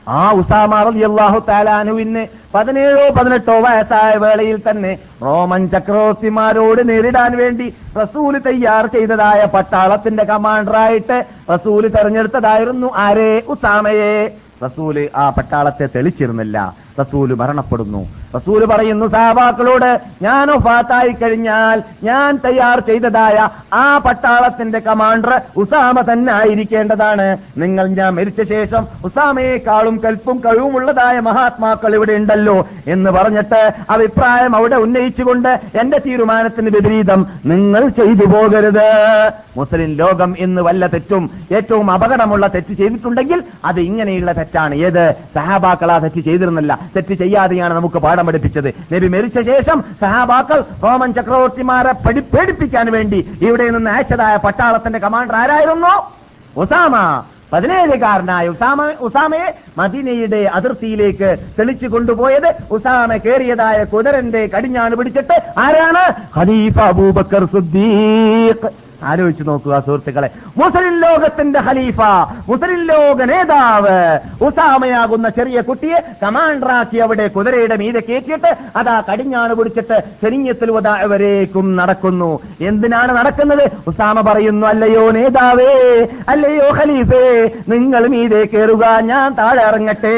[0.08, 2.22] ആ ഉസാമ റളിയല്ലാഹു താലാനുവിന്
[2.54, 4.92] പതിനേഴോ പതിനെട്ടോ വയസ്സായ വേളയിൽ തന്നെ
[5.22, 11.18] റോമൻ ചക്രവർത്തിമാരോട് നേരിടാൻ വേണ്ടി റസൂൽ തയ്യാർ ചെയ്തതായ പട്ടാളത്തിന്റെ കമാൻഡറായിട്ട്
[11.52, 13.42] റസൂൽ തെരഞ്ഞെടുത്തതായിരുന്നു ആരേ?
[13.48, 14.12] ഉസാമയെ.
[14.64, 16.58] റസൂൽ ആ പട്ടാളത്തെ തെളിച്ചിരുന്നില്ല.
[17.00, 18.08] റസൂൽ മരണപ്പെടുന്നു.
[18.36, 27.36] റസൂൽ പറയുന്നു സഹാബാക്കളോട് ഞാൻ ഒഫാത്തായി കഴിഞ്ഞാൽ ഞാൻ തയ്യാർ ചെയ്തതായ ആ പട്ടാളത്തിന്റെ കമാൻഡർ ഉസാമ തന്നെ ആയിരിക്കേണ്ടതാണ്.
[27.56, 35.60] നിങ്ങൾ ഞാൻ മരിച്ച ശേഷം ഉസാമയെക്കാളും കൽപ്പും കഴിവുമുള്ളതായ മഹാത്മാക്കൾ ഇവിടെ ഉണ്ടല്ലോ എന്ന് പറഞ്ഞിട്ട് അഭിപ്രായം അവിടെ ഉന്നയിച്ചുകൊണ്ട്
[35.74, 39.30] എന്റെ തീരുമാനത്തിന് വിപരീതം നിങ്ങൾ ചെയ്തു പോകരുത്.
[39.56, 44.74] മുസ്ലിം ലോകം ഇന്ന് വല്ല തെറ്റും ഏറ്റവും അപകടമുള്ള തെറ്റ് ചെയ്തിട്ടുണ്ടെങ്കിൽ അത് ഇങ്ങനെയുള്ള തെറ്റാണ്.
[44.74, 45.14] ഏത്?
[45.34, 46.78] സഹാബാക്കൾ ആ തെറ്റ് ചെയ്തിരുന്നില്ല.
[46.96, 48.94] തെറ്റ് ചെയ്യാതെയാണ് നമുക്ക് പാഠം പഠിപ്പിച്ചത്.
[48.94, 55.94] നബി മരിച്ച ശേഷം സഹാബാക്കൾ റോമൻ ചക്രവർത്തിമാരെ പേടിപ്പിക്കാൻ വേണ്ടി ഇവിടെ നിന്ന് അയച്ചതായ പട്ടാളത്തിന്റെ കമാൻഡർ ആരായിരുന്നു?
[56.60, 57.22] ഉസാമ.
[57.52, 66.04] പതിനേഴുകാരനായ ഉസാമ ഉസാമയെ മദീനയുടെ അതിർത്തിയിലേക്ക് തെളിച്ചു കൊണ്ടുപോയത് ഉസാമ കേറിയതായ കുതിരന്റെ കടിഞ്ഞാണ് പിടിച്ചിട്ട് ആരാണ്?
[66.38, 68.85] ഖലീഫ അബൂബക്കർ സുദ്ദീഖ്.
[69.02, 70.28] ആലോചിച്ചു നോക്കുക സുഹൃത്തുക്കളെ.
[70.56, 72.00] മുസ്ലിം ലോകത്തിന്റെ ഖലീഫ
[72.48, 73.96] മുസ്ലിം ലോക നേതാവ്
[74.46, 80.70] ഉസാമയാകുന്ന ചെറിയ കുട്ടിയെ കമാൻഡറാക്കി അവിടെ കുതിരയുടെ മീതെ കയറ്റിയിട്ട് അതാ കടിഞ്ഞാണ് പിടിച്ചിട്ട് ശരീരത്തിൽ
[81.12, 82.40] വരേക്കും നടക്കുന്നു.
[82.60, 83.64] എന്തിനാണ് നടക്കുന്നത്?
[83.88, 85.72] ഉസാമ പറയുന്നു അല്ലയോ നേതാവേ
[86.28, 87.24] അല്ലയോ ഖലീഫേ
[87.68, 90.16] നിങ്ങൾ മീതെ കയറുക ഞാൻ താഴെ ഇറങ്ങട്ടെ.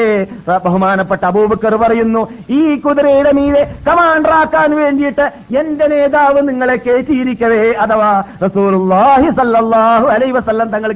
[0.65, 5.25] ബഹുമാനപ്പെട്ട അബൂബക്കർ പറയുന്നു ഈ കുതിരയുടെ മീതെ കമാൻഡറാക്കാൻ വേണ്ടിയിട്ട്
[5.57, 8.23] എന്റെ നേതാവ് നിങ്ങളെ കയറ്റിയിരിക്കവേ അഥവാ
[8.69, 10.91] റസൂലുള്ളാഹി സല്ലല്ലാഹു അലൈഹി വസല്ലം തങ്ങൾ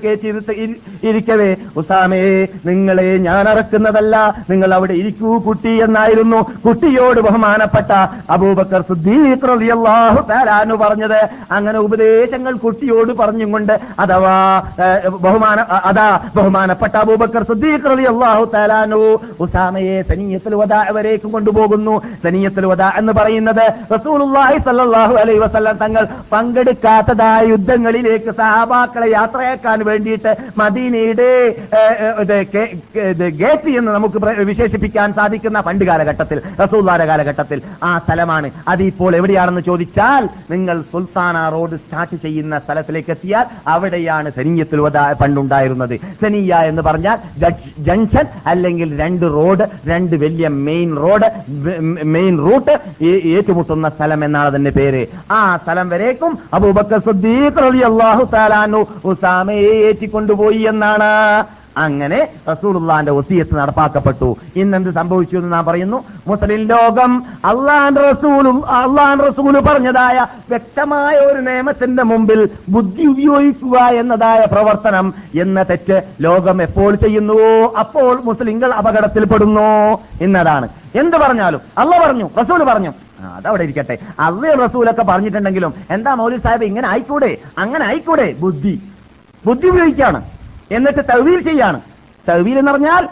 [1.09, 1.49] ഇരിക്കവേ
[1.79, 2.19] ഉസാമേ
[2.67, 4.15] നിങ്ങളെ ഞാൻ അറക്കുന്നതല്ല.
[4.51, 7.91] നിങ്ങൾ അവിടെ ഇരിക്കൂ കുട്ടി എന്നായിരുന്നു കുട്ടിയോട് ബഹുമാനപ്പെട്ട
[8.35, 11.19] അബൂബക്കർ സുദ്ദീഖ് റളിയല്ലാഹു പറഞ്ഞത്.
[11.57, 14.35] അങ്ങനെ ഉപദേശങ്ങൾ കുട്ടിയോട് പറഞ്ഞുകൊണ്ട് അഥവാ
[15.25, 15.59] ബഹുമാന
[15.91, 16.07] അതാ
[16.37, 19.01] ബഹുമാനപ്പെട്ട അബൂബക്കർ സുദ്ദീഖ് റളിയല്ലാഹു തആലാനു
[19.45, 21.95] ഉസാമയെ സനിയത്തുൽ വദാ വരേക്കും കൊണ്ടുപോകുന്നു.
[22.25, 23.65] സനിയത്തുൽ വദാ എന്ന് പറയുന്നത്
[23.95, 26.03] റസൂലുള്ളാഹി സല്ലല്ലാഹു അലൈഹി വസല്ലം തങ്ങൾ
[26.33, 31.29] പങ്കെടുക്കാത്തതായ യുദ്ധങ്ങളിലേക്ക് സഹാബാക്കളെ യാത്രയാക്കാൻ വേണ്ടിയിട്ട് മദീനയുടെ
[33.41, 34.17] ഗേറ്റ് എന്ന് നമുക്ക്
[34.49, 37.59] വിശേഷിപ്പിക്കാൻ സാധിക്കുന്ന പണ്ട് കാലഘട്ടത്തിൽ റസൂദാര കാലഘട്ടത്തിൽ
[37.89, 38.47] ആ സ്ഥലമാണ്.
[38.71, 43.45] അതിപ്പോൾ എവിടെയാണെന്ന് ചോദിച്ചാൽ നിങ്ങൾ സുൽത്താന റോഡ് സ്റ്റാർട്ട് ചെയ്യുന്ന സ്ഥലത്തിലേക്ക് എത്തിയാൽ
[43.75, 44.81] അവിടെയാണ് സനീയത്തിൽ
[45.21, 45.95] പണ്ടുണ്ടായിരുന്നത്.
[46.21, 47.17] സനിയ എന്ന് പറഞ്ഞാൽ
[47.87, 51.29] ജംഗ്ഷൻ അല്ലെങ്കിൽ രണ്ട് റോഡ് രണ്ട് വലിയ മെയിൻ റോഡ്
[52.15, 52.73] മെയിൻ റൂട്ട്
[53.33, 55.03] ഏറ്റുമുട്ടുന്ന സ്ഥലം എന്നാണ് അതിന്റെ പേര്.
[55.37, 61.43] ആ സ്ഥലം വരേക്കും അബൂബക്കർ സുദ്ദീഖ് റളിയല്ലാഹു താലാനു ഉസാമയെ ഏറ്റിക്കൊണ്ടുപോയി എന്നാണ്.
[61.77, 64.35] അങ്ങനെ റസൂലുള്ളാന്റെ ഒസിയത്ത് നടപ്പാക്കപ്പെട്ടു.
[64.55, 66.03] ഇന്നെന്ത് സംഭവിച്ചു എന്ന് നാം പറയുന്നു.
[66.27, 75.13] മുസ്ലിം ലോകം അള്ളാൻ റസൂലും അള്ളാൻ റസൂൽ പറഞ്ഞതായ വ്യക്തമായ ഒരു നിയമത്തിന്റെ മുമ്പിൽ ബുദ്ധി ഉപയോഗിക്കുക എന്നതായ പ്രവർത്തനം
[75.41, 80.69] എന്ന തെറ്റ് ലോകം എപ്പോൾ ചെയ്യുന്നുവോ അപ്പോൾ മുസ്ലിങ്ങൾ അപകടത്തിൽപ്പെടുന്നു എന്നതാണ്.
[80.95, 82.91] എന്ത് പറഞ്ഞാലും അള്ള പറഞ്ഞു റസൂൽ പറഞ്ഞു
[83.27, 83.97] അതവിടെ ഇരിക്കട്ടെ.
[84.19, 87.37] അള്ളയും റസൂലൊക്കെ പറഞ്ഞിട്ടുണ്ടെങ്കിലും എന്താ മൗലി സാഹിബ് ഇങ്ങനെ ആയിക്കൂടെ?
[87.57, 88.35] അങ്ങനെ ആയിക്കൂടെ?
[88.39, 88.81] ബുദ്ധി.
[89.45, 90.25] ബുദ്ധി ഉപയോഗിക്കാണ്.
[90.71, 91.81] എന്നിട്ട് തവീൽ ചെയ്യാണ്.
[92.29, 93.09] തവീൽ എന്ന് പറഞ്ഞാൽ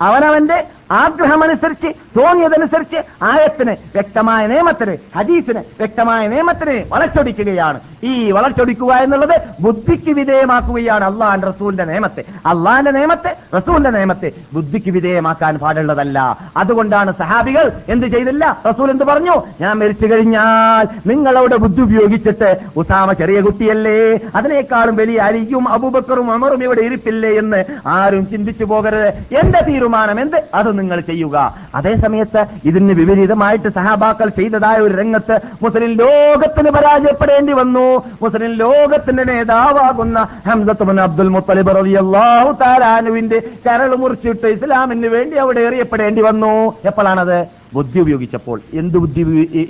[0.00, 1.86] അവനവന്റെ ആഗ്രഹമനുസരിച്ച്
[2.18, 7.80] തോന്നിയതനുസരിച്ച് ആയത്തിന് വ്യക്തമായ നിയമത്തിന് ഹദീസിന് വ്യക്തമായ നിയമത്തിന് വളച്ചൊടിക്കുകയാണ്.
[8.02, 12.24] ഈ വളച്ചൊടിക്കുക എന്നുള്ളത് ബുദ്ധിക്ക് വിധേയമാക്കുകയാണ് അള്ളാഹാൻ റസൂലിന്റെ നിയമത്തെ.
[12.46, 16.38] അള്ളാഹാന്റെ നിയമത്തെ റസൂലിന്റെ നിയമത്തെ ബുദ്ധിക്ക് വിധേയമാക്കാൻ പാടുള്ളതല്ല.
[16.56, 18.58] അതുകൊണ്ടാണ് സഹാബികൾ എന്ത് ചെയ്തില്ല?
[18.68, 19.42] റസൂൽ എന്ത് പറഞ്ഞു?
[19.60, 24.18] ഞാൻ മരിച്ചു കഴിഞ്ഞാൽ നിങ്ങളവിടെ ബുദ്ധി ഉപയോഗിച്ചിട്ട് ഉസാമ ചെറിയ കുട്ടിയല്ലേ?
[24.34, 29.08] അതിനേക്കാളും വലിയ അലിയും അബൂബക്കറും അമറും ഇവിടെ ഇരിപ്പില്ലേ എന്ന് ആരും ചിന്തിച്ചു പോകരുത്.
[29.34, 30.44] എന്റെ തീരുമാനം എന്ത്?
[30.54, 31.36] അത് നിങ്ങൾ ചെയ്യുക.
[31.74, 37.86] അതേ സമയത്ത് ഇതിന് വിപരീതമായിട്ട് സഹാബാക്കൾ ചെയ്തതായ ഒരു രംഗത്ത് മുസ്ലിം ലോകത്തിന് പരാജയപ്പെടേണ്ടി വന്നു.
[38.22, 46.54] മുസ്ലിം ലോകത്തിന്റെ നേതാവാകുന്ന ഹംസത്തുബൻ അബ്ദുൽ മുത്തലിബ് റളിയല്ലാഹു താലാനുവിന്റെ കരൾ മുറിച്ചിട്ട് ഇസ്ലാമിന് വേണ്ടി അവിടെ എറിയപ്പെടേണ്ടി വന്നു.
[46.84, 47.63] എപ്പോഴാണത്?
[47.76, 49.22] ബുദ്ധി ഉപയോഗിച്ചപ്പോൾ എന്ത് ബുദ്ധി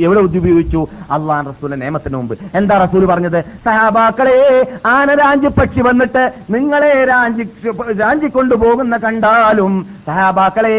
[0.06, 0.80] എവിടെ ബുദ്ധി ഉപയോഗിച്ചു
[1.10, 2.34] അള്ളാൻ റസൂലിന്റെ നിയമത്തിന് മുമ്പ്.
[2.54, 3.40] എന്താ റസൂൽ പറഞ്ഞത്?
[3.66, 4.38] സഹാബാക്കളെ
[4.86, 7.44] ആന ആനരാഞ്ചി പക്ഷി വന്നിട്ട് നിങ്ങളെ രാഞ്ചി
[7.98, 9.72] രാഞ്ചി കൊണ്ടുപോകുന്ന കണ്ടാലും
[10.06, 10.76] സഹാബാക്കളെ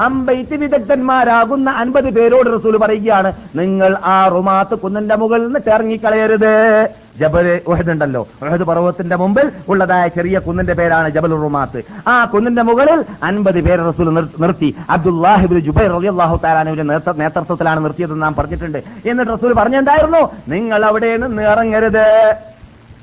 [0.00, 6.52] അമ്പൈത്ത് വിദഗ്ധന്മാരാകുന്ന അൻപത് പേരോട് റസൂൽ പറയുകയാണ് നിങ്ങൾ ആ റുമാത്ത് കുന്നിന്റെ മുകളിൽ നിന്ന് ഇറങ്ങിക്കളയരുത്
[7.20, 12.08] ജബൽ ഉണ്ടല്ലോ ഉഹദ് പർവതത്തിന്റെ മുമ്പിൽ ഉള്ളതായ ചെറിയ കുന്നിന്റെ പേരാണ് ജബൽ റുമാത്ത്.
[12.08, 14.74] ആ കുന്നിന്റെ മുകളിൽ അൻപത് പേര് റസൂൽ നിർത്തി.
[14.90, 18.82] അബ്ദുല്ലാഹിബിൻ ജുബൈർ റളിയല്ലാഹു താലാനുവിന്റെ നേതൃ- നേതൃത്വത്തിലാണ് നിർത്തിയതെന്ന് നാം പറഞ്ഞിട്ടുണ്ട്.
[19.06, 20.30] എന്നിട്ട് റസൂൽ പറഞ്ഞെന്തായിരുന്നു?
[20.48, 22.34] നിങ്ങൾ അവിടെ നിന്ന് ഇറങ്ങരുത്.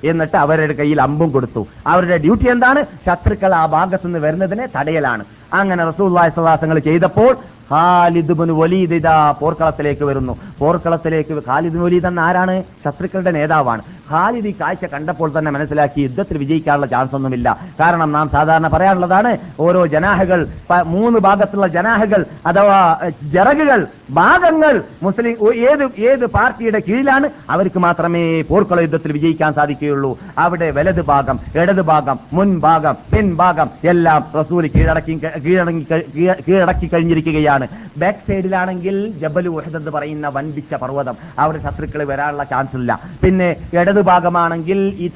[0.03, 1.67] എന്നിട്ട് അവരുടെ കയ്യിൽ അമ്പും കൊടുത്തു.
[1.87, 2.85] അവരുടെ ഡ്യൂട്ടി എന്താണ്?
[3.05, 5.23] ശത്രുക്കൾ ആ ഭാഗത്തുനിന്ന് വരുന്നതിനെ തടയലാണ്.
[5.53, 7.33] അങ്ങനെ റസൂല്ലായ സദാസങ്ങൾ ചെയ്തപ്പോൾ
[7.71, 10.33] ഖാലിദ് ബിൻ വലീദ് ഇതാ പോർക്കളത്തിലേക്ക് വരുന്നു.
[10.59, 12.55] പോർക്കളത്തിലേക്ക് ഖാലിദ് വലീദ് എന്ന ആരാണ്?
[12.85, 13.81] ശത്രുക്കളുടെ നേതാവാണ്.
[14.11, 17.47] ഖാലിദ് ഈ കാഴ്ച കണ്ടപ്പോൾ തന്നെ മനസ്സിലാക്കി യുദ്ധത്തിൽ വിജയിക്കാനുള്ള ചാൻസ് ഒന്നുമില്ല.
[17.79, 20.47] കാരണം നാം സാധാരണ പറയാനുള്ളതാണ് ഓരോ ജനാഹകൾ
[20.85, 22.79] മൂന്ന് ഭാഗത്തുള്ള ജനാഹകൾ അഥവാ
[23.23, 30.11] ജറകുകൾ ഭാഗങ്ങൾ മുസ്ലിം ഏത് ഏത് പാർട്ടിയുടെ കീഴിലാണ് അവർക്ക് മാത്രമേ പോർക്കള യുദ്ധത്തിൽ വിജയിക്കാൻ സാധിക്കുകയുള്ളൂ.
[30.37, 35.11] അവിടെ വലത് ഭാഗം ഇടത് ഭാഗം മുൻഭാഗം പിൻഭാഗം എല്ലാം റസൂൽ കീഴടക്കി
[35.45, 37.67] കീഴടങ്ങി കീഴ- കീഴടക്കി കഴിഞ്ഞിരിക്കുകയാണ്.
[37.97, 41.15] ബാക്ക് സൈഡിലാണെങ്കിൽ ജബലു ഉഹദ് എന്ന് പറയുന്ന വൻപിച്ച പർവതം.
[41.39, 42.99] അവിടെ ശത്രുക്കൾ വരാനുള്ള ചാൻസ് ഇല്ല.
[43.23, 45.09] പിന്നെ ഇടതുഭാഗമാണെങ്കിൽ ഈ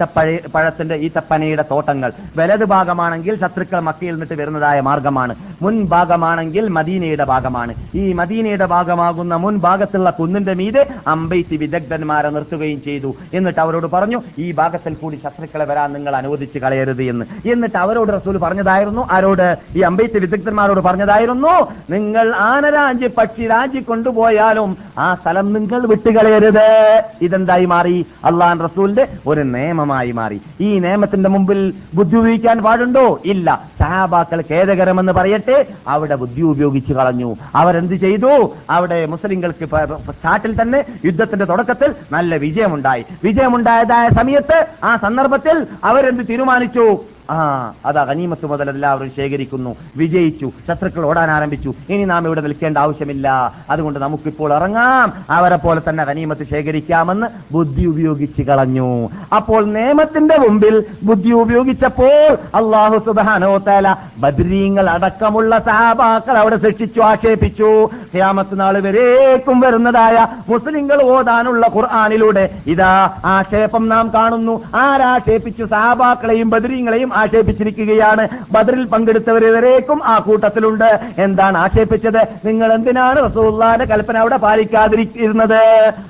[0.55, 2.11] പഴത്തിന്റെ ഈ തപ്പനയുടെ തോട്ടങ്ങൾ.
[2.37, 5.35] വലതു ഭാഗമാണെങ്കിൽ ശത്രുക്കൾ മക്കയിൽ നിന്നിട്ട് വരുന്നതായ മാർഗമാണ്.
[5.61, 7.73] മുൻഭാഗമാണെങ്കിൽ മദീനയുടെ ഭാഗമാണ്.
[7.95, 13.15] ഈ മദീനയുടെ ഭാഗമാകുന്ന മുൻഭാഗത്തുള്ള കുന്നിന്റെ മീതെ അമ്പെയ്ത്ത് വിദഗ്ധന്മാരെ നിർത്തുകയും ചെയ്തു.
[13.33, 17.25] എന്നിട്ട് അവരോട് പറഞ്ഞു ഈ ഭാഗത്തിൽ കൂടി ശത്രുക്കളെ വരാൻ നിങ്ങൾ അനുവദിച്ച് കളയരുത് എന്ന്.
[17.47, 25.15] എന്നിട്ട് അവരോട് റസൂൽ പറഞ്ഞതായിരുന്നു ആരോട് ഈ അമ്പെയ്ത്ത് വിദഗ്ധന്മാരോട് പറഞ്ഞതായിരുന്നു നിങ്ങൾ ആനരാഞ്ചി പക്ഷി രാഞ്ചി കൊണ്ടുപോയാലും ആ
[25.15, 27.03] സ്ഥലം നിങ്ങൾ വിട്ടുകളയരുത്.
[27.21, 28.05] ഇതെന്തായി മാറി?
[28.25, 30.41] അള്ളാൻ റസൂലിന്റെ ഒരു നിയമമായി മാറി.
[30.61, 33.19] ഈ നിയമത്തിന്റെ മുമ്പിൽ ബുദ്ധി ഉപയോഗിക്കാൻ പാടുണ്ടോ?
[33.25, 33.61] ഇല്ല.
[33.79, 37.35] സഹാബാക്കൾ ഖേദകരമെന്ന് പറയട്ടെ അവിടെ ബുദ്ധി ഉപയോഗിച്ച് കളഞ്ഞു.
[37.55, 38.55] അവരെന്ത് ചെയ്തു?
[38.69, 43.05] അവിടെ മുസ്ലിങ്ങൾക്ക് സ്റ്റാർട്ടിൽ തന്നെ യുദ്ധത്തിന്റെ തുടക്കത്തിൽ നല്ല വിജയമുണ്ടായി.
[43.23, 46.97] വിജയമുണ്ടായതായ സമയത്ത് ആ സന്ദർഭത്തിൽ അവരെന്ത് തീരുമാനിച്ചു?
[47.29, 49.75] ആ അതാ ഗനീമത്ത് മുതൽ എല്ലാവരും ശേഖരിക്കുന്നു.
[49.97, 50.51] വിജയിച്ചു.
[50.67, 51.73] ശത്രുക്കൾ ഓടാൻ ആരംഭിച്ചു.
[51.89, 53.53] ഇനി നാം ഇവിടെ നിൽക്കേണ്ട ആവശ്യമില്ല.
[53.69, 55.13] അതുകൊണ്ട് നമുക്കിപ്പോൾ ഇറങ്ങാം.
[55.29, 59.09] അവരെ പോലെ തന്നെ ഗനീമത്ത് ശേഖരിക്കാമെന്ന് ബുദ്ധി ഉപയോഗിച്ച് കളഞ്ഞു.
[59.35, 67.85] അപ്പോൾ നിയമത്തിന്റെ മുമ്പിൽ ബുദ്ധി ഉപയോഗിച്ചപ്പോൾ അള്ളാഹു സുബാനോത്തേല തല ബദ്രീങ്ങൾ അടക്കമുള്ള സഹാബാക്കൾ അവിടെ ശിക്ഷിച്ചു ആക്ഷേപിച്ചു.
[67.85, 74.61] ഖിയാമത്ത് നാൾ വരേക്കും വരുന്നതായ മുസ്ലിങ്ങൾ ഓതാനുള്ള ഖുർആാനിലൂടെ ഇതാ ആക്ഷേപം നാം കാണുന്നു.
[74.75, 78.23] ആരാക്ഷേപിച്ചു സഹാബാക്കളെയും ബദ്രീങ്ങളെയും ആക്ഷേപിച്ചിരിക്കുകയാണ്.
[78.51, 80.89] ബദറിൽ പങ്കെടുത്തവരേക്കും ആ കൂട്ടത്തിലുണ്ട്.
[81.17, 82.21] എന്താണ് ആക്ഷേപിച്ചത്?
[82.45, 85.61] നിങ്ങൾ എന്തിനാണ് റസൂള്ളാന്റെ കൽപ്പന അവിടെ പാലിക്കാതിരിക്കുന്നത്?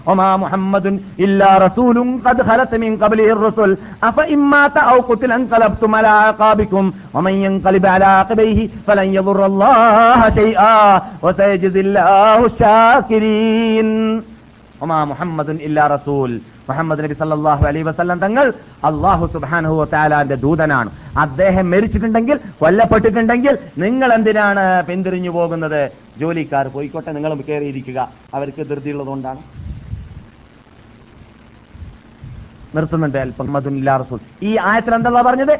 [0.08, 3.72] ഒമാ മുഹമ്മദുൻ ഇല്ലാ റസൂലും ഖദ് ഖലത മിൻ ഖബ്ലിഹി റസൂൽ.
[4.04, 10.74] അഫ ഇമ്മാത ഔ ഖുതില അൻഖലബ്തും അലാ ആഖാബികും വമൻ യൻഖലിബ് അലാ ആഖിബൈഹി ഫലൻ യദുറല്ലാഹ ശൈആ
[11.24, 13.90] വസയജിദില്ലാഹു ശാകിരീൻ.
[14.82, 16.32] ഒമാ മുഹമ്മദുൻ ഇല്ലാ റസൂൽ.
[16.70, 18.54] മുഹമ്മദ് നബി സല്ലാഹു അലൈ വസ്ലം തങ്ങൾ
[18.84, 20.90] അള്ളാഹു സുബ്ഹാനഹു താലാന്റെ ദൂതനാണ്.
[21.18, 25.82] അദ്ദേഹം മരിച്ചിട്ടുണ്ടെങ്കിൽ കൊല്ലപ്പെട്ടിട്ടുണ്ടെങ്കിൽ നിങ്ങൾ എന്തിനാണ് പിന്തിരിഞ്ഞു പോകുന്നത്?
[26.20, 28.00] ജോലിക്കാർ പോയിക്കോട്ടെ നിങ്ങളും കയറിയിരിക്കുക.
[28.34, 29.67] അവർക്ക് ധൃതിയുള്ളതുകൊണ്ടാണ്.
[32.76, 33.64] നിർത്തുന്നുണ്ട് അല്പം.
[33.98, 34.20] റസൂൽ.
[34.42, 35.58] ഈ ആയത്തിൽ എന്താ പറഞ്ഞത്?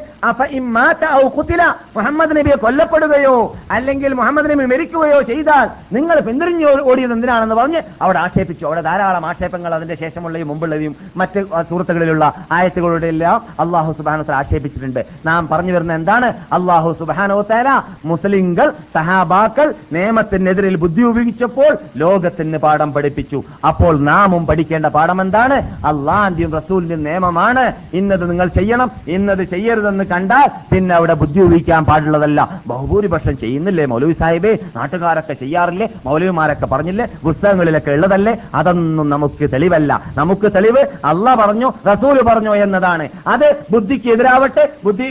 [1.96, 8.66] മുഹമ്മദ് നബിയെ കൊല്ലപ്പെടുകയോ അല്ലെങ്കിൽ മുഹമ്മദ് നബി മരിക്കുകയോ ചെയ്താൽ നിങ്ങൾ പിന്തിരിഞ്ഞ് ഓടിയത് എന്തിനാണെന്ന് പറഞ്ഞ് അവിടെ ആക്ഷേപിച്ചു.
[8.66, 15.06] അവിടെ ധാരാളം ആക്ഷേപങ്ങൾ അതിന്റെ ശേഷമുള്ളയും മുമ്പുള്ളവയും മറ്റ് സുഹൃത്തുക്കളിലുള്ള ആയത്തുകളുടെ എല്ലാം അള്ളാഹു സുബാനോത്തല ആക്ഷേപിച്ചിട്ടുണ്ട്.
[15.26, 16.26] നാം പറഞ്ഞു വരുന്ന എന്താണ്?
[16.26, 23.42] അള്ളാഹു സുബാനോത്തല മുസ്ലിങ്ങൾ സഹാബാക്കൾ നിയമത്തിനെതിരിൽ ബുദ്ധി ഉപയോഗിച്ചപ്പോൾ ലോകത്തിന് പാഠം പഠിപ്പിച്ചു.
[23.68, 25.54] അപ്പോൾ നാമും പഠിക്കേണ്ട പാഠം എന്താണ്?
[25.86, 27.64] അള്ളാന്റെയും റസൂലിന്റെയും നിയമമാണ്.
[27.98, 28.90] ഇന്നത് നിങ്ങൾ ചെയ്യണം.
[29.08, 32.40] ഇന്നത് ചെയ്യരുതെന്ന് കണ്ടാൽ പിന്നെ അവിടെ ബുദ്ധി ഉപയോഗിക്കാൻ പാടുള്ളതല്ല.
[32.66, 34.52] ബഹുഭൂരിപക്ഷം ചെയ്യുന്നില്ലേ മൗലവി സാഹിബേ?
[34.76, 35.88] നാട്ടുകാരൊക്കെ ചെയ്യാറില്ലേ?
[36.06, 37.06] മൗലവിമാരൊക്കെ പറഞ്ഞില്ലേ?
[37.24, 38.34] പുസ്തകങ്ങളിലൊക്കെ ഉള്ളതല്ലേ?
[38.54, 39.92] അതൊന്നും നമുക്ക് തെളിവല്ല.
[40.16, 43.08] നമുക്ക് തെളിവ് അല്ല പറഞ്ഞു റസൂൽ പറഞ്ഞു എന്നതാണ്.
[43.26, 45.04] അത് ബുദ്ധിക്ക് എതിരാവട്ടെ ബുദ്ധി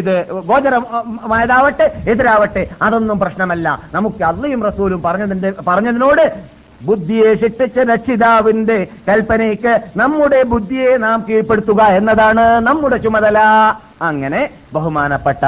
[0.00, 0.14] ഇത്
[0.48, 3.66] ഗോചരമായതാവട്ടെ എതിരാവട്ടെ അതൊന്നും പ്രശ്നമല്ല.
[3.94, 6.55] നമുക്ക് അള്ളയും റസൂലും പറഞ്ഞതിന്റെ പറഞ്ഞതിനോട്
[6.88, 13.38] ബുദ്ധിയെ ശിക്ഷിച്ച രക്ഷിതാവിന്റെ കൽപ്പനയ്ക്ക് നമ്മുടെ ബുദ്ധിയെ നാം കീഴ്പ്പെടുത്തുക എന്നതാണ് നമ്മുടെ ചുമതല.
[14.08, 14.40] അങ്ങനെ
[14.74, 15.44] ബഹുമാനപ്പെട്ട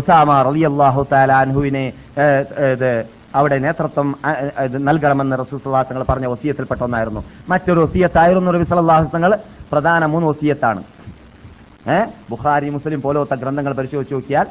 [0.00, 1.84] ഉസാമ റളിയല്ലാഹു താലാൻഹുവിനെ
[3.38, 4.08] അവിടെ നേതൃത്വം
[4.88, 7.22] നൽകണമെന്ന് റസൂസ്ലാസങ്ങൾ പറഞ്ഞ ഒസിയത്തിൽപ്പെട്ട ഒന്നായിരുന്നു.
[7.48, 8.52] മറ്റൊരു ഒസിയത്തായിരുന്നു
[9.16, 9.32] തങ്ങൾ
[9.72, 10.82] പ്രധാന മൂന്ന് ഒസിയത്താണ്
[12.30, 14.46] ബുഖാരി മുസ്ലിം പോലത്തെ ഗ്രന്ഥങ്ങൾ പരിശോധിച്ച് നോക്കിയാൽ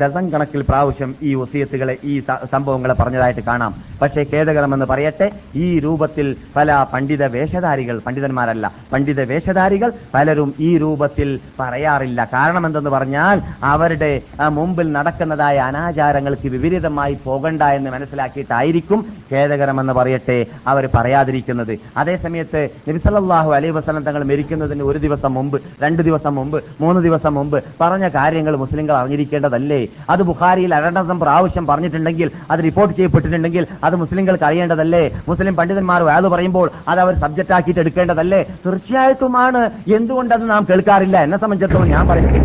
[0.00, 2.14] ഡസൻ കണക്കിൽ പ്രാവശ്യം ഈ വസീയത്തുകളെ ഈ
[2.52, 3.72] സംഭവങ്ങളെ പറഞ്ഞതായിട്ട് കാണാം.
[4.02, 12.28] പക്ഷേ ഖേദകരമെന്ന് പറയട്ടെ ഈ രൂപത്തിൽ പല പണ്ഡിത വേഷധാരികൾ പണ്ഡിതന്മാരല്ല പണ്ഡിത വേഷധാരികൾ പലരും ഈ രൂപത്തിൽ പറയാറില്ല.
[12.34, 13.36] കാരണം എന്തെന്ന് പറഞ്ഞാൽ
[13.72, 14.12] അവരുടെ
[14.58, 19.00] മുമ്പിൽ നടക്കുന്നതായ അനാചാരങ്ങൾക്ക് വിപരീതമായി പോകണ്ട എന്ന് മനസ്സിലാക്കിയിട്ടായിരിക്കും
[19.32, 21.74] ഖേദകരമെന്ന് പറയട്ടെ അവർ പറയാതിരിക്കുന്നത്.
[21.96, 27.58] അതേസമയത്ത് നബിസല്ലാഹു അലൈ വസല്ലം തങ്ങൾ മരിക്കുന്നതിന് ഒരു ദിവസം മുമ്പ് രണ്ട് ദിവസം മുമ്പ് മൂന്ന് ദിവസം മുമ്പ്
[27.80, 29.79] പറഞ്ഞ കാര്യങ്ങൾ മുസ്ലിങ്ങൾ അറിഞ്ഞിരിക്കേണ്ടതല്ലേ?
[30.12, 35.02] അത് ബുഖാരിയിൽ അരണ്ടം പ്രാവശ്യം പറഞ്ഞിട്ടുണ്ടെങ്കിൽ അത് റിപ്പോർട്ട് ചെയ്യപ്പെട്ടിട്ടുണ്ടെങ്കിൽ അത് മുസ്ലിങ്ങൾക്ക് അറിയേണ്ടതല്ലേ?
[35.28, 38.40] മുസ്ലിം പണ്ഡിതന്മാർ വാത് പറയുമ്പോൾ അത് അവർ സബ്ജക്റ്റ് ആക്കിയിട്ട് എടുക്കേണ്ടതല്ലേ?
[38.66, 39.62] തീർച്ചയായിട്ടുമാണ്.
[39.98, 41.16] എന്തുകൊണ്ടത് നാം കേൾക്കാറില്ല?
[41.26, 42.38] എന്നെ സംബന്ധിച്ചിടത്തോളം ഞാൻ പറയുന്നത്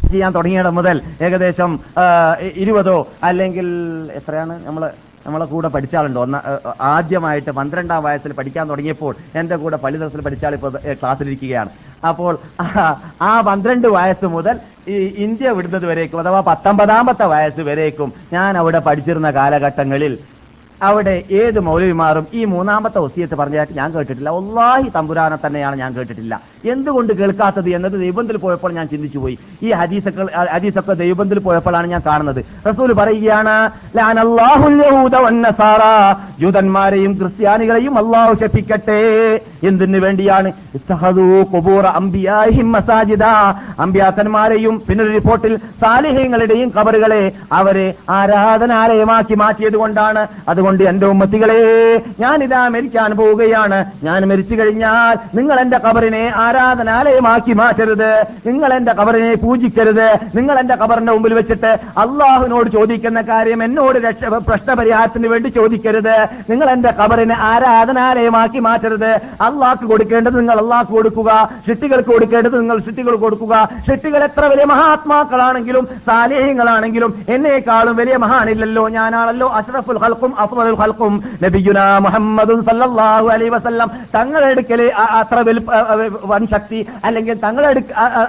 [0.00, 0.96] ചെയ്യാൻ തുടങ്ങിയിടം മുതൽ
[1.26, 1.70] ഏകദേശം
[2.62, 2.96] ഇരുപതോ
[3.28, 3.66] അല്ലെങ്കിൽ
[4.18, 4.82] എത്രയാണ് നമ്മൾ
[5.26, 6.18] നമ്മളെ കൂടെ പഠിച്ചാളുണ്ട്?
[6.24, 6.36] ഒന്ന
[6.94, 11.70] ആദ്യമായിട്ട് പന്ത്രണ്ടാം വയസ്സിൽ പഠിക്കാൻ തുടങ്ങിയപ്പോൾ എന്റെ കൂടെ പള്ളി ദിവസത്തിൽ പഠിച്ച ആൾ ഇപ്പോൾ ക്ലാസ്സിലിരിക്കുകയാണ്.
[12.10, 12.32] അപ്പോൾ
[13.28, 14.56] ആ പന്ത്രണ്ട് വയസ്സ് മുതൽ
[14.88, 14.96] ഈ
[15.26, 20.14] ഇന്ത്യ വിടുന്നത് വരേക്കും അഥവാ പത്തൊമ്പതാമത്തെ വയസ്സ് വരേക്കും ഞാൻ അവിടെ പഠിച്ചിരുന്ന കാലഘട്ടങ്ങളിൽ
[20.82, 24.30] അവിടെ ഏത് മൗലവിമാറും ഈ മൂന്നാമത്തെ ഒസിയത്ത് പറഞ്ഞതായിട്ട് ഞാൻ കേട്ടിട്ടില്ല.
[24.30, 26.40] ഒല്ലാഹി തമ്പുരാനെ തന്നെയാണ് ഞാൻ കേട്ടിട്ടില്ല.
[26.64, 32.44] എന്തുകൊണ്ട് കേൾക്കാത്തത് എന്നത് ദൈവത്തിൽ പോയപ്പോൾ ഞാൻ ചിന്തിച്ചു പോയി ഈ ഹദീസക്കൾ ഹദീസൊക്കെ ദൈവത്തിൽ പോയപ്പോഴാണ് ഞാൻ കാണുന്നത്.
[32.68, 33.70] റസൂൽ പറയുകയാണ്.
[36.40, 39.00] ജൂതന്മാരെയും ക്രിസ്ത്യാനികളെയും അള്ളാഹു ശപ്പിക്കട്ടെ
[39.64, 40.52] എന്തിനു വേണ്ടിയാണ്?
[43.80, 53.84] അമ്പ്യാക്കന്മാരെയും പിന്നൊരു റിപ്പോർട്ടിൽ സാലിഹ്യങ്ങളുടെയും കബറുകളെ അവരെ ആരാധനാലയമാക്കി മാറ്റിയത് കൊണ്ടാണ് അതുകൊണ്ട് എന്റെ ഉമ്മത്തികളെ ഞാനിതാ മരിക്കാൻ പോവുകയാണ്.
[54.02, 58.24] ഞാൻ മരിച്ചു കഴിഞ്ഞാൽ നിങ്ങൾ എന്റെ കബറിനെ ആരാധനാലയമാക്കി മാറ്റരുത്.
[58.46, 60.18] നിങ്ങൾ എന്റെ കബറിനെ പൂജിക്കരുത്.
[60.34, 66.26] നിങ്ങൾ എന്റെ കബറിന്റെ മുമ്പിൽ വെച്ചിട്ട് അള്ളാഹുവിനോട് ചോദിക്കുന്ന കാര്യം എന്നോട് രക്ഷ പ്രശ്നപരിഹാരത്തിന് വേണ്ടി ചോദിക്കരുത്.
[66.50, 69.10] നിങ്ങൾ എന്റെ കബറിനെ ആരാധനാലയമാക്കി മാറ്റരുത്.
[69.40, 71.48] അള്ളാഹ്ക്ക് കൊടുക്കേണ്ടത് നിങ്ങൾ അള്ളാഹ്ക്ക് കൊടുക്കുക.
[71.68, 73.68] ഷിട്ടികൾക്ക് കൊടുക്കേണ്ടത് നിങ്ങൾ ഷിട്ടികൾ കൊടുക്കുക.
[73.90, 78.88] ഷിട്ടികൾ എത്ര വലിയ മഹാത്മാക്കളാണെങ്കിലും സാലേഹ്യങ്ങളാണെങ്കിലും എന്നേക്കാളും വലിയ മഹാനില്ലല്ലോ.
[78.88, 80.40] ഞാനാണല്ലോ അഷ്റഫുൽ ഹൽക്കും
[80.80, 81.12] ഹൽക്കും
[81.44, 83.90] നബിയുന മുഹമ്മദും സല്ലല്ലാഹു അലൈഹി വസല്ലം.
[84.14, 84.86] തങ്ങളുടെ
[85.20, 85.38] അത്ര
[86.24, 87.82] വൻ ശക്തി അല്ലെങ്കിൽ തങ്ങളുടെ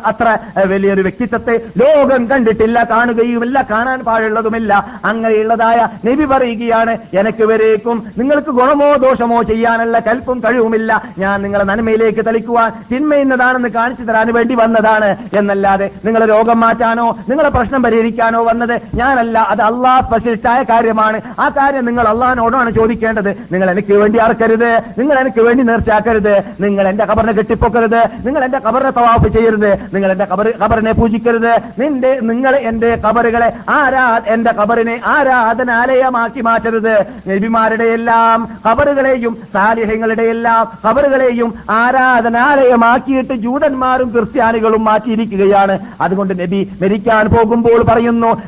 [0.05, 4.71] അത്ര വലിയൊരു വ്യക്തിത്വത്തെ ലോകം കണ്ടിട്ടില്ല കാണുകയുമില്ല കാണാൻ പാടുള്ളതുമില്ല.
[5.05, 11.01] അങ്ങനെയുള്ളതായ നബി പറയുകയാണ് എനിക്ക് വരേക്കും നിങ്ങൾക്ക് ഗുണമോ ദോഷമോ ചെയ്യാനുള്ള കൽപ്പും കഴിവുമില്ല.
[11.17, 15.09] ഞാൻ നിങ്ങളെ നന്മയിലേക്ക് തളിക്കുവാൻ തിന്മയുന്നതാണെന്ന് കാണിച്ചു തരാൻ വേണ്ടി വന്നതാണ്.
[15.37, 19.39] എന്നല്ലാതെ നിങ്ങളെ രോഗം മാറ്റാനോ നിങ്ങളെ പ്രശ്നം പരിഹരിക്കാനോ വന്നത് ഞാനല്ല.
[19.39, 21.21] അത് അള്ളാഹ് പ്രശിഷ്ടായ കാര്യമാണ്.
[21.39, 23.29] ആ കാര്യം നിങ്ങൾ അള്ളാഹിനോടാണ് ചോദിക്കേണ്ടത്.
[23.51, 24.81] നിങ്ങൾ എനിക്ക് വേണ്ടി അറക്കരുത്.
[24.97, 26.41] നിങ്ങൾ എനിക്ക് വേണ്ടി നേർച്ചയാക്കരുത്.
[26.59, 28.03] നിങ്ങൾ എന്റെ കബറിനെ കെട്ടിപ്പൊക്കരുത്.
[28.25, 29.73] നിങ്ങൾ എന്റെ കബറിനെ തവാഫ് ചെയ്യരുത്.
[29.93, 31.59] നിങ്ങൾ എന്റെ കബർ കബറിനെ പൂജിക്കരുത്.
[31.79, 37.05] നിന്റെ നിങ്ങൾ എന്റെ കബറുകളെ ആരാ എന്റെ കബറിനെ ആരാധനാലയമാക്കി മാറ്റരുത്.
[37.27, 45.79] നബിമാരുടെ എല്ലാം കബറുകളെയും സാലിഹ്യങ്ങളുടെ എല്ലാം കബറുകളെയും ആരാധനാലയമാക്കിയിട്ട് ജൂതന്മാരും ക്രിസ്ത്യാനികളും മാറ്റിയിരിക്കുകയാണ്.
[46.01, 48.41] അതുകൊണ്ട് നബി മരിക്കാൻ പോകുമ്പോൾ പറയുന്നു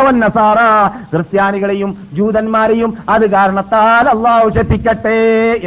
[0.00, 0.56] വന്നസാറ
[1.12, 5.18] ക്രിസ്ത്യാനികളെയും ജൂതന്മാരെയും അത് കാരണത്താൽ അള്ളാഹു ശപ്പിക്കട്ടെ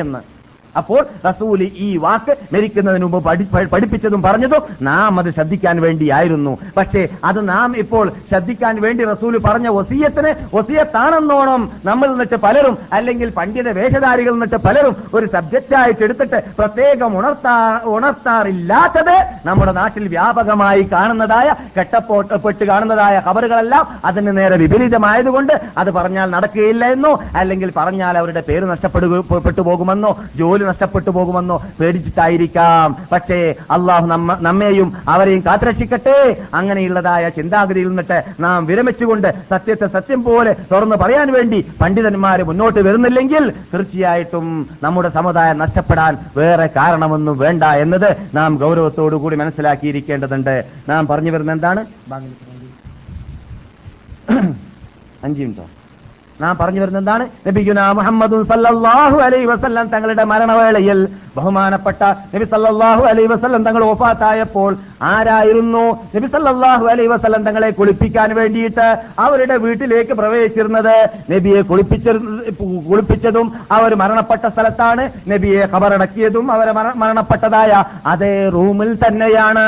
[0.02, 0.33] എന്ന്.
[0.76, 6.54] അപ്പോൾ റസൂൽ ഈ വാക്ക് മരിക്കുന്നതിന് മുമ്പ് പഠി- പഠി- പഠിപ്പിച്ചതും പറഞ്ഞതും നാം അത് ശ്രദ്ധിക്കാൻ വേണ്ടിയായിരുന്നു.
[6.78, 13.70] പക്ഷേ അത് നാം ഇപ്പോൾ ശ്രദ്ധിക്കാൻ വേണ്ടി റസൂൽ പറഞ്ഞ ഒസിയത്തിന് ഒസിയത്താണെന്നോണം നമ്മൾ നിന്നിട്ട് പലരും അല്ലെങ്കിൽ പണ്ഡിത
[13.74, 17.56] വേഷധാരികൾ നിന്നിട്ട് പലരും ഒരു സബ്ജക്റ്റായിട്ട് എടുത്തിട്ട് പ്രത്യേകം ഉണർത്താ
[17.94, 19.16] ഉണർത്താറില്ലാത്തത്
[19.46, 21.48] നമ്മുടെ നാട്ടിൽ വ്യാപകമായി കാണുന്നതായ
[21.78, 29.62] കെട്ടപ്പോട്ടപ്പെട്ട് കാണുന്നതായ ഖബറുകളെല്ലാം അതിന് നേരെ വിപരീതമായതുകൊണ്ട് അത് പറഞ്ഞാൽ നടക്കുകയില്ല എന്നോ അല്ലെങ്കിൽ പറഞ്ഞാൽ അവരുടെ പേര് നഷ്ടപ്പെട്ടു
[29.64, 32.96] പോകുമെന്നോ ജോലി നഷ്ടപ്പെട്ടു പോകുമെന്നോ പേടിച്ചിട്ടായിരിക്കാം.
[33.12, 33.40] പക്ഷേ
[33.72, 36.18] അള്ളാഹു നമ്മ നമ്മെയും അവരെയും കാത്തുരക്ഷിക്കട്ടെ.
[36.54, 44.48] അങ്ങനെയുള്ളതായ ചിന്താഗതിയിൽ നിന്നിട്ട് നാം വിരമിച്ചുകൊണ്ട് സത്യത്തെ സത്യം പോലെ തുറന്നു പറയാൻ വേണ്ടി പണ്ഡിതന്മാര് മുന്നോട്ട് വരുന്നില്ലെങ്കിൽ തീർച്ചയായിട്ടും
[44.84, 50.56] നമ്മുടെ സമുദായം നഷ്ടപ്പെടാൻ വേറെ കാരണമൊന്നും വേണ്ട എന്നത് നാം ഗൗരവത്തോടു കൂടി മനസ്സിലാക്കിയിരിക്കേണ്ടതുണ്ട്.
[50.90, 51.82] നാം പറഞ്ഞു വരുന്ന എന്താണ്?
[55.24, 55.66] അഞ്ചു മിനിറ്റോ?
[56.40, 57.48] നാം പറഞ്ഞു വരുന്നത് എന്താണ്?
[57.48, 61.00] നബിഗുന മുഹമ്മദ് സല്ലല്ലാഹു അലൈഹി വസല്ലം തങ്ങളുടെ മരണവേളയിൽ
[61.36, 62.02] ബഹുമാനപ്പെട്ട
[62.34, 64.72] നബി സല്ലല്ലാഹു അലൈഹി വസല്ലം തങ്ങൾ ഒഫാത്തായപ്പോൾ
[65.04, 65.84] ആരായിരുന്നു?
[66.16, 68.88] നബി സല്ലല്ലാഹു അലൈഹി വസല്ലം തങ്ങളെ കുളിപ്പിക്കാൻ വേണ്ടിയിട്ട്
[69.20, 70.94] അവരുടെ വീട്ടിലേക്ക് പ്രവേശിച്ചിരുന്നത്
[71.32, 72.08] നബിയെ കുളിപ്പിച്ച
[72.88, 77.72] കുളിപ്പിച്ചതും അവർ മരണപ്പെട്ട സ്ഥലത്താണ് നബിയെ ഖബറടക്കിയതും അവരെ മര- മരണപ്പെട്ടതായ
[78.06, 79.68] അതേ റൂമിൽ തന്നെയാണ്.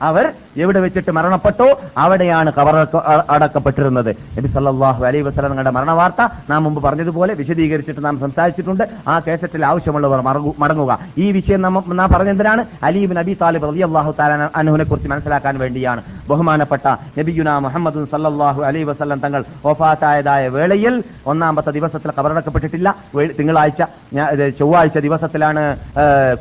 [0.00, 0.24] അവർ
[0.58, 2.86] എവിടെ വെച്ചിട്ട് മരണപ്പെട്ടോ അവിടെയാണ് കവർ
[3.30, 4.08] അടക്കപ്പെട്ടിരുന്നത്.
[4.08, 8.88] നബി സല്ലാഹു അലൈ വസ്ലങ്ങളുടെ മരണവാർത്ത നാം മുമ്പ് പറഞ്ഞതുപോലെ വിശദീകരിച്ചിട്ട് നാം സംസാരിച്ചിട്ടുണ്ട്.
[9.08, 10.20] ആ കേസറ്റിൽ ആവശ്യമുള്ളവർ
[10.58, 10.98] മടങ്ങുക.
[11.18, 11.84] ഈ വിഷയം നാം
[12.14, 16.02] പറഞ്ഞെന്തിനാണ് അലീബ് നബി താലിബ് റളിയല്ലാഹു തആല അനുഹിനെ കുറിച്ച് മനസ്സിലാക്കാൻ വേണ്ടിയാണ്.
[16.28, 22.94] ബഹുമാനപ്പെട്ട നബിയുന മുഹമ്മദ് സല്ലാഹു അലൈ വസ്ലം തങ്ങൾ ഒഫാത്തായതായ വേളയിൽ ഒന്നാമത്തെ ദിവസത്തിൽ കബറടക്കപ്പെട്ടിട്ടില്ല.
[23.14, 23.82] വേ- തിങ്കളാഴ്ച
[24.58, 25.76] ചൊവ്വാഴ്ച ദിവസത്തിലാണ്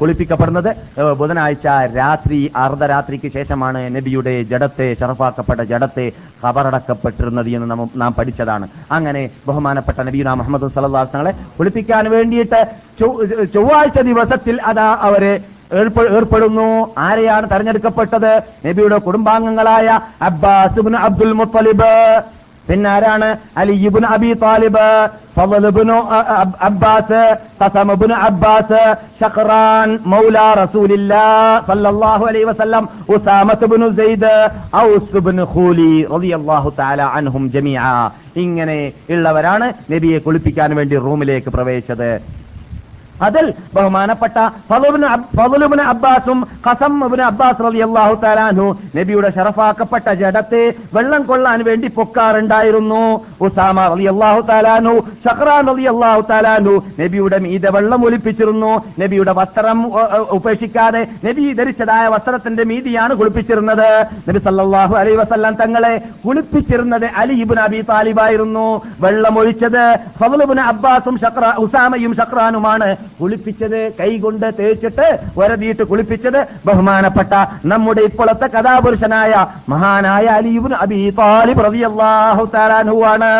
[0.01, 0.75] കുളിപ്പിക്കപ്പെടുന്നത്.
[1.13, 1.67] ബുധനാഴ്ച
[1.97, 3.77] രാത്രി അർദ്ധരാത്രിക്ക് ശേഷമാണ്
[4.07, 6.11] നബിയുടെ ജഡത്തെ ഷറഫാക്കപ്പെട്ട ജഡത്തെ
[6.47, 8.67] കബറടക്കപ്പെട്ടിരുന്നത് എന്ന് നാം പഠിച്ചതാണ്.
[8.91, 15.39] അങ്ങനെ ബഹുമാനപ്പെട്ട നബിയുന മുഹമ്മദ് സല്ലല്ലാഹു തങ്ങളെ കുളിപ്പിക്കാൻ വേണ്ടിയിട്ട് ചൊവ്വ- ചൊവ്വാഴ്ച ദിവസത്തിൽ അതാ അവരെ
[15.73, 16.93] ഏർപ്പെ- ഏർപ്പെടുന്നു.
[16.97, 18.41] ആരെയാണ് തെരഞ്ഞെടുക്കപ്പെട്ടത്?
[18.67, 22.21] നബിയുടെ കുടുംബാംഗങ്ങളായ അബ്ബാസ് അബ്ദുൽ മുത്തലിബ്.
[22.69, 23.29] പിന്നെ ആരാണ്?
[23.61, 24.87] Ali bin Abi Talib
[26.67, 27.21] Abbas
[28.29, 28.81] Abbas
[30.13, 30.37] മൗല
[32.29, 32.83] അലൈഹി വസല്ലം
[33.99, 34.33] സെയ്ദ്
[36.13, 37.85] റളിയല്ലാഹു തആല അൻഹും ജമീഅ
[38.45, 38.79] ഇങ്ങനെ
[39.13, 42.11] ഉള്ളവരാണ് നബിയെ കുളിപ്പിക്കാൻ വേണ്ടി റൂമിലേക്ക് പ്രവേശിച്ചത്.
[43.25, 43.45] അതിൽ
[43.75, 44.37] ബഹുമാനപ്പെട്ട
[44.69, 46.93] ഫലുബിന് അബ്ബാസും ഖസം
[47.29, 48.65] അബ്ബാസ് റലി അള്ളാഹു താലാനു
[48.97, 50.63] നബിയുടെ ഷറഫാക്കപ്പെട്ട ജഡത്തെ
[50.95, 53.03] വെള്ളം കൊള്ളാൻ വേണ്ടി പൊക്കാറുണ്ടായിരുന്നു.
[53.47, 54.41] ഉസാമ റളിയല്ലാഹു
[55.25, 58.71] ഷഹ്റാൻ റബി അള്ളാഹു താലാനു നബിയുടെ മീത വെള്ളം ഒലിപ്പിച്ചിരുന്നു.
[59.01, 59.79] നബിയുടെ വസ്ത്രം
[60.37, 63.89] ഉപേക്ഷിക്കാതെ നബി ധരിച്ചതായ വസ്ത്രത്തിന്റെ മീതിയാണ് കുളിപ്പിച്ചിരുന്നത്.
[64.29, 65.93] നബി സല്ലാഹു അലൈ വസല്ലം തങ്ങളെ
[66.25, 68.67] കുളിപ്പിച്ചിരുന്നത് അലി ഇബ്നു അബി താലിബായിരുന്നു.
[69.05, 69.83] വെള്ളം ഒഴിച്ചത്
[70.21, 71.15] ഫലുബിന് അബ്ബാസും
[71.65, 72.89] ഉസാമയും ഷഖ്റാനുമാണ്
[73.19, 75.07] കുളിപ്പിച്ചത് കൈകൊണ്ട് തേച്ചിട്ട്
[75.39, 77.33] വരതിയിട്ട് കുളിപ്പിച്ചത് ബഹുമാനപ്പെട്ട
[77.71, 79.33] നമ്മുടെ ഇപ്പോഴത്തെ കഥാപുരുഷനായ
[79.73, 83.31] മഹാനായ അലീബുൻ അബി താലിബ് റളിയല്ലാഹു താലാനുവാണ്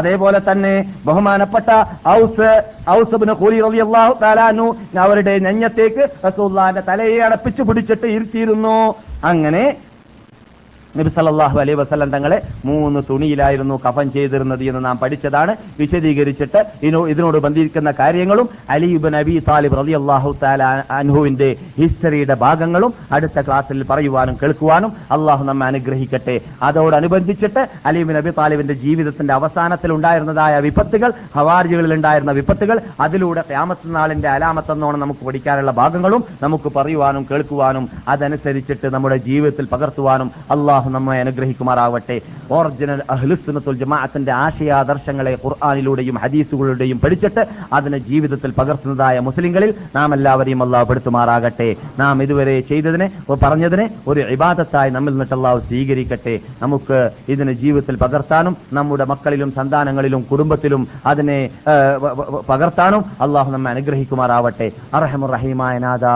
[0.00, 0.74] അതേപോലെ തന്നെ
[1.06, 1.70] ബഹുമാനപ്പെട്ട
[2.18, 2.50] ഔസ്
[2.96, 4.66] ഔസബിന് കൂലി റളിയല്ലാഹു താലാനു
[5.04, 8.76] അവരുടെ നെഞ്ഞത്തേക്ക് റസൂല്ലാന്റെ തലയെ അടപ്പിച്ചു പിടിച്ചിട്ട് ഇരുത്തിയിരുന്നു.
[9.30, 9.64] അങ്ങനെ
[10.96, 15.52] നബി സല്ലല്ലാഹു അലൈഹി വസല്ലം തങ്ങളെ മൂന്ന് തുണിയിലായിരുന്നു കഫൻ ചെയ്തിരുന്നത് എന്ന് നാം പഠിച്ചതാണ്.
[15.78, 16.60] വിശദീകരിച്ചിട്ട്
[17.10, 20.62] ഇതിനോട് ബന്ധിക്കുന്ന കാര്യങ്ങളും അലിബ് നബി താലിബ് റളിയല്ലാഹു താല
[20.98, 21.48] അനുഹുവിന്റെ
[21.78, 26.36] ഹിസ്റ്ററിയുടെ ഭാഗങ്ങളും അടുത്ത ക്ലാസ്സിൽ പറയുവാനും കേൾക്കുവാനും അള്ളാഹു നമ്മെ അനുഗ്രഹിക്കട്ടെ.
[26.62, 35.00] അതോടനുബന്ധിച്ചിട്ട് അലീബ് നബി താലിബിന്റെ ജീവിതത്തിന്റെ അവസാനത്തിൽ ഉണ്ടായിരുന്നതായ വിപത്തുകൾ ഹവാർജികളിൽ ഉണ്ടായിരുന്ന വിപത്തുകൾ അതിലൂടെ ക്യാമത്ത് നാളിന്റെ അലാമത്തെന്നോണം
[35.00, 42.16] നമുക്ക് പഠിക്കാനുള്ള ഭാഗങ്ങളും നമുക്ക് പറയുവാനും കേൾക്കുവാനും അതനുസരിച്ചിട്ട് നമ്മുടെ ജീവിതത്തിൽ പകർത്തുവാനും അള്ളാഹു നമ്മെ അനുഗ്രഹിക്കുമാറാവട്ടെ.
[42.56, 47.44] ഒറിജിനൽ അഹ്ലുസുനത്തുൽ ജമാഅത്തിന്റെ ആശയാദർശങ്ങളെ ഖുർആാനിലൂടെയും ഹദീസുകളുടെയും പഠിച്ചിട്ട്
[47.78, 51.68] അതിനെ ജീവിതത്തിൽ പകർത്തുന്നതായ മുസ്ലിങ്ങളിൽ നാം എല്ലാവരെയും അള്ളാഹു പെടുത്തുമാറാകട്ടെ.
[51.98, 53.08] നാം ഇതുവരെ ചെയ്തതിനെ
[53.44, 56.34] പറഞ്ഞതിനെ ഒരു ഇബാദത്തായി നമ്മിൽ നിന്നിട്ട് അള്ളാഹു സ്വീകരിക്കട്ടെ.
[56.62, 56.98] നമുക്ക്
[57.28, 61.40] ഇതിനെ ജീവിതത്തിൽ പകർത്താനും നമ്മുടെ മക്കളിലും സന്താനങ്ങളിലും കുടുംബത്തിലും അതിനെ
[62.50, 64.68] പകർത്താനും അള്ളാഹു നമ്മെ അനുഗ്രഹിക്കുമാറാവട്ടെ.
[64.94, 66.06] അറഹമുറഹീമായ നാഥ